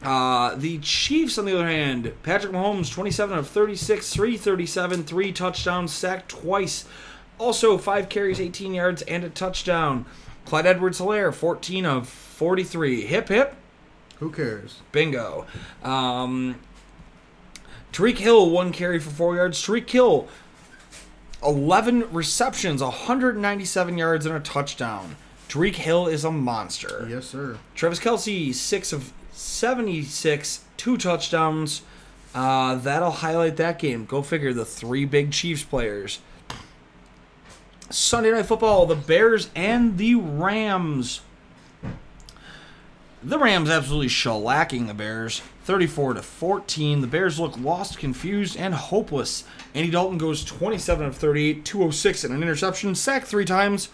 Uh, 0.02 0.56
the 0.56 0.78
Chiefs, 0.78 1.38
on 1.38 1.44
the 1.44 1.54
other 1.54 1.68
hand, 1.68 2.12
Patrick 2.24 2.52
Mahomes, 2.52 2.92
27 2.92 3.38
of 3.38 3.46
36, 3.46 4.12
337, 4.12 5.04
three 5.04 5.30
touchdowns, 5.30 5.92
sacked 5.92 6.28
twice. 6.28 6.86
Also, 7.38 7.78
five 7.78 8.08
carries, 8.08 8.40
18 8.40 8.74
yards, 8.74 9.02
and 9.02 9.22
a 9.22 9.30
touchdown. 9.30 10.04
Clyde 10.44 10.66
Edwards 10.66 10.98
Helaire, 10.98 11.32
14 11.32 11.86
of 11.86 12.08
43. 12.08 13.02
Hip, 13.02 13.28
hip. 13.28 13.54
Who 14.18 14.30
cares? 14.30 14.80
Bingo. 14.90 15.46
Um, 15.84 16.56
Tyreek 17.93 18.18
Hill, 18.18 18.51
one 18.51 18.72
carry 18.72 18.99
for 18.99 19.11
four 19.11 19.36
yards. 19.36 19.62
Tyreek 19.62 19.88
Hill, 19.88 20.28
11 21.45 22.12
receptions, 22.12 22.82
197 22.82 23.99
yards, 23.99 24.26
and 24.26 24.34
a 24.34 24.40
touchdown. 24.40 25.16
Tyreek 25.49 25.76
Hill 25.76 26.07
is 26.07 26.24
a 26.24 26.30
monster. 26.30 27.07
Yes, 27.09 27.26
sir. 27.26 27.59
Travis 27.74 28.01
Kelce, 28.01 28.55
six 28.55 28.93
of 28.93 29.12
76, 29.32 30.64
two 30.76 30.97
touchdowns. 30.97 31.82
Uh, 32.34 32.76
that'll 32.76 33.11
highlight 33.11 33.57
that 33.57 33.78
game. 33.78 34.07
Go 34.07 34.22
figure 34.22 34.55
the 34.55 34.64
three 34.64 35.05
big 35.05 35.32
Chiefs 35.32 35.62
players. 35.62 36.20
Sunday 37.90 38.30
Night 38.30 38.47
Football, 38.47 38.86
the 38.86 38.95
Bears 38.95 39.51
and 39.55 39.99
the 39.99 40.14
Rams. 40.14 41.20
The 43.22 43.38
Rams 43.38 43.68
absolutely 43.68 44.09
shellacking 44.09 44.86
the 44.86 44.95
Bears, 44.95 45.43
34 45.64 46.14
to 46.14 46.22
14. 46.22 47.00
The 47.00 47.06
Bears 47.06 47.38
look 47.38 47.58
lost, 47.58 47.98
confused, 47.98 48.56
and 48.56 48.74
hopeless. 48.74 49.44
Andy 49.74 49.90
Dalton 49.90 50.18
goes 50.18 50.44
27 50.44 51.06
of 51.06 51.16
38, 51.16 51.64
206 51.64 52.24
and 52.24 52.34
an 52.34 52.42
interception, 52.42 52.94
sacked 52.94 53.26
three 53.26 53.44
times. 53.44 53.88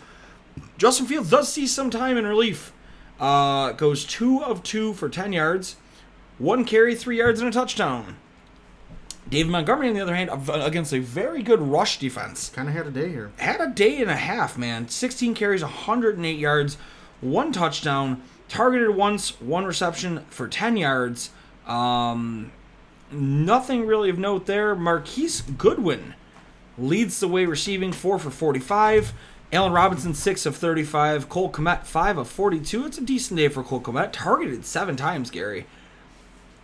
Justin 0.79 1.07
Fields 1.07 1.31
does 1.31 1.53
see 1.53 1.67
some 1.67 1.91
time 1.91 2.17
in 2.17 2.27
relief. 2.27 2.73
Uh, 3.21 3.73
goes 3.73 4.05
two 4.05 4.43
of 4.43 4.63
two 4.63 4.95
for 4.95 5.09
10 5.09 5.33
yards, 5.33 5.77
one 6.39 6.65
carry, 6.65 6.95
three 6.95 7.19
yards, 7.19 7.41
and 7.41 7.49
a 7.49 7.53
touchdown. 7.53 8.17
David 9.29 9.51
Montgomery, 9.53 9.89
on 9.89 9.95
the 9.95 10.01
other 10.01 10.15
hand, 10.15 10.31
against 10.49 10.93
a 10.95 11.01
very 11.01 11.43
good 11.43 11.61
rush 11.61 11.99
defense 11.99 12.49
Kind 12.49 12.69
of 12.69 12.75
had 12.75 12.87
a 12.87 12.91
day 12.91 13.09
here. 13.11 13.31
had 13.37 13.61
a 13.61 13.69
day 13.69 14.01
and 14.01 14.11
a 14.11 14.17
half, 14.17 14.57
man. 14.57 14.89
16 14.89 15.35
carries, 15.35 15.63
108 15.63 16.39
yards, 16.39 16.79
one 17.21 17.53
touchdown, 17.53 18.23
targeted 18.49 18.95
once, 18.97 19.39
one 19.41 19.67
reception 19.67 20.25
for 20.31 20.49
10 20.49 20.77
yards. 20.79 21.31
Um, 21.69 22.51
nothing 23.13 23.87
really 23.87 24.11
of 24.11 24.19
note 24.19 24.47
there. 24.47 24.75
Marquise 24.75 25.43
Goodwin 25.43 26.15
leads 26.77 27.21
the 27.21 27.29
way 27.29 27.45
receiving, 27.45 27.93
4 27.93 28.19
for 28.19 28.31
45. 28.31 29.13
Allen 29.53 29.73
Robinson, 29.73 30.15
6 30.15 30.47
of 30.47 30.57
35. 30.57 31.29
Cole 31.29 31.51
Kmet, 31.51 31.85
5 31.85 32.19
of 32.19 32.29
42. 32.29 32.87
It's 32.87 32.99
a 32.99 33.03
decent 33.03 33.39
day 33.39 33.49
for 33.49 33.63
Cole 33.63 33.81
Kmet. 33.81 34.11
Targeted 34.13 34.65
seven 34.65 34.97
times, 34.97 35.31
Gary. 35.31 35.67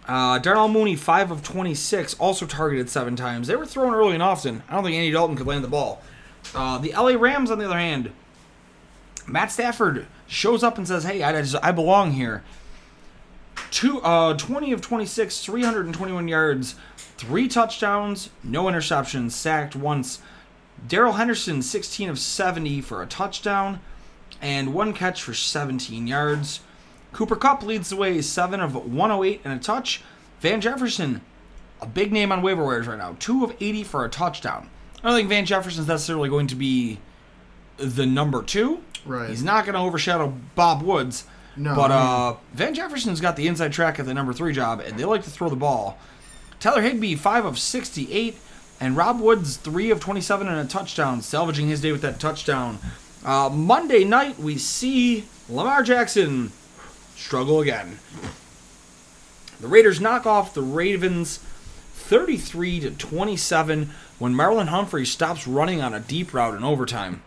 Uh, 0.06 0.38
Darnell 0.38 0.68
Mooney, 0.68 0.96
5 0.96 1.30
of 1.30 1.42
26, 1.42 2.14
also 2.14 2.44
targeted 2.44 2.90
seven 2.90 3.16
times. 3.16 3.46
They 3.46 3.56
were 3.56 3.64
thrown 3.64 3.94
early 3.94 4.12
and 4.12 4.22
often. 4.22 4.62
I 4.68 4.74
don't 4.74 4.84
think 4.84 4.96
Andy 4.96 5.10
Dalton 5.10 5.36
could 5.36 5.46
land 5.46 5.64
the 5.64 5.68
ball. 5.68 6.02
Uh, 6.54 6.76
the 6.76 6.92
LA 6.92 7.14
Rams, 7.14 7.50
on 7.50 7.58
the 7.58 7.64
other 7.64 7.78
hand, 7.78 8.12
Matt 9.26 9.50
Stafford 9.50 10.06
shows 10.26 10.62
up 10.62 10.76
and 10.76 10.86
says, 10.86 11.04
"Hey, 11.04 11.22
I, 11.22 11.40
just, 11.40 11.56
I 11.62 11.72
belong 11.72 12.12
here." 12.12 12.42
Two, 13.74 14.00
uh, 14.02 14.34
20 14.34 14.70
of 14.70 14.80
26, 14.82 15.40
321 15.40 16.28
yards, 16.28 16.76
three 16.96 17.48
touchdowns, 17.48 18.30
no 18.44 18.66
interceptions, 18.66 19.32
sacked 19.32 19.74
once. 19.74 20.20
Darrell 20.86 21.14
Henderson, 21.14 21.60
16 21.60 22.08
of 22.08 22.20
70 22.20 22.80
for 22.82 23.02
a 23.02 23.06
touchdown, 23.06 23.80
and 24.40 24.74
one 24.74 24.92
catch 24.92 25.20
for 25.20 25.34
17 25.34 26.06
yards. 26.06 26.60
Cooper 27.12 27.34
Kupp 27.34 27.64
leads 27.64 27.90
the 27.90 27.96
way, 27.96 28.20
7 28.20 28.60
of 28.60 28.76
108 28.76 29.40
and 29.42 29.52
a 29.52 29.58
touch. 29.58 30.04
Van 30.38 30.60
Jefferson, 30.60 31.20
a 31.80 31.86
big 31.86 32.12
name 32.12 32.30
on 32.30 32.42
waiver 32.42 32.64
wires 32.64 32.86
right 32.86 32.96
now, 32.96 33.16
2 33.18 33.42
of 33.42 33.56
80 33.60 33.82
for 33.82 34.04
a 34.04 34.08
touchdown. 34.08 34.70
I 35.02 35.08
don't 35.08 35.16
think 35.16 35.28
Van 35.28 35.46
Jefferson's 35.46 35.88
necessarily 35.88 36.28
going 36.28 36.46
to 36.46 36.54
be 36.54 37.00
the 37.78 38.06
number 38.06 38.40
two. 38.44 38.84
Right. 39.04 39.30
He's 39.30 39.42
not 39.42 39.64
going 39.64 39.74
to 39.74 39.80
overshadow 39.80 40.32
Bob 40.54 40.80
Woods. 40.80 41.24
No, 41.56 41.74
But 41.74 41.90
uh, 41.90 42.34
Van 42.52 42.74
Jefferson's 42.74 43.20
got 43.20 43.36
the 43.36 43.46
inside 43.46 43.72
track 43.72 43.98
at 43.98 44.06
the 44.06 44.14
number 44.14 44.32
three 44.32 44.52
job, 44.52 44.80
and 44.80 44.98
they 44.98 45.04
like 45.04 45.22
to 45.24 45.30
throw 45.30 45.48
the 45.48 45.56
ball. 45.56 45.98
Tyler 46.60 46.82
Higbee, 46.82 47.14
5 47.14 47.44
of 47.44 47.58
68, 47.58 48.36
and 48.80 48.96
Rob 48.96 49.20
Woods, 49.20 49.56
3 49.56 49.90
of 49.90 50.00
27 50.00 50.48
and 50.48 50.58
a 50.58 50.64
touchdown, 50.70 51.22
salvaging 51.22 51.68
his 51.68 51.80
day 51.80 51.92
with 51.92 52.02
that 52.02 52.18
touchdown. 52.18 52.78
Uh, 53.24 53.50
Monday 53.52 54.04
night, 54.04 54.38
we 54.38 54.58
see 54.58 55.24
Lamar 55.48 55.82
Jackson 55.82 56.52
struggle 57.16 57.60
again. 57.60 57.98
The 59.60 59.68
Raiders 59.68 60.00
knock 60.00 60.26
off 60.26 60.52
the 60.54 60.62
Ravens 60.62 61.38
33 61.92 62.80
to 62.80 62.90
27 62.90 63.90
when 64.18 64.34
Marlon 64.34 64.68
Humphrey 64.68 65.06
stops 65.06 65.46
running 65.46 65.80
on 65.80 65.94
a 65.94 66.00
deep 66.00 66.34
route 66.34 66.54
in 66.54 66.64
overtime. 66.64 67.22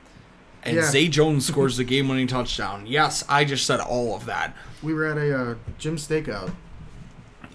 And 0.67 0.75
Yeah. 0.75 0.89
Zay 0.91 1.07
Jones 1.07 1.47
scores 1.47 1.77
the 1.77 1.83
game 1.83 2.07
winning 2.09 2.27
touchdown. 2.27 2.85
Yes, 2.85 3.23
I 3.29 3.45
just 3.45 3.65
said 3.65 3.79
all 3.79 4.15
of 4.15 4.25
that. 4.25 4.53
We 4.83 4.93
were 4.93 5.05
at 5.05 5.17
a 5.17 5.35
uh, 5.51 5.55
Jim 5.79 5.95
Stakeout 5.95 6.51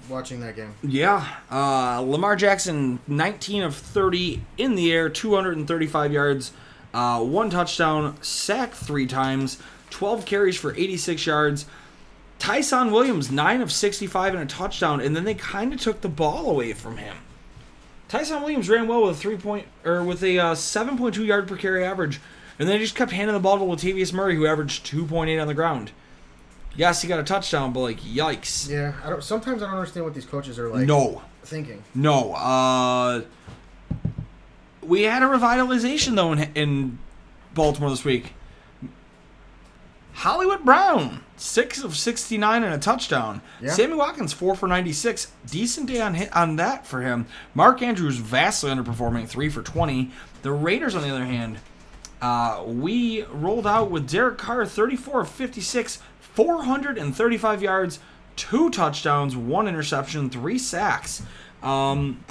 watching 0.08 0.40
that 0.40 0.56
game. 0.56 0.74
Yeah. 0.82 1.26
Uh, 1.50 2.00
Lamar 2.00 2.36
Jackson, 2.36 2.98
19 3.06 3.62
of 3.62 3.76
30 3.76 4.42
in 4.58 4.74
the 4.74 4.92
air, 4.92 5.08
235 5.08 6.12
yards, 6.12 6.52
uh, 6.94 7.20
one 7.22 7.50
touchdown, 7.50 8.16
sacked 8.22 8.74
three 8.74 9.06
times, 9.06 9.58
12 9.90 10.24
carries 10.24 10.56
for 10.56 10.74
86 10.74 11.24
yards. 11.26 11.66
Ty'Son 12.38 12.90
Williams, 12.90 13.30
9 13.30 13.60
of 13.60 13.70
65 13.70 14.34
and 14.34 14.42
a 14.42 14.46
touchdown, 14.46 15.00
and 15.00 15.14
then 15.14 15.24
they 15.24 15.34
kind 15.34 15.72
of 15.72 15.80
took 15.80 16.00
the 16.00 16.08
ball 16.08 16.50
away 16.50 16.72
from 16.72 16.96
him. 16.96 17.18
Ty'Son 18.08 18.40
Williams 18.40 18.68
ran 18.68 18.88
well 18.88 19.02
with 19.02 19.16
a 19.16 19.18
three 19.18 19.36
point 19.36 19.66
or 19.84 20.02
with 20.02 20.22
a 20.24 20.38
uh, 20.38 20.54
7.2 20.54 21.24
yard 21.24 21.46
per 21.46 21.56
carry 21.56 21.84
average, 21.84 22.20
and 22.58 22.68
then 22.68 22.76
they 22.76 22.82
just 22.82 22.94
kept 22.94 23.12
handing 23.12 23.34
the 23.34 23.40
ball 23.40 23.58
to 23.58 23.64
Latavius 23.64 24.12
Murray, 24.12 24.36
who 24.36 24.46
averaged 24.46 24.86
2.8 24.86 25.40
on 25.40 25.46
the 25.46 25.54
ground. 25.54 25.92
Yes, 26.74 27.02
he 27.02 27.08
got 27.08 27.18
a 27.20 27.22
touchdown, 27.24 27.72
but 27.72 27.80
like, 27.80 28.00
yikes. 28.00 28.68
Yeah, 28.68 28.94
I 29.04 29.10
don't. 29.10 29.22
Sometimes 29.22 29.62
I 29.62 29.66
don't 29.66 29.76
understand 29.76 30.04
what 30.04 30.14
these 30.14 30.24
coaches 30.26 30.58
are 30.58 30.68
like. 30.68 30.86
no. 30.86 31.22
Thinking. 31.44 31.82
No. 31.94 32.34
Uh, 32.34 33.22
we 34.80 35.02
had 35.02 35.22
a 35.22 35.26
revitalization 35.26 36.14
though 36.14 36.32
in, 36.32 36.50
in 36.54 36.98
Baltimore 37.52 37.90
this 37.90 38.04
week. 38.04 38.32
Hollywood 40.14 40.64
Brown, 40.64 41.24
six 41.36 41.82
of 41.82 41.96
sixty-nine 41.96 42.62
and 42.62 42.74
a 42.74 42.78
touchdown. 42.78 43.40
Yeah. 43.60 43.72
Sammy 43.72 43.94
Watkins, 43.94 44.32
four 44.32 44.54
for 44.54 44.68
ninety-six. 44.68 45.32
Decent 45.50 45.88
day 45.88 46.00
on 46.00 46.14
hit 46.14 46.34
on 46.34 46.56
that 46.56 46.86
for 46.86 47.00
him. 47.00 47.26
Mark 47.54 47.82
Andrews 47.82 48.18
vastly 48.18 48.70
underperforming, 48.70 49.26
three 49.26 49.48
for 49.48 49.62
twenty. 49.62 50.10
The 50.42 50.52
Raiders, 50.52 50.94
on 50.94 51.02
the 51.02 51.10
other 51.10 51.24
hand, 51.24 51.58
uh, 52.22 52.62
we 52.64 53.24
rolled 53.24 53.66
out 53.66 53.90
with 53.90 54.08
Derek 54.08 54.38
Carr, 54.38 54.64
thirty-four 54.64 55.20
of 55.22 55.28
fifty-six, 55.28 56.00
four 56.20 56.62
hundred 56.62 56.96
and 56.96 57.14
thirty-five 57.14 57.60
yards, 57.60 57.98
two 58.36 58.70
touchdowns, 58.70 59.36
one 59.36 59.68
interception, 59.68 60.30
three 60.30 60.58
sacks. 60.58 61.22
Um, 61.62 62.24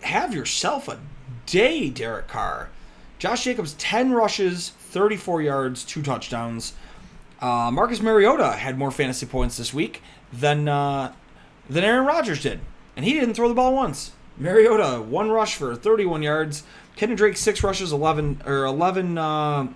have 0.00 0.34
yourself 0.34 0.88
a 0.88 0.98
day, 1.46 1.90
Derek 1.90 2.26
Carr. 2.28 2.70
Josh 3.18 3.44
Jacobs, 3.44 3.74
10 3.74 4.12
rushes, 4.12 4.70
34 4.70 5.40
yards, 5.40 5.84
two 5.84 6.02
touchdowns. 6.02 6.74
Uh, 7.40 7.70
Marcus 7.70 8.02
Mariota 8.02 8.52
had 8.52 8.76
more 8.76 8.90
fantasy 8.90 9.24
points 9.26 9.56
this 9.56 9.72
week 9.72 10.02
than 10.32 10.68
uh, 10.68 11.12
than 11.68 11.84
Aaron 11.84 12.06
Rodgers 12.06 12.42
did, 12.42 12.60
and 12.96 13.04
he 13.04 13.14
didn't 13.14 13.34
throw 13.34 13.48
the 13.48 13.54
ball 13.54 13.74
once. 13.74 14.12
Mariota, 14.36 15.00
one 15.00 15.30
rush 15.30 15.54
for 15.54 15.76
31 15.76 16.22
yards. 16.22 16.64
Kenny 16.96 17.14
Drake, 17.14 17.36
six 17.36 17.62
rushes, 17.62 17.92
11 17.92 18.42
or 18.46 18.64
11 18.64 19.18
uh, 19.18 19.68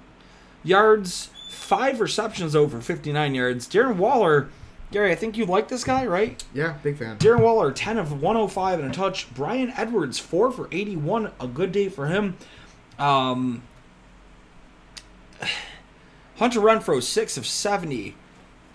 yards, 0.62 1.30
five 1.50 2.00
receptions 2.00 2.54
over 2.54 2.80
59 2.80 3.34
yards. 3.34 3.68
Darren 3.68 3.96
Waller, 3.96 4.48
Gary, 4.90 5.12
I 5.12 5.14
think 5.14 5.36
you 5.36 5.44
like 5.44 5.68
this 5.68 5.84
guy, 5.84 6.06
right? 6.06 6.42
Yeah, 6.54 6.76
big 6.82 6.96
fan. 6.96 7.18
Darren 7.18 7.40
Waller, 7.40 7.72
10 7.72 7.98
of 7.98 8.22
105 8.22 8.80
and 8.80 8.90
a 8.90 8.94
touch. 8.94 9.32
Bryan 9.34 9.72
Edwards, 9.76 10.18
4 10.18 10.50
for 10.50 10.68
81. 10.70 11.32
A 11.40 11.46
good 11.46 11.72
day 11.72 11.88
for 11.88 12.06
him. 12.06 12.36
Um, 12.98 13.62
Hunter 16.36 16.60
Renfrow, 16.60 17.02
6 17.02 17.36
of 17.36 17.46
70. 17.46 18.14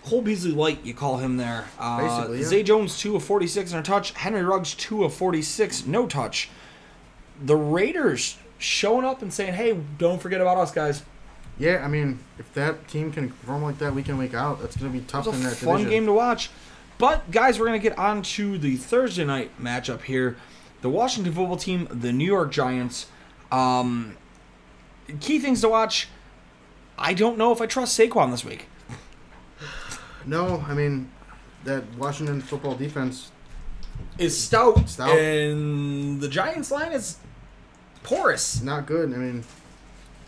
Cole 0.04 0.20
Beasley 0.20 0.52
Light, 0.52 0.84
you 0.84 0.92
call 0.92 1.16
him 1.16 1.38
there. 1.38 1.64
Uh, 1.78 1.98
Basically, 2.02 2.38
yeah. 2.40 2.44
Zay 2.44 2.62
Jones, 2.62 2.98
2 3.00 3.16
of 3.16 3.24
46 3.24 3.72
and 3.72 3.80
a 3.80 3.82
touch. 3.82 4.12
Henry 4.12 4.42
Ruggs, 4.42 4.74
2 4.74 5.02
of 5.04 5.14
46, 5.14 5.86
no 5.86 6.06
touch. 6.06 6.50
The 7.42 7.56
Raiders 7.56 8.36
showing 8.58 9.04
up 9.04 9.22
and 9.22 9.32
saying, 9.32 9.54
hey, 9.54 9.78
don't 9.98 10.20
forget 10.20 10.40
about 10.40 10.58
us, 10.58 10.70
guys. 10.72 11.02
Yeah, 11.58 11.82
I 11.84 11.88
mean, 11.88 12.18
if 12.38 12.52
that 12.54 12.88
team 12.88 13.12
can 13.12 13.28
perform 13.30 13.62
like 13.62 13.78
that 13.78 13.94
week 13.94 14.08
in 14.08 14.18
week 14.18 14.34
out, 14.34 14.60
that's 14.60 14.76
going 14.76 14.92
to 14.92 14.98
be 14.98 15.04
tough 15.06 15.26
in 15.28 15.34
a 15.34 15.36
that 15.38 15.56
fun 15.56 15.78
division. 15.78 15.90
game 15.90 16.06
to 16.06 16.12
watch. 16.12 16.50
but 16.98 17.30
guys, 17.30 17.58
we're 17.60 17.66
gonna 17.66 17.78
get 17.78 17.96
on 17.98 18.22
to 18.22 18.56
the 18.58 18.76
Thursday 18.76 19.24
night 19.24 19.50
matchup 19.62 20.02
here. 20.02 20.36
The 20.80 20.88
Washington 20.88 21.32
football 21.32 21.56
team, 21.56 21.86
the 21.90 22.12
New 22.12 22.24
York 22.24 22.50
Giants. 22.52 23.06
Um, 23.52 24.16
key 25.20 25.38
things 25.38 25.60
to 25.60 25.68
watch. 25.68 26.08
I 26.98 27.14
don't 27.14 27.36
know 27.38 27.52
if 27.52 27.60
I 27.60 27.66
trust 27.66 27.98
Saquon 27.98 28.30
this 28.30 28.44
week. 28.44 28.66
No, 30.26 30.64
I 30.66 30.74
mean 30.74 31.10
that 31.64 31.84
Washington 31.98 32.40
football 32.40 32.74
defense. 32.74 33.30
Is 34.16 34.38
stout, 34.40 34.88
Stout. 34.88 35.18
and 35.18 36.20
the 36.20 36.28
Giants 36.28 36.70
line 36.70 36.92
is 36.92 37.16
porous. 38.04 38.62
Not 38.62 38.86
good. 38.86 39.12
I 39.12 39.16
mean, 39.16 39.44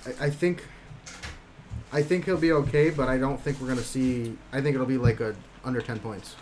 I, 0.05 0.27
I 0.27 0.31
think. 0.31 0.64
I 1.93 2.03
think 2.03 2.25
he'll 2.25 2.37
be 2.37 2.51
okay, 2.53 2.91
but 2.91 3.09
I 3.09 3.17
don't 3.17 3.41
think 3.41 3.61
we're 3.61 3.69
gonna 3.69 3.81
see. 3.83 4.37
I 4.53 4.61
think 4.61 4.75
it'll 4.75 4.87
be 4.87 4.99
like 4.99 5.21
a 5.21 5.37
under 5.64 5.81
ten 5.81 6.01
points. 6.01 6.35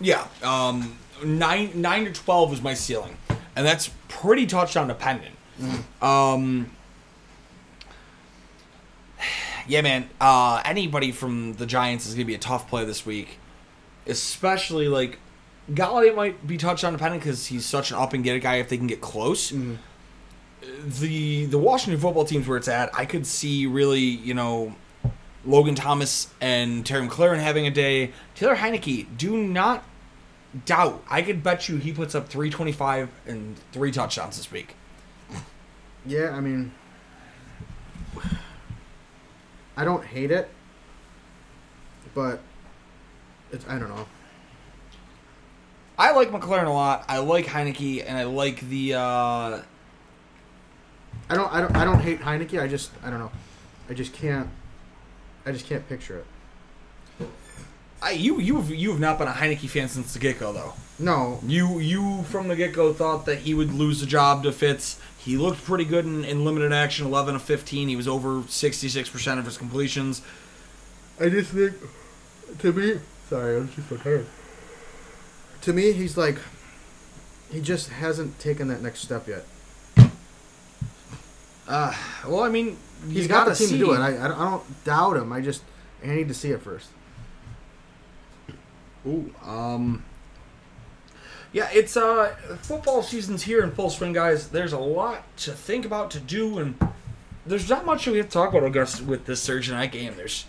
Yeah, 0.00 0.24
um, 0.44 0.96
nine 1.24 1.72
nine 1.80 2.04
to 2.04 2.12
twelve 2.12 2.52
is 2.52 2.62
my 2.62 2.74
ceiling, 2.74 3.16
and 3.56 3.66
that's 3.66 3.90
pretty 4.06 4.46
touchdown 4.46 4.86
dependent. 4.86 5.34
Um, 6.00 6.70
yeah, 9.66 9.80
man. 9.82 10.08
Uh, 10.20 10.62
anybody 10.64 11.10
from 11.10 11.54
the 11.54 11.66
Giants 11.66 12.06
is 12.06 12.14
gonna 12.14 12.24
be 12.24 12.36
a 12.36 12.38
tough 12.38 12.68
play 12.68 12.84
this 12.84 13.04
week, 13.04 13.38
especially 14.06 14.86
like 14.86 15.18
Golladay 15.70 16.14
might 16.14 16.46
be 16.46 16.56
touchdown 16.56 16.92
dependent 16.92 17.22
because 17.22 17.46
he's 17.46 17.66
such 17.66 17.90
an 17.90 17.98
up 17.98 18.12
and 18.12 18.24
get 18.24 18.40
guy. 18.42 18.56
If 18.56 18.68
they 18.68 18.78
can 18.78 18.86
get 18.86 19.00
close, 19.00 19.52
mm-hmm. 19.52 19.74
the 21.00 21.44
the 21.46 21.58
Washington 21.58 22.00
football 22.00 22.24
teams 22.24 22.48
where 22.48 22.56
it's 22.56 22.68
at, 22.68 22.90
I 22.94 23.04
could 23.04 23.26
see 23.26 23.66
really 23.66 24.00
you 24.00 24.34
know 24.34 24.74
Logan 25.44 25.74
Thomas 25.74 26.32
and 26.40 26.86
Terry 26.86 27.06
McLaurin 27.06 27.40
having 27.40 27.66
a 27.66 27.70
day. 27.70 28.12
Taylor 28.34 28.56
Heinicke, 28.56 29.06
do 29.16 29.36
not 29.36 29.84
doubt. 30.64 31.02
I 31.10 31.22
could 31.22 31.42
bet 31.42 31.68
you 31.68 31.76
he 31.76 31.92
puts 31.92 32.14
up 32.14 32.28
325 32.28 33.10
and 33.26 33.56
three 33.72 33.92
touchdowns 33.92 34.36
this 34.36 34.50
week. 34.50 34.74
Yeah, 36.06 36.30
I 36.30 36.40
mean, 36.40 36.72
I 39.76 39.84
don't 39.84 40.04
hate 40.04 40.30
it, 40.30 40.48
but 42.14 42.40
it's 43.52 43.68
I 43.68 43.78
don't 43.78 43.90
know. 43.90 44.06
I 45.98 46.12
like 46.12 46.30
McLaurin 46.30 46.66
a 46.66 46.70
lot. 46.70 47.04
I 47.08 47.18
like 47.18 47.46
Heinicke, 47.46 48.04
and 48.06 48.16
I 48.16 48.24
like 48.24 48.60
the. 48.68 48.94
Uh, 48.94 49.62
I 51.30 51.34
don't 51.34 51.52
I 51.52 51.60
don't 51.60 51.76
I 51.76 51.84
don't 51.84 52.00
hate 52.00 52.20
Heinicke. 52.20 52.60
I 52.60 52.68
just 52.68 52.90
I 53.02 53.10
don't 53.10 53.18
know. 53.18 53.32
I 53.88 53.94
just 53.94 54.12
can't. 54.12 54.48
I 55.44 55.52
just 55.52 55.66
can't 55.66 55.86
picture 55.88 56.18
it. 56.18 56.26
I, 58.00 58.12
you 58.12 58.38
you've 58.40 58.70
you've 58.70 59.00
not 59.00 59.18
been 59.18 59.26
a 59.28 59.32
Heinicke 59.32 59.68
fan 59.68 59.88
since 59.88 60.12
the 60.12 60.20
get 60.20 60.38
go 60.38 60.52
though. 60.52 60.74
No, 61.00 61.40
You 61.44 61.78
you 61.78 62.22
from 62.24 62.48
the 62.48 62.56
get 62.56 62.72
go 62.72 62.92
thought 62.92 63.26
that 63.26 63.38
he 63.40 63.54
would 63.54 63.72
lose 63.72 64.00
the 64.00 64.06
job 64.06 64.42
to 64.44 64.52
Fitz. 64.52 65.00
He 65.18 65.36
looked 65.36 65.64
pretty 65.64 65.84
good 65.84 66.04
in, 66.06 66.24
in 66.24 66.44
limited 66.44 66.72
action, 66.72 67.06
11 67.06 67.34
of 67.36 67.42
15. 67.42 67.88
He 67.88 67.96
was 67.96 68.08
over 68.08 68.40
66% 68.42 69.38
of 69.38 69.44
his 69.44 69.58
completions. 69.58 70.22
I 71.20 71.28
just 71.28 71.50
think 71.50 71.74
to 72.60 72.72
me. 72.72 73.00
Sorry, 73.28 73.56
I'm 73.56 73.68
just 73.72 73.88
so 73.88 73.96
tired. 73.96 74.26
To 75.68 75.74
me, 75.74 75.92
he's 75.92 76.16
like, 76.16 76.38
he 77.52 77.60
just 77.60 77.90
hasn't 77.90 78.38
taken 78.38 78.68
that 78.68 78.80
next 78.80 79.00
step 79.00 79.28
yet. 79.28 79.44
Uh, 81.68 81.94
well, 82.26 82.40
I 82.42 82.48
mean, 82.48 82.78
he's 83.10 83.26
got 83.28 83.44
the 83.44 83.50
gotta 83.50 83.58
team 83.58 83.68
see. 83.68 83.78
to 83.78 83.84
do 83.84 83.92
it. 83.92 83.98
I, 83.98 84.24
I 84.24 84.28
don't- 84.28 84.84
doubt 84.84 85.18
him. 85.18 85.30
I 85.30 85.42
just 85.42 85.62
I 86.02 86.06
need 86.06 86.28
to 86.28 86.32
see 86.32 86.52
it 86.52 86.62
first. 86.62 86.88
Ooh, 89.06 89.30
um, 89.44 90.04
yeah, 91.52 91.68
it's 91.70 91.98
uh 91.98 92.34
football 92.62 93.02
season's 93.02 93.42
here 93.42 93.62
in 93.62 93.70
full 93.70 93.90
swing, 93.90 94.14
guys. 94.14 94.48
There's 94.48 94.72
a 94.72 94.78
lot 94.78 95.22
to 95.40 95.52
think 95.52 95.84
about, 95.84 96.10
to 96.12 96.18
do, 96.20 96.56
and 96.60 96.78
there's 97.44 97.68
not 97.68 97.84
much 97.84 98.06
we 98.06 98.16
have 98.16 98.28
to 98.28 98.32
talk 98.32 98.54
about, 98.54 98.62
August, 98.62 99.02
with 99.02 99.26
this 99.26 99.46
Thursday 99.46 99.74
night 99.74 99.92
game. 99.92 100.14
There's, 100.16 100.46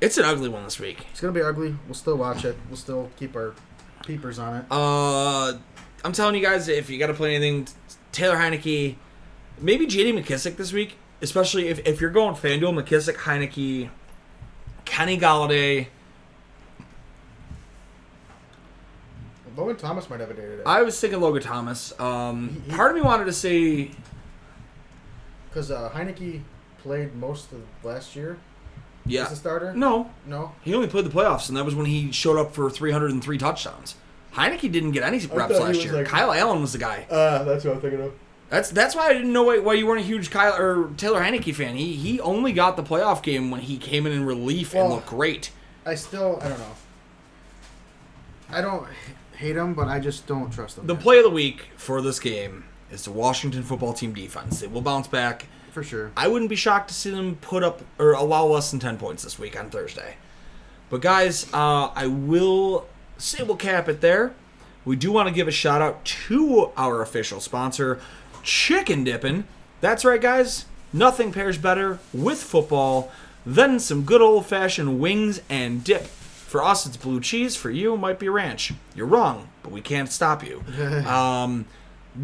it's 0.00 0.18
an 0.18 0.24
ugly 0.24 0.48
one 0.48 0.62
this 0.62 0.78
week. 0.78 1.04
It's 1.10 1.20
gonna 1.20 1.32
be 1.32 1.42
ugly. 1.42 1.74
We'll 1.86 1.94
still 1.94 2.16
watch 2.16 2.44
it. 2.44 2.56
We'll 2.68 2.76
still 2.76 3.10
keep 3.18 3.34
our 3.34 3.52
peepers 4.06 4.38
on 4.38 4.56
it. 4.56 4.64
Uh, 4.70 5.54
I'm 6.04 6.12
telling 6.12 6.34
you 6.34 6.42
guys, 6.42 6.68
if 6.68 6.88
you 6.88 6.98
got 6.98 7.08
to 7.08 7.14
play 7.14 7.34
anything, 7.34 7.66
Taylor 8.12 8.36
Heinicke, 8.36 8.96
maybe 9.60 9.86
J.D. 9.86 10.12
McKissic 10.12 10.56
this 10.56 10.72
week, 10.72 10.96
especially 11.20 11.68
if, 11.68 11.80
if 11.86 12.00
you're 12.00 12.10
going 12.10 12.34
FanDuel, 12.34 12.82
McKissic, 12.82 13.14
Heinicke, 13.16 13.90
Kenny 14.84 15.18
Golladay. 15.18 15.88
Logan 19.56 19.76
Thomas 19.76 20.10
might 20.10 20.20
have 20.20 20.30
a 20.30 20.34
day 20.34 20.42
today. 20.42 20.62
I 20.66 20.82
was 20.82 21.00
thinking 21.00 21.18
Logan 21.20 21.42
Thomas. 21.42 21.98
Um, 21.98 22.50
He- 22.64 22.70
he- 22.70 22.76
part 22.76 22.90
of 22.90 22.96
me 22.96 23.02
wanted 23.02 23.24
to 23.24 23.32
say 23.32 23.90
Because 25.48 25.70
uh, 25.70 25.90
Heinicke 25.94 26.42
played 26.78 27.14
most 27.14 27.52
of 27.52 27.62
last 27.82 28.14
year 28.14 28.38
Yeah. 29.06 29.24
as 29.26 29.32
a 29.32 29.36
starter. 29.36 29.72
No, 29.74 30.10
No. 30.26 30.52
he 30.62 30.74
only 30.74 30.88
played 30.88 31.04
the 31.04 31.10
playoffs, 31.10 31.48
and 31.48 31.56
that 31.56 31.64
was 31.64 31.74
when 31.74 31.86
he 31.86 32.10
showed 32.12 32.38
up 32.38 32.54
for 32.54 32.68
303 32.70 33.38
touchdowns. 33.38 33.94
Heinicke 34.34 34.70
didn't 34.70 34.90
get 34.92 35.02
any 35.02 35.18
reps 35.26 35.58
last 35.58 35.82
year. 35.82 35.92
like- 35.94 36.06
Kyle 36.06 36.32
Allen 36.32 36.60
was 36.60 36.72
the 36.72 36.78
guy. 36.78 37.06
Uh, 37.10 37.42
that's 37.44 37.64
what 37.64 37.74
I'm 37.76 37.80
thinking 37.80 38.00
of. 38.02 38.12
That's 38.48 38.70
that's 38.70 38.94
why 38.94 39.08
I 39.08 39.12
didn't 39.12 39.32
know 39.32 39.42
why, 39.42 39.58
why 39.58 39.72
you 39.74 39.86
weren't 39.86 40.00
a 40.02 40.04
huge 40.04 40.30
Kyle 40.30 40.54
or 40.54 40.90
Taylor 40.96 41.20
Heinicke 41.20 41.52
fan. 41.54 41.74
He 41.74 41.94
he 41.94 42.20
only 42.20 42.52
got 42.52 42.76
the 42.76 42.82
playoff 42.82 43.22
game 43.22 43.50
when 43.50 43.60
he 43.62 43.76
came 43.76 44.06
in 44.06 44.12
in 44.12 44.24
relief 44.24 44.72
and 44.74 44.88
looked 44.88 45.06
great. 45.08 45.50
I 45.84 45.94
still, 45.96 46.38
I 46.42 46.48
don't 46.48 46.58
know. 46.60 46.74
I 48.50 48.60
don't 48.60 48.86
hate 49.36 49.56
him, 49.56 49.74
but 49.74 49.88
I 49.88 49.98
just 49.98 50.26
don't 50.26 50.50
trust 50.52 50.78
him. 50.78 50.86
The 50.86 50.94
play 50.94 51.18
of 51.18 51.24
the 51.24 51.30
week 51.30 51.70
for 51.76 52.00
this 52.00 52.20
game 52.20 52.64
is 52.90 53.04
the 53.04 53.10
Washington 53.10 53.62
football 53.64 53.92
team 53.92 54.12
defense. 54.12 54.60
They 54.60 54.66
will 54.68 54.80
bounce 54.82 55.08
back. 55.08 55.46
For 55.76 55.84
sure. 55.84 56.10
I 56.16 56.26
wouldn't 56.26 56.48
be 56.48 56.56
shocked 56.56 56.88
to 56.88 56.94
see 56.94 57.10
them 57.10 57.36
put 57.42 57.62
up 57.62 57.82
or 57.98 58.12
allow 58.12 58.46
less 58.46 58.70
than 58.70 58.80
10 58.80 58.96
points 58.96 59.22
this 59.22 59.38
week 59.38 59.60
on 59.60 59.68
Thursday. 59.68 60.14
But 60.88 61.02
guys, 61.02 61.52
uh, 61.52 61.90
I 61.94 62.06
will 62.06 62.86
say 63.18 63.42
we'll 63.42 63.56
cap 63.56 63.86
it 63.86 64.00
there. 64.00 64.32
We 64.86 64.96
do 64.96 65.12
want 65.12 65.28
to 65.28 65.34
give 65.34 65.48
a 65.48 65.52
shout 65.52 65.82
out 65.82 66.02
to 66.06 66.72
our 66.78 67.02
official 67.02 67.40
sponsor, 67.40 68.00
Chicken 68.42 69.04
Dippin'. 69.04 69.46
That's 69.82 70.02
right, 70.02 70.18
guys. 70.18 70.64
Nothing 70.94 71.30
pairs 71.30 71.58
better 71.58 71.98
with 72.14 72.42
football 72.42 73.12
than 73.44 73.78
some 73.78 74.04
good 74.04 74.22
old 74.22 74.46
fashioned 74.46 74.98
wings 74.98 75.42
and 75.50 75.84
dip. 75.84 76.06
For 76.06 76.64
us, 76.64 76.86
it's 76.86 76.96
blue 76.96 77.20
cheese. 77.20 77.54
For 77.54 77.70
you, 77.70 77.92
it 77.92 77.98
might 77.98 78.18
be 78.18 78.30
ranch. 78.30 78.72
You're 78.94 79.04
wrong, 79.04 79.48
but 79.62 79.72
we 79.72 79.82
can't 79.82 80.10
stop 80.10 80.42
you. 80.42 80.64
um, 81.06 81.66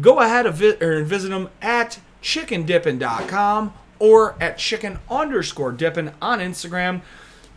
go 0.01 0.21
ahead 0.21 0.47
and 0.47 1.05
visit 1.05 1.29
them 1.29 1.49
at 1.61 1.99
chickendippin.com 2.23 3.73
or 3.99 4.35
at 4.41 4.57
chicken 4.57 4.99
underscore 5.09 5.71
dippin 5.71 6.13
on 6.21 6.39
Instagram. 6.39 7.01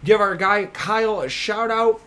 Give 0.04 0.20
our 0.20 0.36
guy 0.36 0.66
Kyle 0.66 1.20
a 1.20 1.28
shout 1.28 1.70
out. 1.70 2.00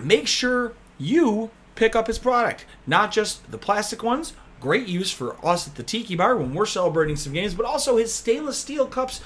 Make 0.00 0.28
sure 0.28 0.74
you 0.98 1.50
pick 1.74 1.96
up 1.96 2.06
his 2.06 2.18
product, 2.18 2.64
not 2.86 3.10
just 3.10 3.50
the 3.50 3.58
plastic 3.58 4.02
ones. 4.02 4.34
Great 4.60 4.86
use 4.86 5.10
for 5.10 5.36
us 5.44 5.68
at 5.68 5.74
the 5.74 5.82
Tiki 5.82 6.16
Bar 6.16 6.36
when 6.36 6.54
we're 6.54 6.66
celebrating 6.66 7.16
some 7.16 7.32
games, 7.32 7.54
but 7.54 7.66
also 7.66 7.96
his 7.96 8.14
stainless 8.14 8.58
steel 8.58 8.86
cups. 8.86 9.20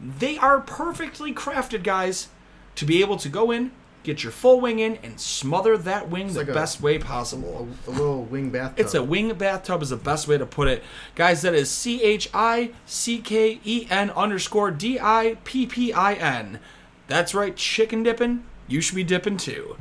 They 0.00 0.38
are 0.38 0.60
perfectly 0.60 1.34
crafted, 1.34 1.82
guys, 1.82 2.28
to 2.76 2.86
be 2.86 3.02
able 3.02 3.18
to 3.18 3.28
go 3.28 3.50
in, 3.50 3.72
get 4.02 4.22
your 4.22 4.32
full 4.32 4.60
wing 4.60 4.78
in, 4.78 4.96
and 5.02 5.20
smother 5.20 5.76
that 5.78 6.08
wing 6.08 6.28
the 6.28 6.40
like 6.40 6.48
a- 6.48 6.54
best 6.54 6.80
way 6.80 6.96
A, 6.96 7.00
possible. 7.00 7.68
a 7.86 7.90
little 7.90 8.24
wing 8.24 8.50
bathtub. 8.50 8.78
It's 8.84 8.94
a 8.94 9.02
wing 9.02 9.32
bathtub 9.34 9.82
is 9.82 9.90
the 9.90 9.96
best 9.96 10.26
way 10.28 10.38
to 10.38 10.46
put 10.46 10.68
it. 10.68 10.82
Guys, 11.14 11.42
that 11.42 11.54
is 11.54 11.70
C 11.70 12.02
H 12.02 12.28
I 12.32 12.72
C 12.86 13.18
K 13.18 13.60
E 13.64 13.86
N 13.90 14.10
underscore 14.10 14.70
D 14.70 14.98
I 15.00 15.36
P 15.44 15.66
P 15.66 15.92
I 15.92 16.14
N. 16.14 16.60
That's 17.06 17.34
right, 17.34 17.54
chicken 17.56 18.02
dipping. 18.02 18.44
You 18.68 18.80
should 18.80 18.94
be 18.94 19.04
dipping 19.04 19.36
too. 19.36 19.76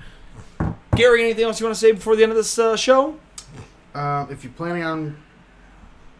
Gary, 0.95 1.23
anything 1.23 1.45
else 1.45 1.59
you 1.59 1.65
want 1.65 1.75
to 1.75 1.79
say 1.79 1.91
before 1.91 2.15
the 2.15 2.23
end 2.23 2.31
of 2.31 2.35
this 2.35 2.57
uh, 2.59 2.75
show? 2.75 3.17
Uh, 3.93 4.25
if 4.29 4.43
you're 4.43 4.53
planning 4.53 4.83
on 4.83 5.15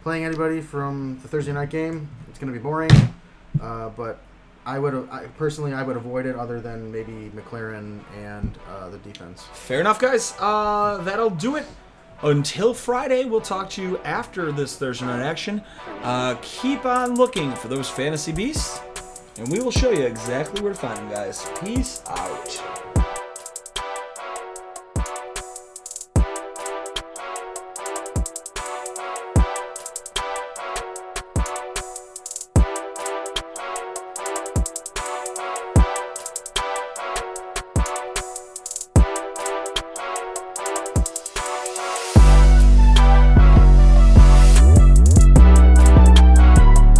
playing 0.03 0.23
anybody 0.23 0.61
from 0.61 1.19
the 1.21 1.27
Thursday 1.27 1.51
night 1.51 1.69
game, 1.69 2.07
it's 2.29 2.39
going 2.39 2.51
to 2.53 2.57
be 2.57 2.61
boring. 2.63 2.89
Uh, 3.61 3.89
but 3.89 4.19
I 4.65 4.77
would, 4.77 5.07
I, 5.11 5.25
personally, 5.37 5.73
I 5.73 5.83
would 5.83 5.95
avoid 5.95 6.25
it 6.25 6.35
other 6.35 6.59
than 6.59 6.91
maybe 6.91 7.31
McLaurin 7.35 7.99
and 8.17 8.57
uh, 8.69 8.89
the 8.89 8.97
defense. 8.99 9.47
Fair 9.53 9.79
enough, 9.79 9.99
guys. 9.99 10.33
Uh, 10.39 10.97
that'll 11.03 11.29
do 11.29 11.55
it. 11.55 11.65
Until 12.21 12.73
Friday, 12.73 13.23
we'll 13.23 13.39
talk 13.39 13.69
to 13.71 13.81
you 13.81 13.97
after 13.99 14.51
this 14.51 14.75
Thursday 14.77 15.05
night 15.05 15.21
action. 15.21 15.63
Uh, 16.03 16.35
keep 16.41 16.85
on 16.85 17.15
looking 17.15 17.53
for 17.53 17.69
those 17.69 17.89
fantasy 17.89 18.33
beasts, 18.33 18.81
and 19.37 19.49
we 19.49 19.61
will 19.61 19.71
show 19.71 19.89
you 19.89 20.03
exactly 20.03 20.61
where 20.61 20.73
to 20.73 20.77
find 20.79 20.97
them, 20.97 21.09
guys. 21.09 21.47
Peace 21.63 22.03
out. 22.07 22.78